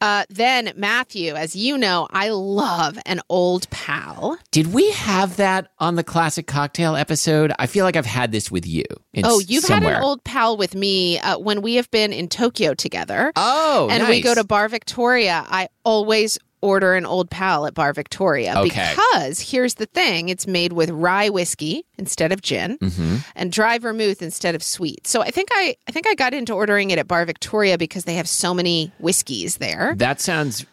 Uh, 0.02 0.24
then 0.30 0.74
Matthew, 0.76 1.34
as 1.34 1.56
you 1.56 1.78
know, 1.78 2.08
I 2.12 2.30
love 2.30 2.98
an 3.06 3.22
old 3.30 3.70
pal. 3.70 4.38
Did 4.52 4.74
we 4.74 4.92
have 4.92 5.38
that 5.38 5.70
on 5.80 5.96
the 5.96 6.04
classic 6.04 6.48
cocktail 6.48 6.96
episode? 6.96 7.54
I 7.60 7.68
feel 7.68 7.86
like 7.86 7.96
I've 7.96 8.06
had 8.06 8.32
this 8.32 8.52
with 8.52 8.68
you. 8.68 8.84
in 9.14 9.26
Oh, 9.26 9.40
you've 9.40 9.64
somewhere. 9.64 9.94
had 9.94 9.98
an 10.00 10.04
old 10.04 10.24
pal 10.24 10.58
with 10.58 10.76
me 10.76 11.20
uh, 11.20 11.38
when 11.40 11.62
we 11.62 11.76
have 11.76 11.90
been 11.92 12.12
in 12.14 12.28
Tokyo 12.28 12.74
together. 12.74 13.32
Oh, 13.36 13.88
and 13.92 14.08
we 14.08 14.22
go 14.22 14.36
to 14.36 14.44
Bar 14.44 14.68
Victoria. 14.70 15.46
I 15.48 15.70
always 15.84 16.38
order 16.62 16.96
an 16.96 17.06
old 17.06 17.30
pal 17.30 17.66
at 17.68 17.74
Bar 17.74 17.94
Victoria 17.94 18.56
Okay. 18.58 18.94
because 18.96 19.40
here's 19.40 19.76
the 19.76 19.86
thing 19.86 20.30
it's 20.30 20.48
made 20.48 20.74
with 20.74 20.90
rye 20.90 21.30
whiskey 21.30 21.86
instead 21.98 22.32
of 22.32 22.42
gin 22.42 22.78
Mm-hmm. 22.80 23.18
and 23.36 23.52
dry 23.52 23.78
vermouth 23.78 24.22
instead 24.22 24.56
of 24.56 24.64
sweet. 24.64 25.06
So 25.06 25.22
I 25.22 25.30
think 25.32 25.50
I 25.52 25.76
I 25.88 25.92
think 25.92 26.08
I 26.08 26.16
got 26.16 26.34
into 26.34 26.54
ordering 26.54 26.90
it 26.92 26.98
at 27.00 27.08
Bar 27.08 27.26
Victoria 27.26 27.78
because 27.78 28.06
they 28.06 28.16
have 28.16 28.28
so 28.28 28.54
many 28.54 28.92
whiskeys 29.00 29.58
there. 29.58 29.94
That 29.98 30.20
sounds 30.22 30.66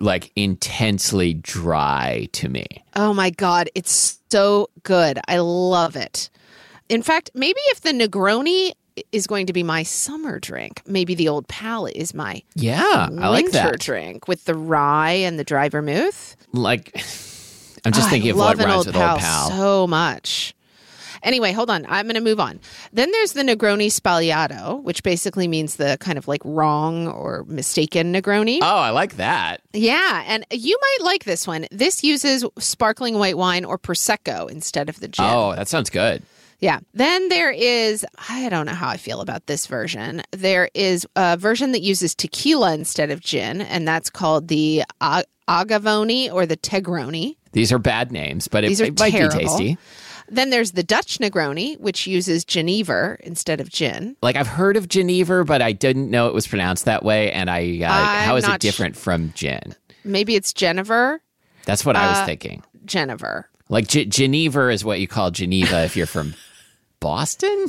like 0.00 0.32
intensely 0.36 1.34
dry 1.34 2.28
to 2.32 2.48
me. 2.48 2.66
Oh 2.96 3.14
my 3.14 3.30
God, 3.30 3.70
it's 3.74 4.18
so 4.30 4.70
good. 4.82 5.18
I 5.28 5.38
love 5.38 5.94
it. 5.96 6.30
In 6.88 7.02
fact, 7.02 7.30
maybe 7.34 7.60
if 7.66 7.82
the 7.82 7.90
Negroni 7.92 8.72
is 9.12 9.26
going 9.26 9.46
to 9.46 9.52
be 9.52 9.62
my 9.62 9.82
summer 9.82 10.38
drink, 10.38 10.82
maybe 10.86 11.14
the 11.14 11.28
Old 11.28 11.48
Pal 11.48 11.86
is 11.86 12.14
my 12.14 12.42
Yeah, 12.54 13.08
I 13.18 13.28
like 13.28 13.44
winter 13.44 13.58
that. 13.70 13.80
drink 13.80 14.28
with 14.28 14.44
the 14.44 14.54
rye 14.54 15.12
and 15.12 15.38
the 15.38 15.44
dry 15.44 15.68
vermouth. 15.68 16.36
Like, 16.52 16.92
I'm 17.84 17.92
just 17.92 18.08
Oh, 18.08 18.10
thinking 18.10 18.30
I 18.30 18.32
of 18.32 18.36
what 18.38 18.58
rhymes 18.58 18.72
Old 18.74 18.86
with 18.86 18.94
Pal, 18.94 19.10
old 19.12 19.20
pal. 19.20 19.48
so 19.50 19.86
much. 19.86 20.54
Anyway, 21.24 21.50
hold 21.50 21.68
on. 21.68 21.84
I'm 21.88 22.06
going 22.06 22.14
to 22.14 22.20
move 22.20 22.38
on. 22.38 22.60
Then 22.92 23.10
there's 23.10 23.32
the 23.32 23.42
Negroni 23.42 23.88
Sbagliato, 23.88 24.80
which 24.84 25.02
basically 25.02 25.48
means 25.48 25.74
the 25.74 25.96
kind 25.98 26.16
of 26.16 26.28
like 26.28 26.40
wrong 26.44 27.08
or 27.08 27.44
mistaken 27.48 28.12
Negroni. 28.14 28.58
oh, 28.62 28.66
I 28.66 28.90
like 28.90 29.16
that. 29.16 29.60
Yeah, 29.72 30.22
and 30.28 30.46
you 30.52 30.78
might 30.80 31.04
like 31.04 31.24
this 31.24 31.44
one. 31.44 31.66
This 31.72 32.04
uses 32.04 32.44
sparkling 32.60 33.18
white 33.18 33.36
wine 33.36 33.64
or 33.64 33.78
prosecco 33.78 34.48
instead 34.48 34.88
of 34.88 35.00
the 35.00 35.08
gin. 35.08 35.24
Oh, 35.24 35.56
that 35.56 35.66
sounds 35.66 35.90
good. 35.90 36.22
Yeah. 36.60 36.80
Then 36.94 37.28
there 37.28 37.52
is, 37.52 38.04
I 38.28 38.48
don't 38.48 38.66
know 38.66 38.72
how 38.74 38.88
I 38.88 38.96
feel 38.96 39.20
about 39.20 39.46
this 39.46 39.66
version. 39.66 40.22
There 40.32 40.68
is 40.74 41.06
a 41.14 41.36
version 41.36 41.72
that 41.72 41.82
uses 41.82 42.14
tequila 42.14 42.74
instead 42.74 43.10
of 43.10 43.20
gin, 43.20 43.60
and 43.60 43.86
that's 43.86 44.10
called 44.10 44.48
the 44.48 44.82
A- 45.00 45.24
Agavoni 45.48 46.32
or 46.32 46.46
the 46.46 46.56
Tegroni. 46.56 47.36
These 47.52 47.72
are 47.72 47.78
bad 47.78 48.10
names, 48.12 48.48
but 48.48 48.64
it, 48.64 48.68
These 48.68 48.80
are 48.80 48.84
it 48.86 48.98
might 48.98 49.12
be 49.12 49.28
tasty. 49.28 49.78
Then 50.30 50.50
there's 50.50 50.72
the 50.72 50.82
Dutch 50.82 51.18
Negroni, 51.18 51.78
which 51.80 52.06
uses 52.06 52.44
Genever 52.44 53.18
instead 53.20 53.60
of 53.62 53.70
gin. 53.70 54.14
Like 54.20 54.36
I've 54.36 54.46
heard 54.48 54.76
of 54.76 54.88
Geneva, 54.88 55.44
but 55.44 55.62
I 55.62 55.72
didn't 55.72 56.10
know 56.10 56.26
it 56.26 56.34
was 56.34 56.46
pronounced 56.46 56.84
that 56.84 57.02
way. 57.02 57.32
And 57.32 57.48
I, 57.48 57.80
uh, 57.82 58.24
how 58.26 58.36
is 58.36 58.44
it 58.44 58.48
not 58.48 58.60
sh- 58.60 58.66
different 58.66 58.94
from 58.96 59.32
gin? 59.34 59.74
Maybe 60.04 60.34
it's 60.34 60.52
Genever. 60.52 61.20
That's 61.64 61.84
what 61.86 61.96
I 61.96 62.08
was 62.10 62.18
Uh, 62.18 62.26
thinking. 62.26 62.62
Genever. 62.84 63.44
Like 63.70 63.88
G- 63.88 64.04
Geneva 64.04 64.68
is 64.68 64.84
what 64.84 65.00
you 65.00 65.08
call 65.08 65.30
Geneva 65.30 65.84
if 65.84 65.96
you're 65.96 66.06
from 66.06 66.34
Boston. 67.00 67.66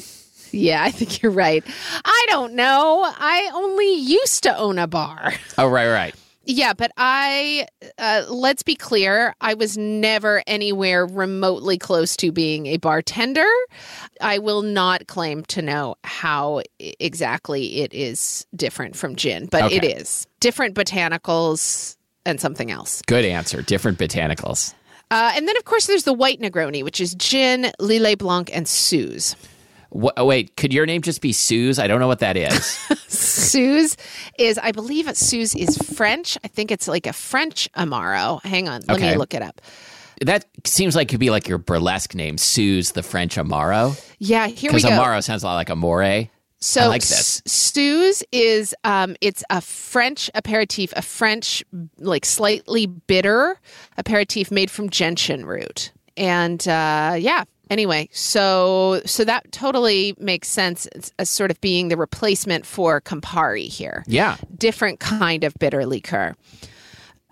Yeah, 0.52 0.84
I 0.84 0.90
think 0.92 1.22
you're 1.22 1.32
right. 1.32 1.64
I 2.06 2.26
don't 2.30 2.54
know. 2.54 3.04
I 3.06 3.52
only 3.54 3.94
used 3.94 4.44
to 4.44 4.58
own 4.58 4.80
a 4.80 4.88
bar. 4.88 5.34
Oh, 5.58 5.68
right, 5.68 5.90
right. 5.92 6.16
Yeah, 6.46 6.74
but 6.74 6.92
I, 6.98 7.68
uh, 8.00 8.24
let's 8.30 8.64
be 8.64 8.74
clear, 8.74 9.36
I 9.40 9.54
was 9.54 9.78
never 9.78 10.42
anywhere 10.48 11.06
remotely 11.06 11.78
close 11.78 12.18
to 12.18 12.32
being 12.32 12.66
a 12.66 12.78
bartender. 12.78 13.46
I 14.20 14.40
will 14.40 14.64
not 14.64 15.06
claim 15.06 15.44
to 15.46 15.62
know 15.62 15.96
how 16.04 16.64
exactly 16.80 17.82
it 17.82 17.94
is 17.94 18.48
different 18.56 18.96
from 18.96 19.16
gin, 19.16 19.46
but 19.52 19.72
it 19.72 19.84
Okay. 19.84 19.94
is. 19.94 20.26
Different 20.40 20.74
botanicals 20.74 21.98
and 22.26 22.42
something 22.42 22.72
else. 22.72 23.04
Good 23.06 23.26
answer. 23.26 23.62
Different 23.62 24.00
botanicals. 24.00 24.74
Uh, 25.12 25.32
and 25.36 25.48
then, 25.48 25.58
of 25.58 25.66
course, 25.66 25.88
there's 25.88 26.04
the 26.04 26.14
white 26.14 26.40
Negroni, 26.40 26.84
which 26.84 27.02
is 27.02 27.16
gin, 27.16 27.72
Lillet 27.80 28.20
Blanc, 28.20 28.50
and 28.56 28.68
Suze. 28.68 29.36
Wha- 29.92 30.12
oh, 30.18 30.26
wait, 30.26 30.56
could 30.56 30.72
your 30.72 30.86
name 30.86 31.02
just 31.02 31.20
be 31.22 31.34
Suze? 31.34 31.80
I 31.80 31.88
don't 31.88 32.00
know 32.00 32.08
what 32.08 32.20
that 32.20 32.38
is. 32.38 32.64
Suze 33.08 33.98
is, 34.38 34.60
I 34.60 34.72
believe, 34.72 35.16
Suze 35.18 35.56
is 35.56 35.78
French. 35.78 36.38
I 36.44 36.48
think 36.48 36.72
it's 36.72 36.88
like 36.88 37.08
a 37.08 37.14
French 37.14 37.68
Amaro. 37.74 38.40
Hang 38.44 38.70
on, 38.70 38.82
let 38.88 38.98
Okay. 38.98 39.12
me 39.12 39.18
look 39.18 39.34
it 39.34 39.42
up. 39.42 39.62
that 40.22 40.46
seems 40.66 40.96
like 40.96 41.10
could 41.10 41.20
be 41.20 41.32
like 41.32 41.48
your 41.48 41.58
burlesque 41.58 42.14
name, 42.14 42.38
Suze 42.38 42.92
the 42.92 43.02
French 43.02 43.36
Amaro. 43.36 44.00
Yeah, 44.20 44.46
here 44.48 44.72
we 44.72 44.80
go. 44.82 44.90
Because. 44.90 45.00
Amaro 45.00 45.24
sounds 45.24 45.42
a 45.42 45.48
lot 45.48 45.56
like 45.56 45.70
Amore. 45.72 46.30
So 46.62 46.82
I 46.82 46.88
like 46.88 47.02
this. 47.02 47.42
S- 47.46 47.52
Suze 47.52 48.24
is 48.32 48.76
um, 48.84 49.16
it's 49.22 49.44
a 49.50 49.62
French 49.62 50.30
aperitif, 50.36 50.94
a 50.96 51.02
French 51.02 51.64
like 51.98 52.26
slightly 52.26 52.86
bitter 52.86 53.60
aperitif 53.98 54.52
made 54.52 54.70
from 54.70 54.90
gentian 54.90 55.46
root, 55.46 55.92
and 56.18 56.68
uh, 56.68 57.16
yeah. 57.18 57.44
Anyway, 57.70 58.10
so 58.12 59.00
so 59.06 59.24
that 59.24 59.52
totally 59.52 60.16
makes 60.18 60.48
sense 60.48 60.88
as, 60.88 61.14
as 61.20 61.30
sort 61.30 61.52
of 61.52 61.62
being 61.62 61.90
the 61.90 61.96
replacement 61.98 62.66
for 62.66 63.00
Campari 63.00 63.68
here. 63.68 64.04
Yeah. 64.08 64.38
different 64.58 65.00
kind 65.00 65.44
of 65.44 65.54
bitter 65.60 65.86
liqueur. 65.86 66.36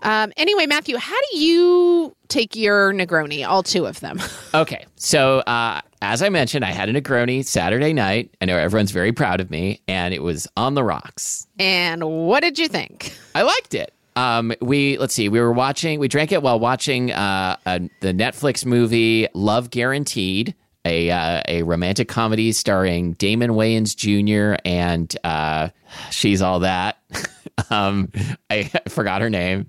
Um, 0.04 0.32
anyway, 0.38 0.66
Matthew, 0.68 0.98
how 0.98 1.18
do 1.32 1.38
you 1.40 2.16
take 2.28 2.56
your 2.56 2.94
Negroni? 2.94 3.48
All 3.48 3.64
two 3.64 3.86
of 3.86 4.00
them. 4.00 4.20
Okay, 4.54 4.86
so 4.96 5.40
uh, 5.40 5.82
as 6.02 6.24
I 6.24 6.30
mentioned, 6.30 6.64
I 6.66 6.72
had 6.72 6.90
a 6.90 6.94
Negroni 6.94 7.46
Saturday 7.46 7.94
night. 7.94 8.34
I 8.42 8.46
know 8.46 8.58
everyone's 8.58 8.92
very 8.92 9.12
proud 9.12 9.40
of 9.40 9.52
me, 9.52 9.82
and 9.88 10.14
it 10.16 10.24
was 10.24 10.48
on 10.58 10.74
the 10.74 10.84
rocks. 10.84 11.46
and 11.60 12.04
what 12.04 12.40
did 12.42 12.58
you 12.58 12.68
think? 12.68 13.14
I 13.36 13.44
liked 13.44 13.76
it. 13.76 13.94
Um, 14.16 14.54
we 14.62 14.98
let's 14.98 15.14
see, 15.14 15.30
we 15.30 15.40
were 15.40 15.52
watching, 15.52 16.00
we 16.00 16.08
drank 16.08 16.32
it 16.32 16.42
while 16.42 16.60
watching 16.60 17.12
uh, 17.12 17.58
a, 17.68 17.82
the 18.00 18.14
Netflix 18.14 18.66
movie 18.66 19.28
Love 19.36 19.70
Guaranteed, 19.70 20.56
a 20.86 21.12
uh, 21.12 21.42
a 21.48 21.62
romantic 21.64 22.08
comedy 22.08 22.52
starring 22.52 23.14
Damon 23.14 23.52
Wayans 23.52 23.96
Jr. 23.96 24.60
and 24.66 25.16
uh, 25.24 25.70
she's 26.10 26.42
all 26.42 26.62
that. 26.62 26.97
um, 27.70 28.12
I 28.50 28.64
forgot 28.88 29.22
her 29.22 29.30
name. 29.30 29.68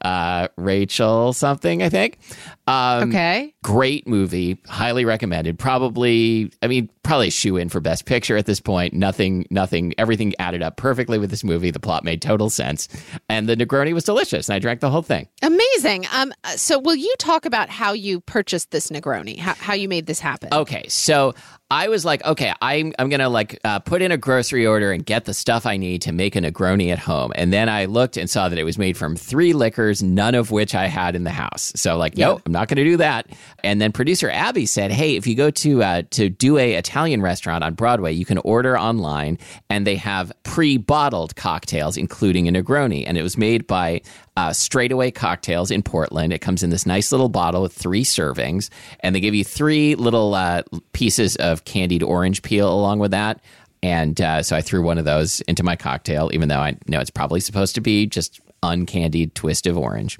Uh, 0.00 0.48
Rachel 0.56 1.32
something, 1.32 1.82
I 1.82 1.88
think. 1.88 2.18
Um, 2.66 3.10
Okay. 3.10 3.54
great 3.62 4.08
movie 4.08 4.58
highly 4.66 5.04
recommended 5.04 5.58
probably 5.58 6.50
i 6.62 6.66
mean 6.66 6.88
probably 7.02 7.28
a 7.28 7.30
shoe 7.30 7.58
in 7.58 7.68
for 7.68 7.78
best 7.80 8.06
picture 8.06 8.36
at 8.38 8.46
this 8.46 8.58
point 8.60 8.94
nothing 8.94 9.46
nothing 9.50 9.92
everything 9.98 10.32
added 10.38 10.62
up 10.62 10.76
perfectly 10.78 11.18
with 11.18 11.28
this 11.30 11.44
movie 11.44 11.70
the 11.70 11.78
plot 11.80 12.04
made 12.04 12.22
total 12.22 12.48
sense 12.48 12.88
and 13.28 13.46
the 13.48 13.54
negroni 13.56 13.92
was 13.92 14.04
delicious 14.04 14.48
and 14.48 14.56
i 14.56 14.58
drank 14.58 14.80
the 14.80 14.88
whole 14.90 15.02
thing 15.02 15.28
Amazing. 15.42 16.06
Um, 16.14 16.32
so, 16.56 16.78
will 16.78 16.94
you 16.94 17.12
talk 17.18 17.44
about 17.44 17.68
how 17.68 17.92
you 17.92 18.20
purchased 18.20 18.70
this 18.70 18.88
Negroni? 18.88 19.38
How, 19.38 19.54
how 19.54 19.74
you 19.74 19.88
made 19.88 20.06
this 20.06 20.20
happen? 20.20 20.48
okay 20.52 20.86
so 20.88 21.34
i 21.70 21.88
was 21.88 22.04
like 22.04 22.24
okay 22.24 22.52
i'm, 22.62 22.92
I'm 22.98 23.08
gonna 23.10 23.28
like 23.28 23.58
uh, 23.64 23.78
put 23.80 24.00
in 24.02 24.10
a 24.12 24.16
grocery 24.16 24.66
order 24.66 24.92
and 24.92 25.04
get 25.04 25.24
the 25.26 25.34
stuff 25.34 25.66
i 25.66 25.76
need 25.76 26.02
to 26.02 26.12
make 26.12 26.36
a 26.36 26.40
negroni 26.40 26.90
at 26.92 26.98
home 26.98 27.32
and 27.34 27.52
then 27.52 27.68
i 27.68 27.84
looked 27.86 28.16
and 28.16 28.28
saw 28.30 28.48
that 28.48 28.58
it 28.58 28.64
was 28.64 28.78
made 28.78 28.96
from 28.96 29.16
three 29.16 29.52
liquors 29.52 30.02
none 30.02 30.34
of 30.34 30.50
which 30.50 30.74
i 30.74 30.86
had 30.86 31.14
in 31.16 31.24
the 31.24 31.30
house 31.30 31.72
so 31.76 31.96
like 31.96 32.16
Yeah. 32.16 32.28
nope 32.28 32.42
i'm 32.46 32.52
not 32.54 32.68
gonna 32.68 32.84
do 32.84 32.96
that 32.96 33.26
and 33.62 33.80
then 33.80 33.92
producer 33.92 34.30
abby 34.30 34.64
said 34.64 34.90
hey 34.90 35.16
if 35.16 35.26
you 35.26 35.34
go 35.34 35.50
to 35.50 35.82
uh, 35.82 36.02
to 36.10 36.30
do 36.30 36.56
a 36.56 36.74
italian 36.74 37.20
restaurant 37.20 37.62
on 37.62 37.74
broadway 37.74 38.12
you 38.12 38.24
can 38.24 38.38
order 38.38 38.78
online 38.78 39.36
and 39.68 39.86
they 39.86 39.96
have 39.96 40.32
pre-bottled 40.44 41.36
cocktails 41.36 41.98
including 41.98 42.48
a 42.48 42.52
negroni 42.52 43.04
and 43.06 43.18
it 43.18 43.22
was 43.22 43.36
made 43.36 43.66
by 43.66 44.00
uh, 44.36 44.52
straightaway 44.52 45.12
cocktails 45.12 45.70
in 45.70 45.82
Portland. 45.82 46.32
It 46.32 46.40
comes 46.40 46.62
in 46.62 46.70
this 46.70 46.86
nice 46.86 47.12
little 47.12 47.28
bottle 47.28 47.62
with 47.62 47.72
three 47.72 48.02
servings, 48.02 48.68
and 49.00 49.14
they 49.14 49.20
give 49.20 49.34
you 49.34 49.44
three 49.44 49.94
little 49.94 50.34
uh, 50.34 50.62
pieces 50.92 51.36
of 51.36 51.64
candied 51.64 52.02
orange 52.02 52.42
peel 52.42 52.68
along 52.68 52.98
with 52.98 53.12
that. 53.12 53.40
And 53.82 54.20
uh, 54.20 54.42
so 54.42 54.56
I 54.56 54.62
threw 54.62 54.82
one 54.82 54.98
of 54.98 55.04
those 55.04 55.40
into 55.42 55.62
my 55.62 55.76
cocktail, 55.76 56.30
even 56.32 56.48
though 56.48 56.58
I 56.58 56.76
know 56.88 57.00
it's 57.00 57.10
probably 57.10 57.40
supposed 57.40 57.74
to 57.74 57.80
be 57.80 58.06
just 58.06 58.40
uncandied 58.62 59.34
twist 59.34 59.66
of 59.66 59.76
orange. 59.76 60.18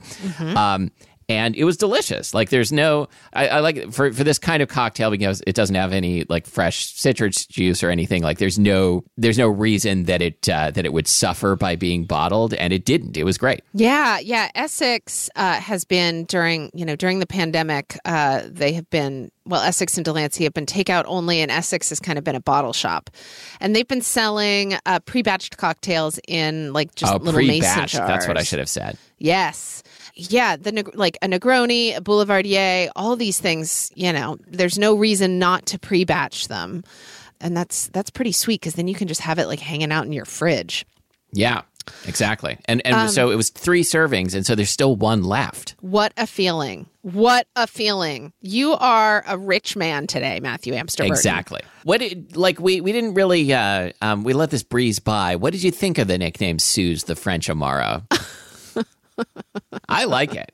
Um, 0.56 0.90
and 1.28 1.54
it 1.56 1.64
was 1.64 1.76
delicious. 1.76 2.34
Like 2.34 2.50
there's 2.50 2.72
no, 2.72 3.08
I, 3.32 3.48
I 3.48 3.60
like 3.60 3.92
for 3.92 4.12
for 4.12 4.24
this 4.24 4.38
kind 4.38 4.62
of 4.62 4.68
cocktail 4.68 5.10
because 5.10 5.42
it 5.46 5.54
doesn't 5.54 5.74
have 5.74 5.92
any 5.92 6.24
like 6.28 6.46
fresh 6.46 6.86
citrus 6.94 7.46
juice 7.46 7.82
or 7.82 7.90
anything. 7.90 8.22
Like 8.22 8.38
there's 8.38 8.58
no 8.58 9.04
there's 9.16 9.38
no 9.38 9.48
reason 9.48 10.04
that 10.04 10.22
it 10.22 10.48
uh, 10.48 10.70
that 10.72 10.84
it 10.84 10.92
would 10.92 11.08
suffer 11.08 11.56
by 11.56 11.76
being 11.76 12.04
bottled, 12.04 12.54
and 12.54 12.72
it 12.72 12.84
didn't. 12.84 13.16
It 13.16 13.24
was 13.24 13.38
great. 13.38 13.60
Yeah, 13.72 14.18
yeah. 14.18 14.50
Essex 14.54 15.30
uh, 15.36 15.54
has 15.54 15.84
been 15.84 16.24
during 16.24 16.70
you 16.74 16.84
know 16.84 16.96
during 16.96 17.20
the 17.20 17.26
pandemic. 17.26 17.98
Uh, 18.04 18.42
they 18.46 18.72
have 18.72 18.88
been 18.90 19.30
well, 19.46 19.62
Essex 19.62 19.96
and 19.98 20.04
Delancey 20.04 20.44
have 20.44 20.54
been 20.54 20.66
takeout 20.66 21.04
only, 21.06 21.40
and 21.40 21.50
Essex 21.50 21.90
has 21.90 22.00
kind 22.00 22.18
of 22.18 22.24
been 22.24 22.34
a 22.34 22.40
bottle 22.40 22.72
shop, 22.72 23.10
and 23.60 23.76
they've 23.76 23.86
been 23.86 24.00
selling 24.00 24.74
uh, 24.86 25.00
pre-batched 25.00 25.56
cocktails 25.58 26.18
in 26.26 26.72
like 26.72 26.94
just 26.94 27.12
Oh, 27.12 27.16
little 27.18 27.40
mason 27.40 27.86
jars. 27.86 27.92
That's 27.92 28.26
what 28.26 28.38
I 28.38 28.42
should 28.42 28.58
have 28.58 28.68
said. 28.68 28.96
Yes. 29.18 29.82
Yeah, 30.16 30.56
the 30.56 30.90
like 30.94 31.18
a 31.22 31.26
Negroni, 31.26 31.96
a 31.96 32.00
Boulevardier, 32.00 32.90
all 32.94 33.16
these 33.16 33.40
things, 33.40 33.90
you 33.94 34.12
know, 34.12 34.38
there's 34.46 34.78
no 34.78 34.94
reason 34.94 35.38
not 35.38 35.66
to 35.66 35.78
pre-batch 35.78 36.48
them. 36.48 36.84
And 37.40 37.56
that's 37.56 37.88
that's 37.88 38.10
pretty 38.10 38.32
sweet 38.32 38.62
cuz 38.62 38.74
then 38.74 38.86
you 38.88 38.94
can 38.94 39.08
just 39.08 39.20
have 39.22 39.38
it 39.38 39.46
like 39.46 39.60
hanging 39.60 39.90
out 39.92 40.06
in 40.06 40.12
your 40.12 40.24
fridge. 40.24 40.86
Yeah, 41.32 41.62
exactly. 42.06 42.58
And 42.66 42.80
and 42.86 42.94
Um, 42.94 43.08
so 43.08 43.30
it 43.30 43.34
was 43.34 43.50
three 43.50 43.82
servings, 43.82 44.34
and 44.36 44.46
so 44.46 44.54
there's 44.54 44.70
still 44.70 44.94
one 44.94 45.24
left. 45.24 45.74
What 45.80 46.12
a 46.16 46.28
feeling. 46.28 46.86
What 47.02 47.48
a 47.56 47.66
feeling. 47.66 48.32
You 48.40 48.74
are 48.74 49.24
a 49.26 49.36
rich 49.36 49.74
man 49.76 50.06
today, 50.06 50.38
Matthew 50.40 50.74
Amsterdam. 50.74 51.12
Exactly. 51.12 51.60
What 51.82 51.98
did 51.98 52.36
like 52.36 52.60
we 52.60 52.80
we 52.80 52.92
didn't 52.92 53.14
really 53.14 53.52
uh, 53.52 53.90
um, 54.00 54.22
we 54.22 54.32
let 54.32 54.50
this 54.50 54.62
breeze 54.62 55.00
by. 55.00 55.34
What 55.36 55.52
did 55.52 55.64
you 55.64 55.72
think 55.72 55.98
of 55.98 56.06
the 56.06 56.16
nickname 56.18 56.60
Suze 56.60 57.04
the 57.04 57.16
French 57.16 57.48
Amaro? 57.48 58.04
I 59.88 60.04
like 60.04 60.34
it. 60.34 60.52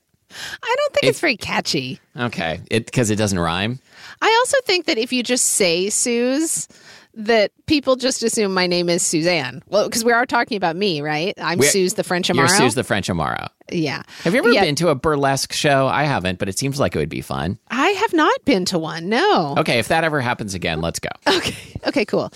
I 0.63 0.75
don't 0.77 0.93
think 0.93 1.09
it's 1.09 1.19
very 1.19 1.35
catchy. 1.37 1.99
Okay, 2.17 2.61
it 2.71 2.85
because 2.85 3.09
it 3.09 3.17
doesn't 3.17 3.39
rhyme. 3.39 3.79
I 4.21 4.33
also 4.41 4.57
think 4.65 4.85
that 4.85 4.97
if 4.97 5.11
you 5.11 5.23
just 5.23 5.45
say 5.45 5.89
Suze, 5.89 6.67
that 7.13 7.51
people 7.65 7.95
just 7.97 8.23
assume 8.23 8.53
my 8.53 8.67
name 8.67 8.87
is 8.87 9.03
Suzanne. 9.03 9.61
Well, 9.67 9.87
because 9.89 10.05
we 10.05 10.13
are 10.13 10.25
talking 10.25 10.55
about 10.57 10.75
me, 10.75 11.01
right? 11.01 11.33
I'm 11.37 11.59
We're- 11.59 11.69
Suze 11.71 11.95
the 11.95 12.03
French 12.03 12.29
Amaro. 12.29 12.35
You're 12.35 12.47
Suze 12.47 12.75
the 12.75 12.83
French 12.83 13.09
Amaro. 13.09 13.49
Yeah. 13.71 14.03
Have 14.23 14.33
you 14.33 14.39
ever 14.39 14.51
Yeah. 14.51 14.61
been 14.61 14.75
to 14.75 14.89
a 14.89 14.95
burlesque 14.95 15.53
show? 15.53 15.87
I 15.87 16.03
haven't, 16.03 16.39
but 16.39 16.49
it 16.49 16.57
seems 16.57 16.79
like 16.79 16.95
it 16.95 16.99
would 16.99 17.09
be 17.09 17.21
fun. 17.21 17.57
I 17.69 17.89
have 17.89 18.13
not 18.13 18.43
been 18.45 18.65
to 18.65 18.79
one. 18.79 19.09
No. 19.09 19.55
Okay, 19.57 19.79
if 19.79 19.87
that 19.87 20.03
ever 20.03 20.21
happens 20.21 20.53
again, 20.53 20.81
let's 20.81 20.99
go. 20.99 21.09
Okay. 21.41 21.55
Okay, 21.87 22.05
cool. 22.05 22.31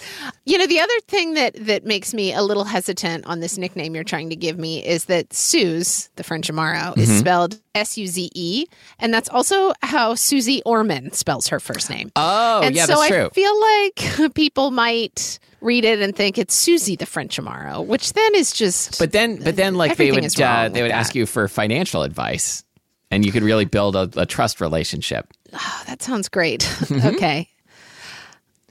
You 0.46 0.58
know, 0.58 0.66
the 0.66 0.80
other 0.80 1.00
thing 1.08 1.36
that 1.36 1.54
that 1.68 1.86
makes 1.86 2.14
me 2.16 2.34
a 2.34 2.42
little 2.42 2.64
hesitant 2.64 3.28
on 3.28 3.42
this 3.42 3.58
nickname 3.60 3.94
you're 3.94 4.04
trying 4.04 4.32
to 4.32 4.36
give 4.36 4.58
me 4.58 4.84
is 4.84 5.06
that 5.06 5.34
Suze, 5.34 6.10
the 6.16 6.24
French 6.24 6.50
Amaro, 6.50 6.98
is 6.98 7.10
mm-hmm. 7.10 7.20
spelled 7.20 7.60
S 7.76 7.96
U 7.98 8.08
Z 8.08 8.32
E, 8.34 8.66
and 8.98 9.14
that's 9.14 9.30
also 9.30 9.74
how 9.84 10.16
Suze 10.16 10.62
Orman 10.66 11.12
spells 11.12 11.48
her 11.50 11.60
first 11.60 11.92
name. 11.92 12.12
Oh, 12.16 12.62
and 12.64 12.76
yeah, 12.76 12.86
so 12.86 13.00
that's 13.00 13.12
I 13.12 13.30
feel 13.30 13.62
like 13.62 14.34
people 14.34 14.72
might 14.72 15.38
read 15.66 15.84
it 15.84 16.00
and 16.00 16.16
think 16.16 16.38
it's 16.38 16.54
Susie 16.54 16.96
the 16.96 17.06
French 17.06 17.38
Amaro, 17.38 17.86
which 17.86 18.14
then 18.14 18.36
is 18.36 18.54
just 18.54 19.00
But 19.00 19.12
then, 19.12 19.44
but 19.44 19.56
then, 19.56 19.76
like 19.76 19.98
they 19.98 20.12
would 20.12 20.24
uh, 20.40 20.70
they 20.70 20.82
would 20.82 20.92
that. 20.92 20.96
ask 20.98 21.16
you 21.16 21.26
for 21.26 21.48
financial 21.48 22.04
advice, 22.04 22.64
and 23.12 23.26
you 23.26 23.32
could 23.32 23.44
really 23.44 23.66
build 23.66 23.96
a, 23.96 24.10
a 24.16 24.26
trust 24.26 24.62
relationship. 24.62 25.28
oh, 25.54 25.84
that 25.88 26.02
sounds 26.02 26.30
great. 26.30 26.62
Mm-hmm. 26.62 27.08
okay. 27.16 27.50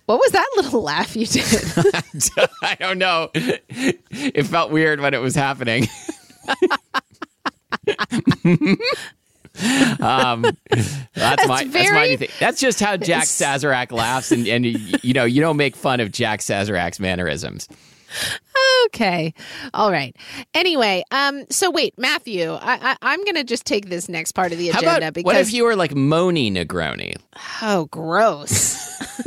What 0.07 0.19
was 0.21 0.33
that 0.33 0.49
little 0.57 0.83
laugh 0.93 1.17
you 1.17 1.27
did? 1.27 1.45
I 2.63 2.77
don't 2.79 2.99
know. 2.99 3.31
It 3.35 4.47
felt 4.47 4.71
weird 4.71 5.01
when 5.01 5.15
it 5.15 5.21
was 5.21 5.35
happening. 5.35 5.89
um, 10.01 10.45
that's, 11.15 11.47
my 11.47 11.65
that's 11.65 11.91
my 11.93 12.07
new 12.09 12.17
thing. 12.17 12.29
That's 12.41 12.61
just 12.61 12.81
how 12.81 12.97
Jack 12.97 13.25
Sazerac 13.25 13.93
laughs, 13.93 14.33
and 14.33 14.47
and 14.49 14.67
you, 14.67 14.99
you 15.03 15.15
know 15.15 15.25
you 15.25 15.41
don't 15.41 15.57
make 15.57 15.77
fun 15.77 16.01
of 16.01 16.11
Jack 16.11 16.41
Sazerac's 16.41 16.99
mannerisms. 16.99 17.69
Okay. 18.87 19.35
All 19.73 19.91
right. 19.91 20.15
Anyway, 20.53 21.05
um, 21.11 21.45
so 21.51 21.71
wait, 21.71 21.95
Matthew, 21.99 22.53
I, 22.53 22.79
I, 22.93 22.97
I'm 23.03 23.23
going 23.25 23.35
to 23.35 23.45
just 23.45 23.65
take 23.65 23.89
this 23.89 24.09
next 24.09 24.33
part 24.33 24.53
of 24.53 24.59
the 24.59 24.71
agenda 24.71 24.99
about 24.99 25.15
because 25.15 25.25
what 25.25 25.37
if 25.37 25.53
you 25.53 25.65
were 25.65 25.77
like 25.77 25.95
Moni 25.95 26.51
Negroni, 26.51 27.17
oh, 27.63 27.87
gross. 27.87 28.85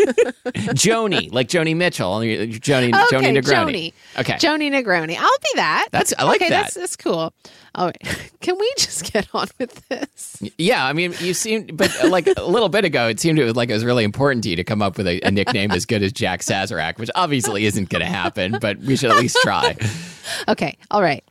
Joni, 0.77 1.31
like 1.31 1.47
Joni 1.47 1.75
Mitchell, 1.75 2.19
Joni 2.19 2.43
okay, 2.43 2.59
Joni 2.59 2.91
Negroni. 2.91 3.41
Joni. 3.41 3.93
Okay, 4.19 4.33
Joni 4.33 4.71
Negroni. 4.71 5.17
I'll 5.17 5.39
be 5.39 5.49
that. 5.55 5.87
That's- 5.91 6.13
I 6.17 6.23
like 6.23 6.41
okay, 6.41 6.49
that. 6.49 6.63
That's 6.63 6.73
that's 6.75 6.95
cool. 6.95 7.33
All 7.77 7.85
right. 7.85 8.31
Can 8.41 8.57
we 8.59 8.73
just 8.77 9.11
get 9.11 9.27
on 9.33 9.47
with 9.59 9.87
this? 9.87 10.41
Yeah, 10.57 10.85
I 10.85 10.93
mean, 10.93 11.13
you 11.19 11.33
seemed, 11.33 11.77
but 11.77 11.91
uh, 12.03 12.09
like 12.09 12.27
a 12.27 12.43
little 12.43 12.69
bit 12.69 12.85
ago, 12.85 13.07
it 13.07 13.19
seemed 13.19 13.39
it 13.39 13.43
was 13.43 13.55
like 13.55 13.69
it 13.69 13.73
was 13.73 13.85
really 13.85 14.03
important 14.03 14.43
to 14.43 14.49
you 14.49 14.55
to 14.55 14.63
come 14.63 14.81
up 14.81 14.97
with 14.97 15.07
a, 15.07 15.21
a 15.21 15.31
nickname 15.31 15.71
as 15.71 15.85
good 15.85 16.01
as 16.01 16.11
Jack 16.11 16.41
Sazerac, 16.41 16.97
which 16.97 17.11
obviously 17.15 17.65
isn't 17.65 17.89
going 17.89 18.01
to 18.01 18.07
happen, 18.07 18.57
but 18.59 18.79
we 18.79 18.95
should 18.95 19.11
at 19.11 19.17
least 19.17 19.37
try. 19.41 19.75
Okay. 20.49 20.77
All 20.91 21.01
right. 21.01 21.23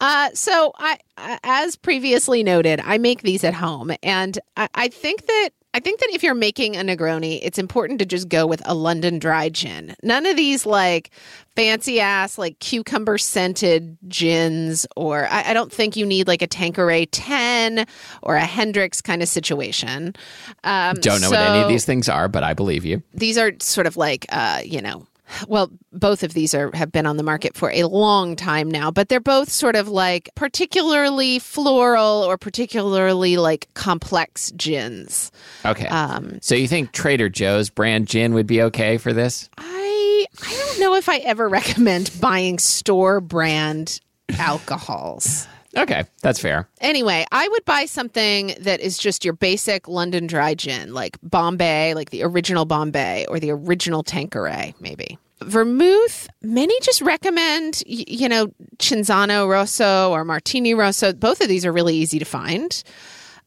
Uh, 0.00 0.28
so 0.34 0.72
I, 0.76 0.98
I, 1.16 1.38
as 1.44 1.76
previously 1.76 2.42
noted, 2.42 2.80
I 2.80 2.98
make 2.98 3.22
these 3.22 3.44
at 3.44 3.54
home, 3.54 3.92
and 4.02 4.36
I, 4.56 4.68
I 4.74 4.88
think 4.88 5.26
that 5.26 5.50
I 5.74 5.80
think 5.80 6.00
that 6.00 6.10
if 6.12 6.22
you're 6.22 6.34
making 6.34 6.76
a 6.76 6.80
Negroni, 6.80 7.40
it's 7.42 7.58
important 7.58 7.98
to 8.00 8.04
just 8.04 8.28
go 8.28 8.46
with 8.46 8.60
a 8.66 8.74
London 8.74 9.18
dry 9.18 9.48
gin. 9.48 9.94
None 10.02 10.26
of 10.26 10.36
these 10.36 10.66
like 10.66 11.10
fancy 11.56 11.98
ass, 11.98 12.36
like 12.36 12.58
cucumber 12.58 13.16
scented 13.16 13.96
gins, 14.06 14.86
or 14.96 15.26
I, 15.28 15.50
I 15.50 15.54
don't 15.54 15.72
think 15.72 15.96
you 15.96 16.04
need 16.04 16.28
like 16.28 16.42
a 16.42 16.46
Tanqueray 16.46 17.06
10 17.06 17.86
or 18.22 18.36
a 18.36 18.44
Hendrick's 18.44 19.00
kind 19.00 19.22
of 19.22 19.28
situation. 19.28 20.14
Um, 20.62 20.96
Don't 21.00 21.22
know 21.22 21.30
what 21.30 21.38
any 21.38 21.62
of 21.62 21.68
these 21.68 21.86
things 21.86 22.08
are, 22.08 22.28
but 22.28 22.42
I 22.42 22.52
believe 22.52 22.84
you. 22.84 23.02
These 23.14 23.38
are 23.38 23.52
sort 23.60 23.86
of 23.86 23.96
like, 23.96 24.26
uh, 24.28 24.60
you 24.64 24.82
know, 24.82 25.06
well, 25.48 25.70
both 25.92 26.22
of 26.22 26.34
these 26.34 26.54
are 26.54 26.70
have 26.74 26.92
been 26.92 27.06
on 27.06 27.16
the 27.16 27.22
market 27.22 27.56
for 27.56 27.70
a 27.70 27.84
long 27.84 28.36
time 28.36 28.70
now, 28.70 28.90
but 28.90 29.08
they're 29.08 29.20
both 29.20 29.50
sort 29.50 29.76
of 29.76 29.88
like 29.88 30.30
particularly 30.34 31.38
floral 31.38 32.22
or 32.22 32.38
particularly 32.38 33.36
like 33.36 33.68
complex 33.74 34.52
gins. 34.52 35.30
Okay. 35.64 35.86
Um, 35.86 36.38
so 36.40 36.54
you 36.54 36.68
think 36.68 36.92
Trader 36.92 37.28
Joe's 37.28 37.70
brand 37.70 38.08
gin 38.08 38.34
would 38.34 38.46
be 38.46 38.62
okay 38.62 38.98
for 38.98 39.12
this? 39.12 39.48
I 39.58 40.26
I 40.42 40.64
don't 40.66 40.80
know 40.80 40.94
if 40.94 41.08
I 41.08 41.18
ever 41.18 41.48
recommend 41.48 42.10
buying 42.20 42.58
store 42.58 43.20
brand 43.20 44.00
alcohols. 44.38 45.46
Okay, 45.76 46.04
that's 46.20 46.38
fair. 46.38 46.68
Anyway, 46.80 47.24
I 47.32 47.48
would 47.48 47.64
buy 47.64 47.86
something 47.86 48.54
that 48.60 48.80
is 48.80 48.98
just 48.98 49.24
your 49.24 49.32
basic 49.32 49.88
London 49.88 50.26
dry 50.26 50.54
gin, 50.54 50.92
like 50.92 51.16
Bombay, 51.22 51.94
like 51.94 52.10
the 52.10 52.22
original 52.24 52.66
Bombay 52.66 53.24
or 53.28 53.40
the 53.40 53.50
original 53.50 54.02
Tanqueray, 54.02 54.74
maybe. 54.80 55.18
Vermouth, 55.46 56.28
many 56.42 56.78
just 56.80 57.00
recommend, 57.02 57.82
you 57.86 58.28
know, 58.28 58.48
Cinzano 58.78 59.48
Rosso 59.48 60.10
or 60.10 60.24
Martini 60.24 60.74
Rosso. 60.74 61.12
Both 61.12 61.40
of 61.40 61.48
these 61.48 61.64
are 61.64 61.72
really 61.72 61.94
easy 61.96 62.18
to 62.18 62.24
find. 62.24 62.82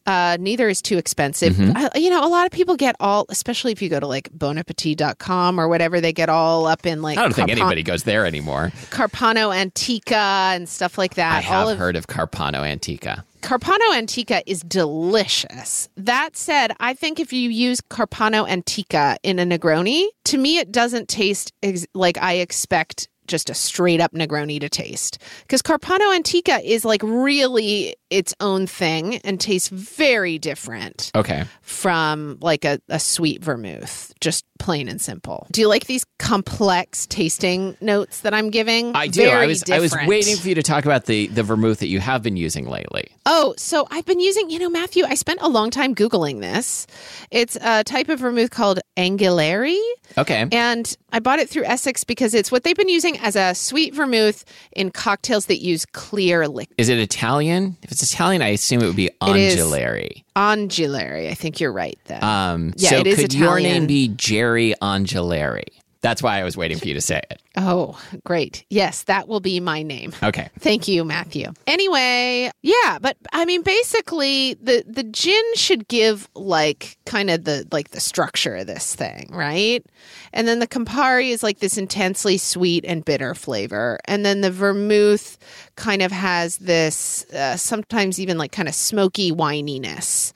Uh, 0.06 0.38
neither 0.40 0.70
is 0.70 0.82
too 0.82 0.98
expensive. 0.98 1.60
I, 1.60 1.90
you 1.96 2.10
know, 2.10 2.26
a 2.26 2.30
lot 2.30 2.46
of 2.46 2.52
people 2.52 2.76
get 2.76 2.96
all, 3.00 3.26
especially 3.30 3.72
if 3.72 3.82
you 3.82 3.90
go 3.90 4.00
to 4.00 4.08
like 4.08 4.30
bonappetit.com 4.32 5.60
or 5.60 5.68
whatever, 5.68 6.00
they 6.00 6.14
get 6.14 6.30
all 6.30 6.68
up 6.68 6.86
in 6.86 7.02
like 7.02 7.18
I 7.18 7.24
don't 7.24 7.34
think 7.34 7.50
anybody 7.50 7.82
goes 7.84 8.04
there 8.04 8.26
anymore. 8.26 8.72
Carpano 8.92 9.56
Antica 9.56 10.16
and 10.16 10.70
stuff 10.70 10.98
like 10.98 11.16
that. 11.16 11.38
I 11.38 11.42
have 11.42 11.70
of, 11.70 11.78
heard 11.78 11.96
of 11.96 12.08
Carpano 12.08 12.62
Antica. 12.62 13.26
Carpano 13.42 13.96
Antica 13.96 14.42
is 14.50 14.62
delicious. 14.62 15.88
That 15.98 16.36
said, 16.36 16.72
I 16.80 16.94
think 16.94 17.20
if 17.20 17.32
you 17.32 17.50
use 17.50 17.80
Carpano 17.80 18.48
Antica 18.50 19.18
in 19.22 19.38
a 19.38 19.44
Negroni, 19.46 20.08
to 20.26 20.38
me 20.38 20.58
it 20.58 20.72
doesn't 20.72 21.10
taste 21.10 21.54
ex- 21.62 21.86
like 21.94 22.18
I 22.18 22.34
expect 22.34 23.08
just 23.28 23.50
a 23.50 23.54
straight 23.54 24.00
up 24.02 24.12
Negroni 24.14 24.60
to 24.60 24.70
taste. 24.70 25.18
Because 25.42 25.62
Carpano 25.62 26.14
Antica 26.16 26.60
is 26.64 26.86
like 26.86 27.02
really 27.04 27.96
its 28.10 28.34
own 28.40 28.68
thing 28.68 29.18
and 29.18 29.40
tastes 29.40 29.70
very 29.70 30.38
different 30.40 31.12
Okay. 31.16 31.44
from 31.62 32.38
like 32.42 32.66
a, 32.66 32.80
a 32.90 33.00
sweet 33.00 33.44
vermouth, 33.44 34.14
just 34.22 34.46
plain 34.60 34.88
and 34.88 35.02
simple. 35.02 35.48
Do 35.52 35.62
you 35.62 35.68
like 35.68 35.86
these 35.86 36.06
complex 36.20 37.06
tasting 37.06 37.78
notes 37.82 38.22
that 38.22 38.34
I'm 38.34 38.50
giving? 38.50 38.96
I 38.96 39.08
do. 39.08 39.24
I 39.24 39.26
Very 39.26 39.48
was 39.48 39.70
I 39.70 39.80
was 39.80 39.96
waiting 40.06 40.38
for 40.38 40.50
you 40.50 40.56
to 40.56 40.64
talk 40.64 40.86
about 40.86 41.06
the 41.06 41.28
the 41.28 41.44
vermouth 41.44 41.80
that 41.80 41.88
you 41.88 42.00
have 42.00 42.24
been 42.24 42.38
using 42.38 42.68
lately. 42.68 43.08
Oh, 43.26 43.54
so 43.58 43.88
I've 43.90 44.06
been 44.06 44.20
using, 44.20 44.50
you 44.50 44.60
know, 44.60 44.70
Matthew, 44.70 45.04
I 45.06 45.16
spent 45.16 45.42
a 45.42 45.50
long 45.50 45.72
time 45.72 45.96
Googling 45.96 46.42
this. 46.42 46.88
It's 47.32 47.58
a 47.62 47.84
type 47.84 48.10
of 48.10 48.20
vermouth 48.20 48.52
called 48.52 48.80
Anguilleri. 48.98 49.80
Okay. 50.18 50.48
And 50.52 50.96
I 51.12 51.20
bought 51.20 51.40
it 51.40 51.50
through 51.50 51.66
Essex 51.66 52.04
because 52.04 52.34
it's 52.34 52.52
what 52.52 52.64
they've 52.64 52.76
been 52.76 52.90
using 52.90 53.18
as 53.20 53.36
a 53.36 53.56
sweet 53.56 53.94
vermouth 53.94 54.46
in 54.72 54.92
cocktails 54.92 55.48
that 55.48 55.60
use 55.60 55.86
clear 55.86 56.48
liquid. 56.48 56.76
Is 56.78 56.90
it 56.90 57.00
Italian? 57.00 57.78
If 57.82 57.92
it's 57.92 58.04
Italian, 58.04 58.42
I 58.42 58.50
assume 58.50 58.82
it 58.82 58.88
would 58.88 58.96
be 58.96 59.10
is. 59.26 60.24
Angelari. 60.36 61.30
I 61.30 61.34
think 61.34 61.60
you're 61.60 61.72
right 61.72 61.98
then. 62.06 62.24
Um, 62.24 62.74
Yeah, 62.78 62.90
so 62.92 62.98
it 62.98 63.08
is 63.08 63.16
could 63.20 63.34
your 63.34 63.60
name 63.60 63.88
be 63.88 64.10
Jerry 64.10 64.76
Angelari? 64.82 65.68
That's 66.06 66.22
why 66.22 66.40
I 66.40 66.44
was 66.44 66.56
waiting 66.56 66.78
for 66.78 66.88
you 66.88 66.94
to 66.94 67.02
say 67.02 67.20
it. 67.32 67.42
oh, 67.58 68.00
great. 68.26 68.64
Yes, 68.70 69.02
that 69.04 69.28
will 69.28 69.40
be 69.40 69.60
my 69.60 69.82
name. 69.82 70.14
Okay. 70.22 70.50
Thank 70.60 70.88
you, 70.88 71.04
Matthew. 71.04 71.52
Anyway, 71.66 72.52
yeah, 72.62 73.00
but 73.02 73.18
I 73.34 73.44
mean 73.46 73.64
basically 73.64 74.54
the 74.62 74.84
the 74.86 75.02
gin 75.02 75.44
should 75.56 75.88
give 75.88 76.30
like 76.36 77.00
kind 77.08 77.32
of 77.32 77.46
the 77.46 77.68
like 77.72 77.90
the 77.90 78.00
structure 78.00 78.56
of 78.58 78.68
this 78.68 78.94
thing, 78.94 79.32
right? 79.34 79.84
And 80.32 80.48
then 80.48 80.60
the 80.60 80.68
Campari 80.68 81.32
is 81.32 81.42
like 81.42 81.58
this 81.58 81.76
intensely 81.76 82.38
sweet 82.38 82.86
and 82.86 83.04
bitter 83.04 83.34
flavor. 83.34 83.98
And 84.06 84.24
then 84.24 84.42
the 84.42 84.52
vermouth 84.52 85.40
kind 85.76 86.04
of 86.04 86.12
has 86.12 86.58
this 86.58 87.26
uh, 87.34 87.58
sometimes 87.58 88.20
even 88.20 88.38
like 88.38 88.52
kind 88.52 88.68
of 88.68 88.76
smoky 88.76 89.32
wininess. 89.32 90.34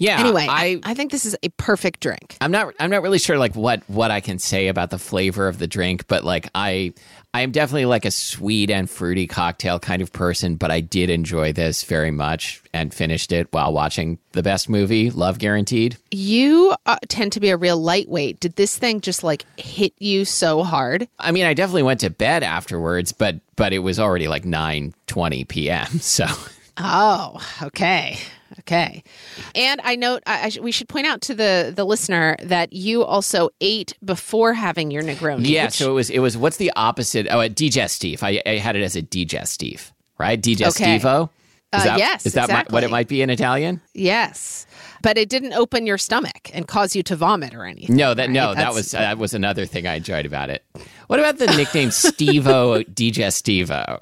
Yeah. 0.00 0.18
Anyway, 0.18 0.46
I, 0.48 0.80
I 0.82 0.94
think 0.94 1.12
this 1.12 1.26
is 1.26 1.36
a 1.42 1.50
perfect 1.50 2.00
drink. 2.00 2.38
I'm 2.40 2.50
not 2.50 2.72
I'm 2.80 2.90
not 2.90 3.02
really 3.02 3.18
sure 3.18 3.36
like 3.38 3.54
what 3.54 3.82
what 3.86 4.10
I 4.10 4.20
can 4.20 4.38
say 4.38 4.68
about 4.68 4.88
the 4.88 4.98
flavor 4.98 5.46
of 5.46 5.58
the 5.58 5.66
drink, 5.66 6.08
but 6.08 6.24
like 6.24 6.48
I 6.54 6.94
I 7.34 7.42
am 7.42 7.50
definitely 7.50 7.84
like 7.84 8.06
a 8.06 8.10
sweet 8.10 8.70
and 8.70 8.88
fruity 8.88 9.26
cocktail 9.26 9.78
kind 9.78 10.00
of 10.00 10.10
person, 10.10 10.56
but 10.56 10.70
I 10.70 10.80
did 10.80 11.10
enjoy 11.10 11.52
this 11.52 11.84
very 11.84 12.10
much 12.10 12.62
and 12.72 12.94
finished 12.94 13.30
it 13.30 13.48
while 13.52 13.74
watching 13.74 14.18
the 14.32 14.42
best 14.42 14.70
movie, 14.70 15.10
Love 15.10 15.38
Guaranteed. 15.38 15.98
You 16.10 16.74
uh, 16.86 16.96
tend 17.08 17.32
to 17.32 17.40
be 17.40 17.50
a 17.50 17.58
real 17.58 17.76
lightweight. 17.76 18.40
Did 18.40 18.56
this 18.56 18.78
thing 18.78 19.02
just 19.02 19.22
like 19.22 19.44
hit 19.60 19.92
you 19.98 20.24
so 20.24 20.64
hard? 20.64 21.08
I 21.18 21.30
mean, 21.30 21.44
I 21.44 21.52
definitely 21.52 21.82
went 21.82 22.00
to 22.00 22.10
bed 22.10 22.42
afterwards, 22.42 23.12
but 23.12 23.36
but 23.54 23.74
it 23.74 23.80
was 23.80 24.00
already 24.00 24.28
like 24.28 24.44
9:20 24.44 25.46
p.m. 25.46 25.86
So 26.00 26.24
Oh, 26.78 27.38
okay. 27.62 28.18
Okay. 28.60 29.02
And 29.54 29.80
I 29.84 29.96
note 29.96 30.22
I, 30.26 30.44
I 30.44 30.48
sh- 30.50 30.58
we 30.58 30.72
should 30.72 30.88
point 30.88 31.06
out 31.06 31.20
to 31.22 31.34
the 31.34 31.72
the 31.74 31.84
listener 31.84 32.36
that 32.42 32.72
you 32.72 33.02
also 33.04 33.50
ate 33.60 33.94
before 34.04 34.52
having 34.54 34.90
your 34.90 35.02
Negroni. 35.02 35.48
yeah, 35.48 35.66
which- 35.66 35.74
so 35.74 35.90
it 35.90 35.94
was 35.94 36.10
it 36.10 36.18
was 36.20 36.36
what's 36.36 36.56
the 36.58 36.72
opposite? 36.76 37.26
Oh, 37.30 37.40
a 37.40 37.48
digestif. 37.48 38.22
I, 38.22 38.42
I 38.46 38.56
had 38.58 38.76
it 38.76 38.82
as 38.82 38.96
a 38.96 39.02
digestif, 39.02 39.92
right? 40.18 40.40
Digestivo. 40.40 41.30
Is 41.72 41.82
Uh, 41.82 41.84
that, 41.84 41.98
yes, 41.98 42.26
is 42.26 42.32
that 42.32 42.48
mi- 42.48 42.64
what 42.74 42.82
it 42.82 42.90
might 42.90 43.06
be 43.06 43.22
in 43.22 43.30
Italian? 43.30 43.80
yes. 43.94 44.66
But 45.02 45.16
it 45.16 45.30
didn't 45.30 45.54
open 45.54 45.86
your 45.86 45.96
stomach 45.96 46.50
and 46.52 46.66
cause 46.68 46.94
you 46.94 47.02
to 47.04 47.16
vomit 47.16 47.54
or 47.54 47.64
anything. 47.64 47.96
No, 47.96 48.12
that 48.12 48.24
right? 48.24 48.30
no, 48.30 48.48
that 48.48 48.56
That's- 48.56 48.74
was 48.74 48.90
that 48.90 49.16
was 49.18 49.32
another 49.34 49.64
thing 49.66 49.86
I 49.86 49.94
enjoyed 49.94 50.26
about 50.26 50.50
it. 50.50 50.62
What 51.06 51.20
about 51.20 51.38
the 51.38 51.46
nickname 51.46 51.88
Stevo 52.04 52.84
Digestivo? 52.92 54.00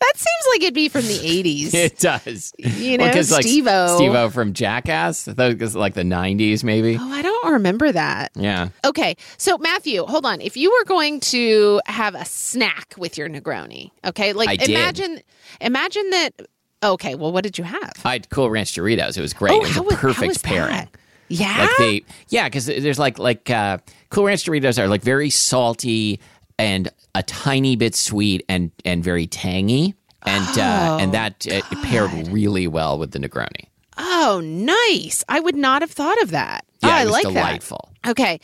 That 0.00 0.12
seems 0.16 0.44
like 0.52 0.62
it'd 0.62 0.74
be 0.74 0.88
from 0.88 1.02
the 1.02 1.18
80s. 1.18 1.74
It 1.74 1.98
does. 1.98 2.52
You 2.58 2.98
know, 2.98 3.10
'cause, 3.12 3.30
like 3.30 3.42
Steve-O. 3.42 3.96
Steve-O 3.96 4.30
from 4.30 4.52
Jackass. 4.52 5.28
I 5.28 5.34
thought 5.34 5.50
it 5.52 5.60
was 5.60 5.74
like 5.76 5.94
the 5.94 6.02
'90s, 6.02 6.64
maybe. 6.64 6.96
oh, 7.00 7.12
I 7.12 7.22
don't 7.22 7.52
remember 7.52 7.90
that. 7.92 8.32
Yeah. 8.34 8.68
Okay, 8.84 9.16
so 9.36 9.58
Matthew, 9.58 10.04
hold 10.04 10.26
on. 10.26 10.40
If 10.40 10.56
you 10.56 10.70
were 10.70 10.84
going 10.84 11.20
to 11.20 11.80
have 11.86 12.14
a 12.14 12.24
snack 12.24 12.94
with 12.98 13.16
your 13.18 13.28
Negroni, 13.28 13.90
okay, 14.04 14.32
like 14.32 14.66
imagine, 14.68 15.20
imagine 15.60 16.08
that. 16.10 16.30
Okay, 16.82 17.14
well, 17.16 17.32
what 17.32 17.42
did 17.42 17.58
you 17.58 17.64
have? 17.64 17.92
I 18.04 18.12
had 18.12 18.30
Cool 18.30 18.50
Ranch 18.50 18.72
Doritos. 18.74 19.18
It 19.18 19.20
was 19.20 19.32
great. 19.32 19.52
oh, 19.52 19.56
it 19.56 19.66
was 19.68 19.76
a 19.76 19.82
was- 19.82 19.96
perfect 19.96 20.28
was 20.28 20.38
pairing. 20.38 20.70
that? 20.70 20.88
Yeah, 21.30 21.58
Like 21.58 21.76
they, 21.78 22.04
yeah, 22.30 22.44
because 22.48 22.64
there's 22.66 22.98
like 22.98 23.18
like 23.18 23.50
uh, 23.50 23.78
Cool 24.10 24.24
Ranch 24.24 24.44
Doritos 24.44 24.78
are 24.78 24.88
like 24.88 25.02
very 25.02 25.28
salty 25.28 26.20
and 26.58 26.88
a 27.14 27.22
tiny 27.22 27.76
bit 27.76 27.94
sweet 27.94 28.44
and 28.48 28.70
and 28.84 29.02
very 29.02 29.26
tangy, 29.26 29.94
and 30.24 30.58
uh, 30.58 30.88
Oh, 30.90 30.98
and 30.98 31.12
that 31.14 31.46
uh, 31.50 31.60
it 31.70 31.82
paired 31.84 32.10
really 32.28 32.66
well 32.66 32.98
with 32.98 33.12
the 33.12 33.18
Negroni. 33.18 33.66
Oh, 33.98 34.40
nice. 34.44 35.24
I 35.28 35.40
would 35.40 35.56
not 35.56 35.82
have 35.82 35.90
thought 35.90 36.22
of 36.22 36.30
that. 36.30 36.64
Yeah, 36.82 36.90
oh, 36.90 36.92
I 36.92 37.04
like 37.04 37.22
delightful. 37.24 37.90
that. 38.04 38.10
Okay. 38.10 38.38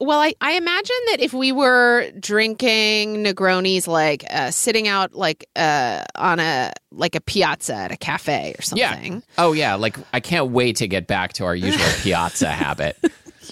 Well, 0.00 0.20
I, 0.20 0.34
I 0.40 0.52
imagine 0.52 0.96
that 1.10 1.20
if 1.20 1.32
we 1.32 1.50
were 1.50 2.12
drinking 2.20 3.24
Negronis, 3.24 3.88
like 3.88 4.24
uh, 4.30 4.52
sitting 4.52 4.86
out 4.86 5.12
like 5.12 5.48
uh, 5.56 6.04
on 6.14 6.38
a 6.38 6.72
like 6.92 7.16
a 7.16 7.20
piazza 7.20 7.74
at 7.74 7.90
a 7.90 7.96
cafe 7.96 8.54
or 8.56 8.62
something. 8.62 8.78
Yeah. 8.80 8.92
something. 8.94 9.22
Oh 9.36 9.52
yeah. 9.52 9.74
Like 9.74 9.96
I 10.12 10.20
can't 10.20 10.50
wait 10.52 10.76
to 10.76 10.86
get 10.86 11.08
back 11.08 11.32
to 11.34 11.44
our 11.44 11.56
usual 11.56 11.84
piazza 12.02 12.50
habit. 12.50 12.96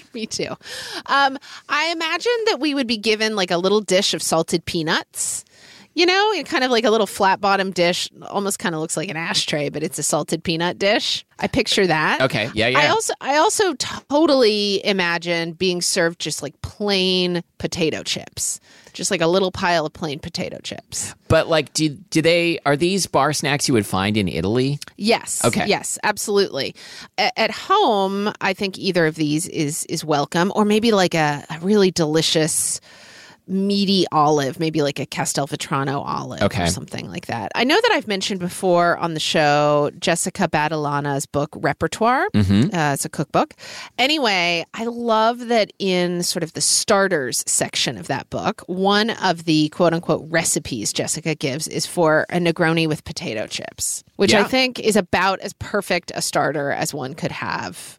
Me 0.15 0.27
too. 0.27 0.51
Um, 1.07 1.39
I 1.69 1.91
imagine 1.91 2.33
that 2.47 2.59
we 2.61 2.75
would 2.75 2.87
be 2.87 2.97
given 2.97 3.37
like 3.37 3.51
a 3.51 3.59
little 3.59 3.81
dish 3.81 4.15
of 4.15 4.23
salted 4.23 4.65
peanuts. 4.65 5.45
You 5.95 6.07
know, 6.07 6.33
it 6.33 6.47
kind 6.47 6.63
of 6.63 6.71
like 6.71 6.85
a 6.85 6.91
little 6.91 7.09
flat 7.09 7.41
bottom 7.41 7.73
dish, 7.73 8.09
almost 8.29 8.61
kind 8.61 8.73
of 8.75 8.81
looks 8.81 8.97
like 8.97 9.09
an 9.09 9.17
ashtray, 9.17 9.69
but 9.69 9.83
it's 9.83 9.99
a 9.99 10.03
salted 10.05 10.45
peanut 10.45 10.79
dish. 10.79 11.27
I 11.41 11.49
picture 11.49 11.89
that. 11.89 12.21
Okay. 12.21 12.49
Yeah. 12.55 12.69
Yeah. 12.69 12.79
I 12.79 12.87
also 12.89 13.13
I 13.21 13.37
also 13.37 13.75
totally 13.75 14.85
imagine 14.85 15.53
being 15.53 15.83
served 15.83 16.21
just 16.21 16.43
like 16.43 16.61
plain 16.63 17.43
potato 17.59 18.03
chips. 18.03 18.61
Just 18.93 19.11
like 19.13 19.21
a 19.21 19.27
little 19.29 19.53
pile 19.53 19.87
of 19.87 19.93
plain 19.93 20.19
potato 20.19 20.59
chips. 20.63 21.15
but 21.29 21.47
like, 21.49 21.73
do 21.73 21.89
do 21.91 22.21
they 22.23 22.59
are 22.67 22.77
these 22.77 23.07
bar 23.07 23.33
snacks 23.33 23.69
you 23.69 23.75
would 23.75 23.87
find 23.87 24.17
in 24.17 24.27
Italy? 24.29 24.79
Yes. 24.97 25.45
Okay. 25.45 25.67
Yes, 25.67 25.99
absolutely. 26.03 26.75
A- 27.17 27.37
at 27.39 27.51
home, 27.53 28.33
I 28.41 28.55
think 28.55 28.77
either 28.79 29.07
of 29.07 29.15
these 29.15 29.47
is 29.49 29.85
is 29.87 30.05
welcome 30.05 30.53
or 30.57 30.65
maybe 30.65 30.91
like 30.93 31.15
a, 31.15 31.45
a 31.51 31.59
really 31.61 31.91
delicious 31.93 32.81
meaty 33.49 34.05
olive, 34.13 34.61
maybe 34.61 34.83
like 34.83 34.99
a 34.99 35.07
Castelvetrano 35.07 36.03
olive 36.05 36.43
Okay. 36.43 36.65
or 36.65 36.67
something 36.69 37.09
like 37.09 37.27
that. 37.27 37.51
I 37.55 37.65
know 37.65 37.75
that 37.81 37.91
I've 37.93 38.07
mentioned 38.07 38.41
before 38.41 38.97
on 38.99 39.15
the 39.15 39.21
show 39.21 39.91
Jessica 39.99 40.49
Battilana's 40.49 41.27
book 41.27 41.51
Repertoire. 41.57 42.29
Mm-hmm. 42.35 42.75
Uh, 42.75 42.93
it's 42.95 43.05
a 43.05 43.09
cookbook. 43.09 43.55
Anyway, 43.99 44.65
I 44.75 44.85
love 44.85 45.49
that 45.49 45.73
in 45.79 46.23
sort 46.23 46.43
of 46.43 46.53
the 46.53 46.61
starters 46.61 47.43
section 47.47 47.97
of 47.99 48.07
that 48.09 48.29
book, 48.31 48.63
one 48.67 49.11
of 49.11 49.45
the 49.45 49.69
quote 49.71 49.95
unquote 49.95 50.25
recipes 50.31 50.93
Jessica 50.93 51.35
gives 51.35 51.67
is 51.69 51.87
for 51.87 52.27
a 52.31 52.39
Negroni 52.39 52.87
with 52.87 53.05
potato 53.05 53.47
chips, 53.47 54.05
which 54.17 54.35
I 54.35 54.45
think 54.45 54.79
is 54.79 54.97
about 54.97 55.41
as 55.41 55.53
perfect 55.55 56.13
a 56.15 56.23
starter 56.23 56.71
as 56.71 56.93
one 56.93 57.15
could 57.15 57.33
have 57.33 57.99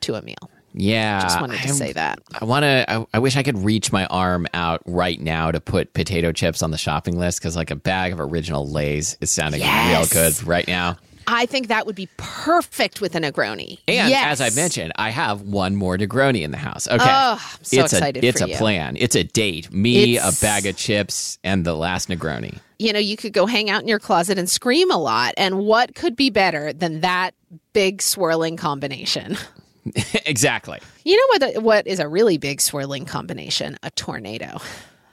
to 0.00 0.14
a 0.14 0.22
meal. 0.22 0.50
Yeah, 0.80 1.18
I 1.18 1.22
Just 1.26 1.40
wanted 1.40 1.56
to 1.60 1.66
I'm- 1.68 1.74
say 1.76 1.92
that. 1.92 2.20
I 2.40 2.44
want 2.44 2.62
to. 2.62 2.84
I, 2.88 3.06
I 3.12 3.18
wish 3.18 3.36
I 3.36 3.42
could 3.42 3.58
reach 3.58 3.90
my 3.92 4.06
arm 4.06 4.46
out 4.54 4.80
right 4.86 5.20
now 5.20 5.50
to 5.50 5.60
put 5.60 5.92
potato 5.92 6.30
chips 6.30 6.62
on 6.62 6.70
the 6.70 6.78
shopping 6.78 7.18
list 7.18 7.40
because, 7.40 7.56
like, 7.56 7.72
a 7.72 7.76
bag 7.76 8.12
of 8.12 8.20
original 8.20 8.64
Lay's 8.70 9.18
is 9.20 9.30
sounding 9.30 9.60
Yes. 9.60 10.14
real 10.14 10.22
good 10.22 10.46
right 10.46 10.68
now. 10.68 10.96
I 11.30 11.44
think 11.46 11.66
that 11.68 11.84
would 11.84 11.96
be 11.96 12.08
perfect 12.16 13.00
with 13.02 13.14
a 13.14 13.18
Negroni. 13.20 13.80
And 13.86 14.08
yes. 14.08 14.40
as 14.40 14.52
I 14.52 14.54
mentioned, 14.58 14.92
I 14.96 15.10
have 15.10 15.42
one 15.42 15.76
more 15.76 15.98
Negroni 15.98 16.40
in 16.42 16.52
the 16.52 16.56
house. 16.56 16.86
Okay, 16.88 16.96
Oh, 17.04 17.32
I'm 17.32 17.64
so 17.64 17.82
it's 17.84 17.92
excited 17.92 18.24
a 18.24 18.26
it's 18.26 18.40
a 18.40 18.48
you. 18.48 18.56
plan. 18.56 18.96
It's 18.98 19.14
a 19.14 19.24
date. 19.24 19.70
Me, 19.70 20.14
It's- 20.14 20.38
a 20.38 20.40
bag 20.40 20.64
of 20.64 20.76
chips, 20.76 21.38
and 21.44 21.66
the 21.66 21.74
last 21.74 22.08
Negroni. 22.08 22.60
you 22.78 22.92
know, 22.94 22.98
you 23.00 23.16
could 23.16 23.32
go 23.34 23.44
hang 23.46 23.68
out 23.68 23.82
in 23.82 23.88
your 23.88 23.98
closet 23.98 24.38
and 24.38 24.48
scream 24.48 24.90
a 24.90 24.96
lot. 24.96 25.34
And 25.36 25.58
what 25.58 25.94
could 25.96 26.14
be 26.16 26.30
better 26.30 26.72
than 26.72 27.00
that 27.00 27.34
big 27.74 28.00
swirling 28.00 28.56
combination? 28.56 29.36
exactly. 30.26 30.78
You 31.04 31.16
know 31.16 31.46
what? 31.46 31.62
What 31.62 31.86
is 31.86 32.00
a 32.00 32.08
really 32.08 32.38
big 32.38 32.60
swirling 32.60 33.04
combination? 33.04 33.76
A 33.82 33.90
tornado. 33.90 34.58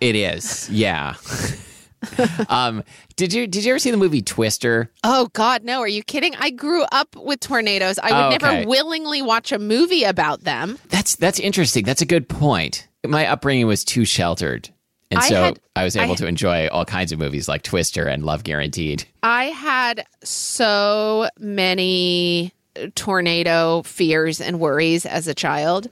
It 0.01 0.15
is. 0.15 0.69
Yeah. 0.69 1.15
um, 2.49 2.83
did 3.15 3.33
you 3.33 3.47
did 3.47 3.63
you 3.65 3.71
ever 3.71 3.79
see 3.79 3.91
the 3.91 3.97
movie 3.97 4.21
Twister? 4.21 4.91
Oh 5.03 5.29
God, 5.33 5.63
no! 5.63 5.79
Are 5.79 5.87
you 5.87 6.03
kidding? 6.03 6.35
I 6.35 6.49
grew 6.51 6.83
up 6.91 7.15
with 7.15 7.39
tornadoes. 7.39 7.97
I 7.99 8.11
would 8.11 8.43
Oh, 8.43 8.47
never 8.51 8.67
willingly 8.67 9.21
watch 9.21 9.51
a 9.51 9.59
movie 9.59 10.03
about 10.03 10.41
them. 10.41 10.77
That's 10.89 11.15
that's 11.15 11.39
interesting. 11.39 11.85
That's 11.85 12.01
a 12.01 12.05
good 12.05 12.27
point. 12.29 12.87
My 13.05 13.25
upbringing 13.27 13.67
was 13.67 13.83
too 13.83 14.05
sheltered. 14.05 14.69
And 15.11 15.19
I 15.19 15.29
so 15.29 15.35
had- 15.43 15.59
I 15.75 15.83
was 15.83 15.95
able 15.95 16.09
had- 16.09 16.17
to 16.17 16.27
enjoy 16.27 16.67
all 16.67 16.83
kinds 16.83 17.11
of 17.11 17.19
movies 17.19 17.47
like 17.47 17.61
Twister 17.61 18.07
and 18.07 18.23
Love 18.23 18.43
Guaranteed. 18.43 19.05
I 19.21 19.45
had 19.45 20.05
so 20.23 21.29
many 21.39 22.51
tornado 22.95 23.81
fears 23.83 24.41
and 24.41 24.59
worries 24.59 25.05
as 25.05 25.27
a 25.27 25.33
child 25.33 25.87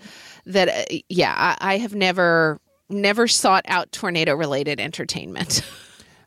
that 0.45 0.69
uh, 0.69 0.97
yeah, 1.09 1.33
I, 1.35 1.73
I 1.73 1.77
have 1.77 1.95
never 1.95 2.59
never 2.89 3.27
sought 3.27 3.65
out 3.67 3.91
tornado 3.91 4.35
related 4.35 4.79
entertainment. 4.79 5.61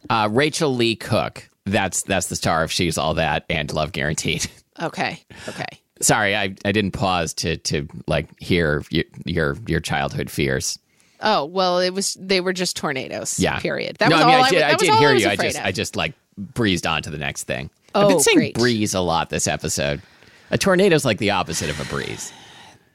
Uh, 0.09 0.29
Rachael 0.31 0.73
Leigh 0.77 0.95
Cook. 0.95 1.49
That's 1.65 2.03
that's 2.03 2.29
the 2.29 2.37
star 2.37 2.63
of 2.63 2.71
She's 2.71 2.97
All 2.97 3.15
That 3.15 3.45
and 3.51 3.73
Love 3.73 3.91
Guaranteed. 3.91 4.49
okay, 4.81 5.21
okay. 5.49 5.67
Sorry, 6.01 6.37
I, 6.37 6.55
I 6.65 6.71
didn't 6.71 6.93
pause 6.93 7.35
to 7.35 7.57
to 7.57 7.89
like 8.07 8.29
hear 8.41 8.85
your 8.91 9.03
your, 9.25 9.57
your 9.67 9.81
childhood 9.81 10.31
fears. 10.31 10.79
Oh 11.21 11.45
well, 11.45 11.81
it 11.81 11.91
was 11.91 12.17
they 12.21 12.41
were 12.41 12.53
just 12.53 12.77
tornadoes. 12.77 13.41
Yeah. 13.41 13.59
Period. 13.59 13.97
That 13.97 14.11
no, 14.11 14.17
was 14.17 14.25
I 14.25 14.29
mean 14.29 14.35
all 14.37 14.45
I 14.45 14.51
did 14.51 14.61
that 14.61 14.71
I 14.71 14.73
was 14.75 14.83
did 14.83 14.95
hear 14.95 15.09
I 15.09 15.13
you. 15.15 15.27
I 15.29 15.37
just 15.37 15.59
of. 15.59 15.65
I 15.67 15.73
just 15.73 15.97
like 15.97 16.15
breezed 16.39 16.87
on 16.87 17.03
to 17.03 17.11
the 17.11 17.19
next 17.19 17.43
thing. 17.45 17.69
I've 17.93 18.05
Oh, 18.05 18.09
been 18.09 18.21
saying 18.21 18.37
great. 18.39 18.55
breeze 18.55 18.95
a 18.95 19.01
lot 19.01 19.31
this 19.31 19.49
episode. 19.49 20.03
A 20.51 20.59
tornado's 20.59 21.05
like 21.05 21.19
the 21.19 21.31
opposite 21.31 21.71
of 21.71 21.81
a 21.81 21.85
breeze. 21.85 22.33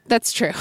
That's 0.06 0.32
true. 0.32 0.52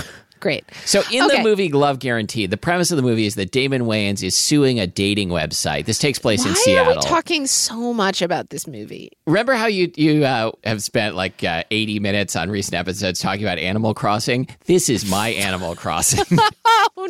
Great. 0.41 0.65
So 0.85 1.03
in 1.11 1.27
the 1.27 1.41
movie 1.43 1.69
Love 1.69 1.99
Guaranteed, 1.99 2.49
the 2.51 2.57
premise 2.57 2.91
of 2.91 2.97
the 2.97 3.03
movie 3.03 3.25
is 3.25 3.35
that 3.35 3.51
Damon 3.51 3.83
Wayans 3.83 4.23
is 4.23 4.35
suing 4.35 4.79
a 4.79 4.87
dating 4.87 5.29
website. 5.29 5.85
This 5.85 5.99
takes 5.99 6.19
place 6.19 6.43
in 6.43 6.51
Why 6.51 6.61
Seattle. 6.63 6.93
are 6.93 6.95
we 6.97 7.01
talking 7.01 7.47
so 7.47 7.93
much 7.93 8.21
about 8.21 8.49
this 8.49 8.67
movie? 8.67 9.11
Remember 9.27 9.53
how 9.53 9.67
you 9.67 9.91
you 9.95 10.25
uh, 10.25 10.51
have 10.63 10.81
spent 10.83 11.15
like 11.15 11.43
uh, 11.43 11.63
80 11.71 11.99
minutes 11.99 12.35
on 12.35 12.49
recent 12.49 12.73
episodes 12.73 13.19
talking 13.21 13.43
about 13.43 13.59
Animal 13.59 13.93
Crossing? 13.93 14.47
This 14.65 14.89
is 14.89 15.09
my 15.09 15.29
Animal 15.29 15.75
Crossing. 15.75 16.25
Oh 16.97 17.05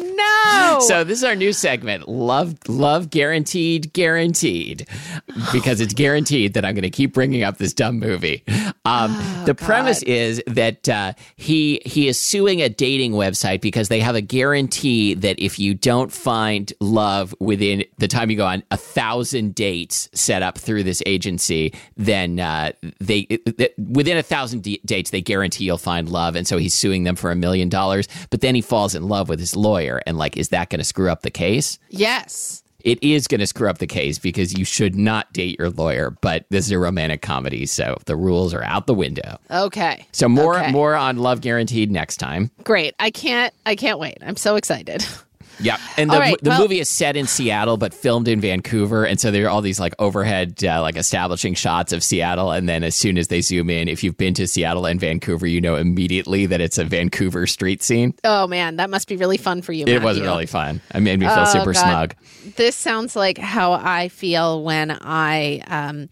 no! 0.80 0.88
so 0.88 1.04
this 1.04 1.18
is 1.18 1.24
our 1.24 1.36
new 1.36 1.52
segment, 1.52 2.08
Love 2.08 2.56
Love 2.70 3.10
Guaranteed 3.10 3.92
Guaranteed, 3.94 4.88
because 5.52 5.82
it's 5.82 5.94
guaranteed 5.94 6.54
that 6.54 6.64
I'm 6.64 6.76
going 6.76 6.84
to 6.84 6.90
keep 6.90 7.14
bringing 7.14 7.44
up 7.44 7.58
this 7.58 7.74
dumb 7.74 8.00
movie. 8.00 8.44
Um, 8.86 9.12
Oh, 9.14 9.44
the 9.46 9.56
premise 9.56 10.02
is 10.04 10.42
that 10.48 10.88
uh, 10.88 11.14
he 11.36 11.82
he 11.86 12.08
is 12.08 12.20
suing 12.20 12.62
a 12.62 12.70
dating 12.70 13.14
website 13.26 13.62
because 13.62 13.88
they 13.90 14.00
have 14.00 14.16
a 14.16 14.22
guarantee 14.22 15.14
that 15.16 15.40
if 15.40 15.60
you 15.60 15.74
don't 15.74 16.12
find 16.12 16.74
love 16.80 17.34
within 17.40 17.84
the 17.98 18.08
time 18.08 18.30
you 18.32 18.38
go 18.38 18.46
on 18.46 18.64
a 18.72 18.78
thousand 18.78 19.56
dates 19.56 20.10
set 20.14 20.42
up 20.42 20.58
through 20.58 20.84
this 20.84 21.02
agency, 21.06 21.74
then 21.98 22.40
uh, 22.40 22.72
they 23.00 23.20
it- 23.30 23.60
it- 23.60 23.74
within 23.78 24.18
a 24.18 24.24
thousand 24.24 24.64
d- 24.64 24.82
dates 24.86 25.12
they 25.12 25.22
guarantee 25.22 25.66
you'll 25.66 25.78
find 25.78 26.10
love, 26.10 26.36
and 26.36 26.48
so 26.48 26.58
he's 26.58 26.74
suing 26.74 27.04
them 27.04 27.16
for 27.16 27.32
a 27.32 27.36
million 27.36 27.70
dollars. 27.70 28.08
But 28.30 28.42
then 28.42 28.56
he 28.56 28.62
falls 28.62 28.96
in 28.96 29.08
love 29.08 29.30
with 29.30 29.40
his 29.40 29.56
lawyer, 29.56 30.02
and 30.06 30.18
like, 30.18 30.38
is 30.38 30.50
that 30.50 30.70
going 30.70 30.80
to 30.80 30.84
screw 30.86 31.10
up 31.12 31.22
the 31.22 31.32
case? 31.32 31.78
yes. 31.90 32.64
It 32.84 33.02
is 33.04 33.28
going 33.28 33.40
to 33.40 33.48
screw 33.48 33.70
up 33.70 33.78
the 33.80 33.88
case 33.88 34.20
because 34.20 34.58
you 34.58 34.66
should 34.66 34.96
not 34.96 35.32
date 35.34 35.58
your 35.60 35.70
lawyer. 35.70 36.10
But 36.22 36.46
this 36.50 36.66
is 36.66 36.72
a 36.72 36.80
romantic 36.80 37.22
comedy, 37.22 37.66
so 37.66 37.98
the 38.06 38.16
rules 38.16 38.54
are 38.54 38.64
out 38.64 38.88
the 38.88 38.94
window. 38.94 39.38
Okay. 39.50 40.06
So 40.12 40.28
more 40.30 40.60
Okay. 40.60 40.72
more 40.72 40.96
on 40.96 41.18
Love 41.18 41.42
Guaranteed 41.42 41.92
next 41.92 42.18
time. 42.18 42.52
Great. 42.64 42.94
I 43.00 43.12
can't. 43.12 43.54
I 43.66 43.76
can't 43.76 44.00
wait. 44.00 44.18
I'm 44.22 44.36
so 44.38 44.56
excited. 44.56 45.06
Yeah, 45.62 45.78
and 45.98 46.10
the, 46.10 46.18
right, 46.20 46.36
the 46.42 46.50
well- 46.50 46.62
movie 46.62 46.80
is 46.80 46.90
set 46.90 47.16
in 47.16 47.28
Seattle 47.28 47.78
but 47.78 47.94
filmed 47.94 48.28
in 48.28 48.42
Vancouver, 48.42 49.06
and 49.06 49.20
so 49.20 49.32
there 49.32 49.46
are 49.46 49.50
all 49.50 49.62
these 49.62 49.80
like 49.80 49.94
overhead 50.00 50.64
uh, 50.64 50.82
like 50.82 50.96
establishing 50.98 51.54
shots 51.54 51.94
of 51.94 52.04
Seattle, 52.04 52.52
and 52.52 52.68
then 52.68 52.84
as 52.84 52.96
soon 52.96 53.18
as 53.18 53.28
they 53.28 53.42
zoom 53.42 53.70
in, 53.70 53.88
if 53.88 54.04
you've 54.04 54.18
been 54.18 54.34
to 54.36 54.48
Seattle 54.48 54.86
and 54.86 55.00
Vancouver, 55.00 55.46
you 55.48 55.62
know 55.62 55.76
immediately 55.76 56.46
that 56.48 56.62
it's 56.62 56.78
a 56.78 56.84
Vancouver 56.86 57.46
street 57.48 57.84
scene. 57.84 58.14
Oh 58.24 58.48
man, 58.48 58.78
that 58.78 58.90
must 58.90 59.08
be 59.08 59.16
really 59.18 59.38
fun 59.38 59.62
for 59.62 59.74
you. 59.74 59.86
It 59.88 60.02
was 60.02 60.20
really 60.20 60.46
fun. 60.46 60.82
It 60.94 61.02
made 61.02 61.20
me 61.20 61.26
feel 61.28 61.36
Oh, 61.40 61.46
super 61.46 61.74
God. 61.74 62.14
smug. 62.14 62.56
This 62.56 62.76
sounds 62.76 63.16
like 63.16 63.38
how 63.38 63.74
I 63.74 64.10
feel 64.10 64.64
when 64.64 64.92
I 64.92 65.62
um, 65.68 66.10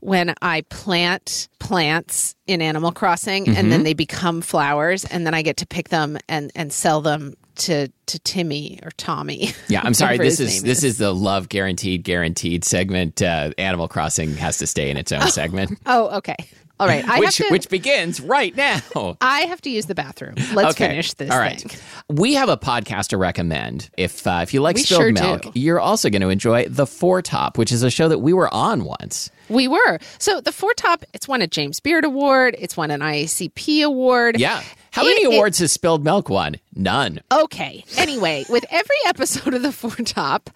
when 0.00 0.34
I 0.42 0.62
plant 0.62 1.48
plants 1.58 2.34
in 2.46 2.60
Animal 2.60 2.92
Crossing, 2.92 3.46
and 3.48 3.56
Mm-hmm. 3.56 3.68
then 3.70 3.82
they 3.84 3.94
become 3.94 4.40
flowers, 4.42 5.04
and 5.04 5.24
then 5.26 5.32
I 5.34 5.42
get 5.42 5.56
to 5.58 5.66
pick 5.66 5.88
them 5.88 6.18
and 6.28 6.50
and 6.54 6.72
sell 6.72 7.00
them 7.00 7.34
to 7.56 7.88
to 8.06 8.18
Timmy 8.20 8.78
or 8.82 8.90
Tommy. 8.96 9.50
Yeah, 9.68 9.82
I'm 9.84 9.94
sorry. 10.02 10.18
This 10.18 10.38
his 10.38 10.56
is 10.56 10.62
this 10.62 10.82
is 10.82 10.98
the 10.98 11.14
love 11.14 11.48
guaranteed 11.48 12.04
guaranteed 12.04 12.64
segment. 12.64 13.22
Uh, 13.22 13.50
Animal 13.58 13.88
Crossing 13.88 14.34
has 14.36 14.58
to 14.58 14.66
stay 14.66 14.90
in 14.90 14.96
its 14.96 15.12
own 15.12 15.28
segment, 15.28 15.78
Oh, 15.86 16.18
okay. 16.18 16.36
All 16.80 16.88
right. 16.88 17.06
I 17.08 17.20
which 17.20 17.38
have 17.38 17.46
to. 17.46 17.52
which 17.52 17.68
begins 17.68 18.20
right 18.20 18.56
now. 18.56 18.80
I 19.20 19.40
have 19.42 19.60
to 19.62 19.70
use 19.70 19.86
the 19.86 19.94
bathroom. 19.94 20.34
Let's 20.52 20.74
okay. 20.74 20.88
finish 20.88 21.12
this 21.14 21.30
All 21.30 21.38
right. 21.38 21.60
thing. 21.60 21.78
We 22.08 22.34
have 22.34 22.48
a 22.48 22.56
podcast 22.56 23.08
to 23.08 23.18
recommend. 23.18 23.88
If 23.96 24.26
uh, 24.26 24.40
if 24.42 24.52
you 24.52 24.60
like 24.62 24.74
We 24.76 24.82
spilled 24.82 25.00
sure 25.00 25.12
milk, 25.12 25.42
do. 25.42 25.50
you're 25.54 25.78
also 25.78 26.10
going 26.10 26.22
to 26.22 26.28
enjoy 26.30 26.66
the 26.68 26.86
Four 26.86 27.22
Top, 27.22 27.56
which 27.56 27.70
is 27.70 27.84
a 27.84 27.90
show 27.90 28.08
that 28.08 28.18
we 28.18 28.32
were 28.32 28.52
on 28.52 28.84
once. 28.84 29.30
We 29.48 29.68
were. 29.68 29.98
So 30.18 30.40
the 30.40 30.50
Four 30.50 30.74
Top, 30.74 31.04
it's 31.14 31.28
won 31.28 31.40
a 31.40 31.46
James 31.46 31.78
Beard 31.78 32.04
Award. 32.04 32.56
It's 32.58 32.76
won 32.76 32.90
an 32.90 33.00
IACP 33.00 33.84
award. 33.84 34.40
Yeah. 34.40 34.60
How 34.92 35.02
many 35.02 35.22
It- 35.22 35.32
it- 35.32 35.34
awards 35.34 35.58
has 35.58 35.72
Spilled 35.72 36.04
Milk 36.04 36.28
won? 36.28 36.56
None. 36.74 37.20
Okay. 37.32 37.84
Anyway, 37.96 38.44
with 38.48 38.64
every 38.70 38.96
episode 39.06 39.54
of 39.54 39.62
the 39.62 39.72
Four 39.72 39.90
Top, 40.04 40.50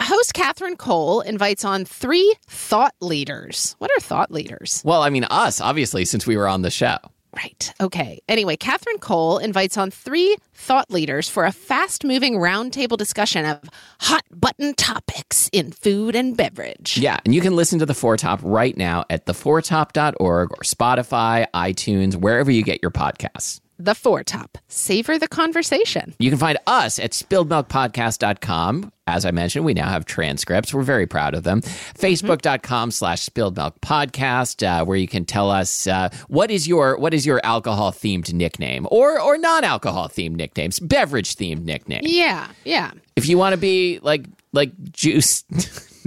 host 0.00 0.34
Katherine 0.34 0.76
Cole 0.76 1.20
invites 1.20 1.64
on 1.64 1.84
three 1.84 2.34
thought 2.48 2.94
leaders. 3.00 3.74
What 3.78 3.90
are 3.96 4.00
thought 4.00 4.30
leaders? 4.30 4.82
Well, 4.84 5.02
I 5.02 5.10
mean, 5.10 5.24
us, 5.24 5.60
obviously, 5.60 6.04
since 6.04 6.26
we 6.26 6.36
were 6.36 6.48
on 6.48 6.62
the 6.62 6.70
show. 6.70 6.98
Right. 7.36 7.72
Okay. 7.82 8.20
Anyway, 8.30 8.56
Katherine 8.56 8.96
Cole 8.98 9.36
invites 9.38 9.76
on 9.76 9.90
three 9.90 10.36
thought 10.54 10.90
leaders 10.90 11.28
for 11.28 11.44
a 11.44 11.52
fast 11.52 12.02
moving 12.02 12.36
roundtable 12.36 12.96
discussion 12.96 13.44
of 13.44 13.60
hot 14.00 14.22
button 14.30 14.72
topics 14.74 15.50
in 15.52 15.70
food 15.70 16.16
and 16.16 16.34
beverage. 16.34 16.96
Yeah, 16.96 17.18
and 17.26 17.34
you 17.34 17.42
can 17.42 17.54
listen 17.54 17.78
to 17.80 17.86
the 17.86 17.92
Four 17.92 18.16
Top 18.16 18.40
right 18.42 18.74
now 18.76 19.04
at 19.10 19.26
thefourtop.org 19.26 20.50
or 20.50 20.56
Spotify, 20.62 21.46
iTunes, 21.54 22.16
wherever 22.16 22.50
you 22.50 22.62
get 22.62 22.80
your 22.80 22.90
podcasts. 22.90 23.60
The 23.78 23.94
Four 23.94 24.24
Top. 24.24 24.58
Savor 24.68 25.18
the 25.18 25.28
conversation. 25.28 26.14
You 26.18 26.30
can 26.30 26.38
find 26.38 26.58
us 26.66 26.98
at 26.98 27.12
spilledmilkpodcast.com. 27.12 28.92
As 29.08 29.24
I 29.24 29.30
mentioned, 29.30 29.64
we 29.64 29.74
now 29.74 29.88
have 29.88 30.04
transcripts. 30.04 30.74
We're 30.74 30.82
very 30.82 31.06
proud 31.06 31.34
of 31.34 31.44
them. 31.44 31.60
Facebook.com 31.60 32.90
slash 32.90 33.20
spilled 33.20 33.56
milk 33.56 33.80
podcast, 33.80 34.66
uh, 34.66 34.84
where 34.84 34.96
you 34.96 35.06
can 35.06 35.24
tell 35.24 35.50
us 35.50 35.86
uh, 35.86 36.08
what 36.26 36.50
is 36.50 36.66
your 36.66 36.98
what 36.98 37.14
is 37.14 37.24
your 37.24 37.40
alcohol 37.44 37.92
themed 37.92 38.32
nickname 38.32 38.88
or 38.90 39.20
or 39.20 39.38
non 39.38 39.62
alcohol 39.62 40.08
themed 40.08 40.34
nicknames, 40.34 40.80
beverage 40.80 41.36
themed 41.36 41.62
nickname. 41.62 42.00
Yeah. 42.02 42.48
Yeah. 42.64 42.90
If 43.14 43.28
you 43.28 43.38
want 43.38 43.52
to 43.52 43.58
be 43.58 44.00
like 44.02 44.26
like 44.52 44.72
juice 44.90 45.42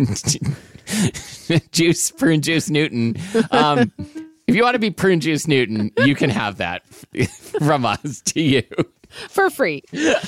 juice 1.71 2.11
prune 2.11 2.41
juice 2.41 2.69
Newton, 2.69 3.15
um, 3.51 3.91
if 4.49 4.55
you 4.55 4.63
want 4.63 4.73
to 4.73 4.79
be 4.79 4.89
prune 4.89 5.19
juice 5.19 5.47
Newton, 5.47 5.91
you 5.99 6.15
can 6.15 6.31
have 6.31 6.57
that 6.57 6.87
from 7.59 7.85
us 7.85 8.21
to 8.21 8.41
you. 8.41 8.63
for 9.29 9.51
free. 9.51 9.83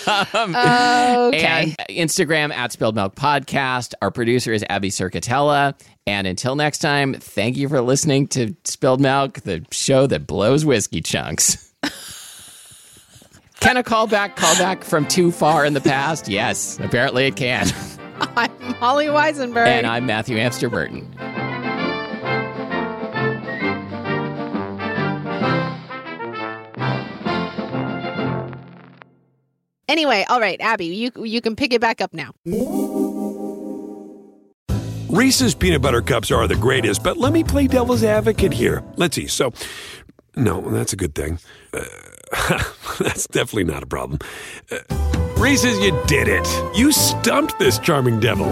Um, 0.07 0.55
okay. 0.55 1.35
And 1.43 1.75
Instagram 1.89 2.53
at 2.53 2.71
Spilled 2.71 2.95
Milk 2.95 3.15
Podcast. 3.15 3.93
Our 4.01 4.11
producer 4.11 4.53
is 4.53 4.63
Abby 4.69 4.89
Cerquitella. 4.89 5.73
And 6.05 6.27
until 6.27 6.55
next 6.55 6.79
time, 6.79 7.15
thank 7.15 7.57
you 7.57 7.67
for 7.67 7.81
listening 7.81 8.27
to 8.29 8.55
Spilled 8.63 9.01
Milk, 9.01 9.41
the 9.41 9.65
show 9.71 10.05
that 10.07 10.27
blows 10.27 10.65
whiskey 10.65 11.01
chunks. 11.01 11.73
can 13.59 13.77
a 13.77 13.83
callback 13.83 14.35
call 14.35 14.55
back 14.57 14.83
from 14.83 15.07
too 15.07 15.31
far 15.31 15.65
in 15.65 15.73
the 15.73 15.81
past? 15.81 16.27
Yes, 16.27 16.79
apparently 16.79 17.25
it 17.25 17.35
can. 17.35 17.67
I'm 18.35 18.51
Molly 18.79 19.07
Wizenberg. 19.07 19.65
And 19.65 19.87
I'm 19.87 20.05
Matthew 20.05 20.37
Amster 20.37 20.69
Burton. 20.69 21.11
Anyway, 29.87 30.25
all 30.29 30.39
right, 30.39 30.59
Abby, 30.61 30.85
you 30.85 31.11
you 31.23 31.41
can 31.41 31.55
pick 31.55 31.73
it 31.73 31.81
back 31.81 32.01
up 32.01 32.13
now. 32.13 32.31
Reese's 35.09 35.53
peanut 35.53 35.81
butter 35.81 36.01
cups 36.01 36.31
are 36.31 36.47
the 36.47 36.55
greatest, 36.55 37.03
but 37.03 37.17
let 37.17 37.33
me 37.33 37.43
play 37.43 37.67
devil's 37.67 38.03
advocate 38.03 38.53
here. 38.53 38.81
Let's 38.95 39.15
see. 39.17 39.27
So, 39.27 39.51
no, 40.37 40.61
that's 40.61 40.93
a 40.93 40.95
good 40.95 41.13
thing. 41.13 41.37
Uh, 41.73 41.83
that's 42.99 43.27
definitely 43.27 43.65
not 43.65 43.83
a 43.83 43.87
problem. 43.87 44.19
Uh, 44.71 44.77
Reese's, 45.35 45.77
you 45.79 45.99
did 46.07 46.29
it. 46.29 46.47
You 46.77 46.93
stumped 46.93 47.59
this 47.59 47.77
charming 47.77 48.21
devil. 48.21 48.47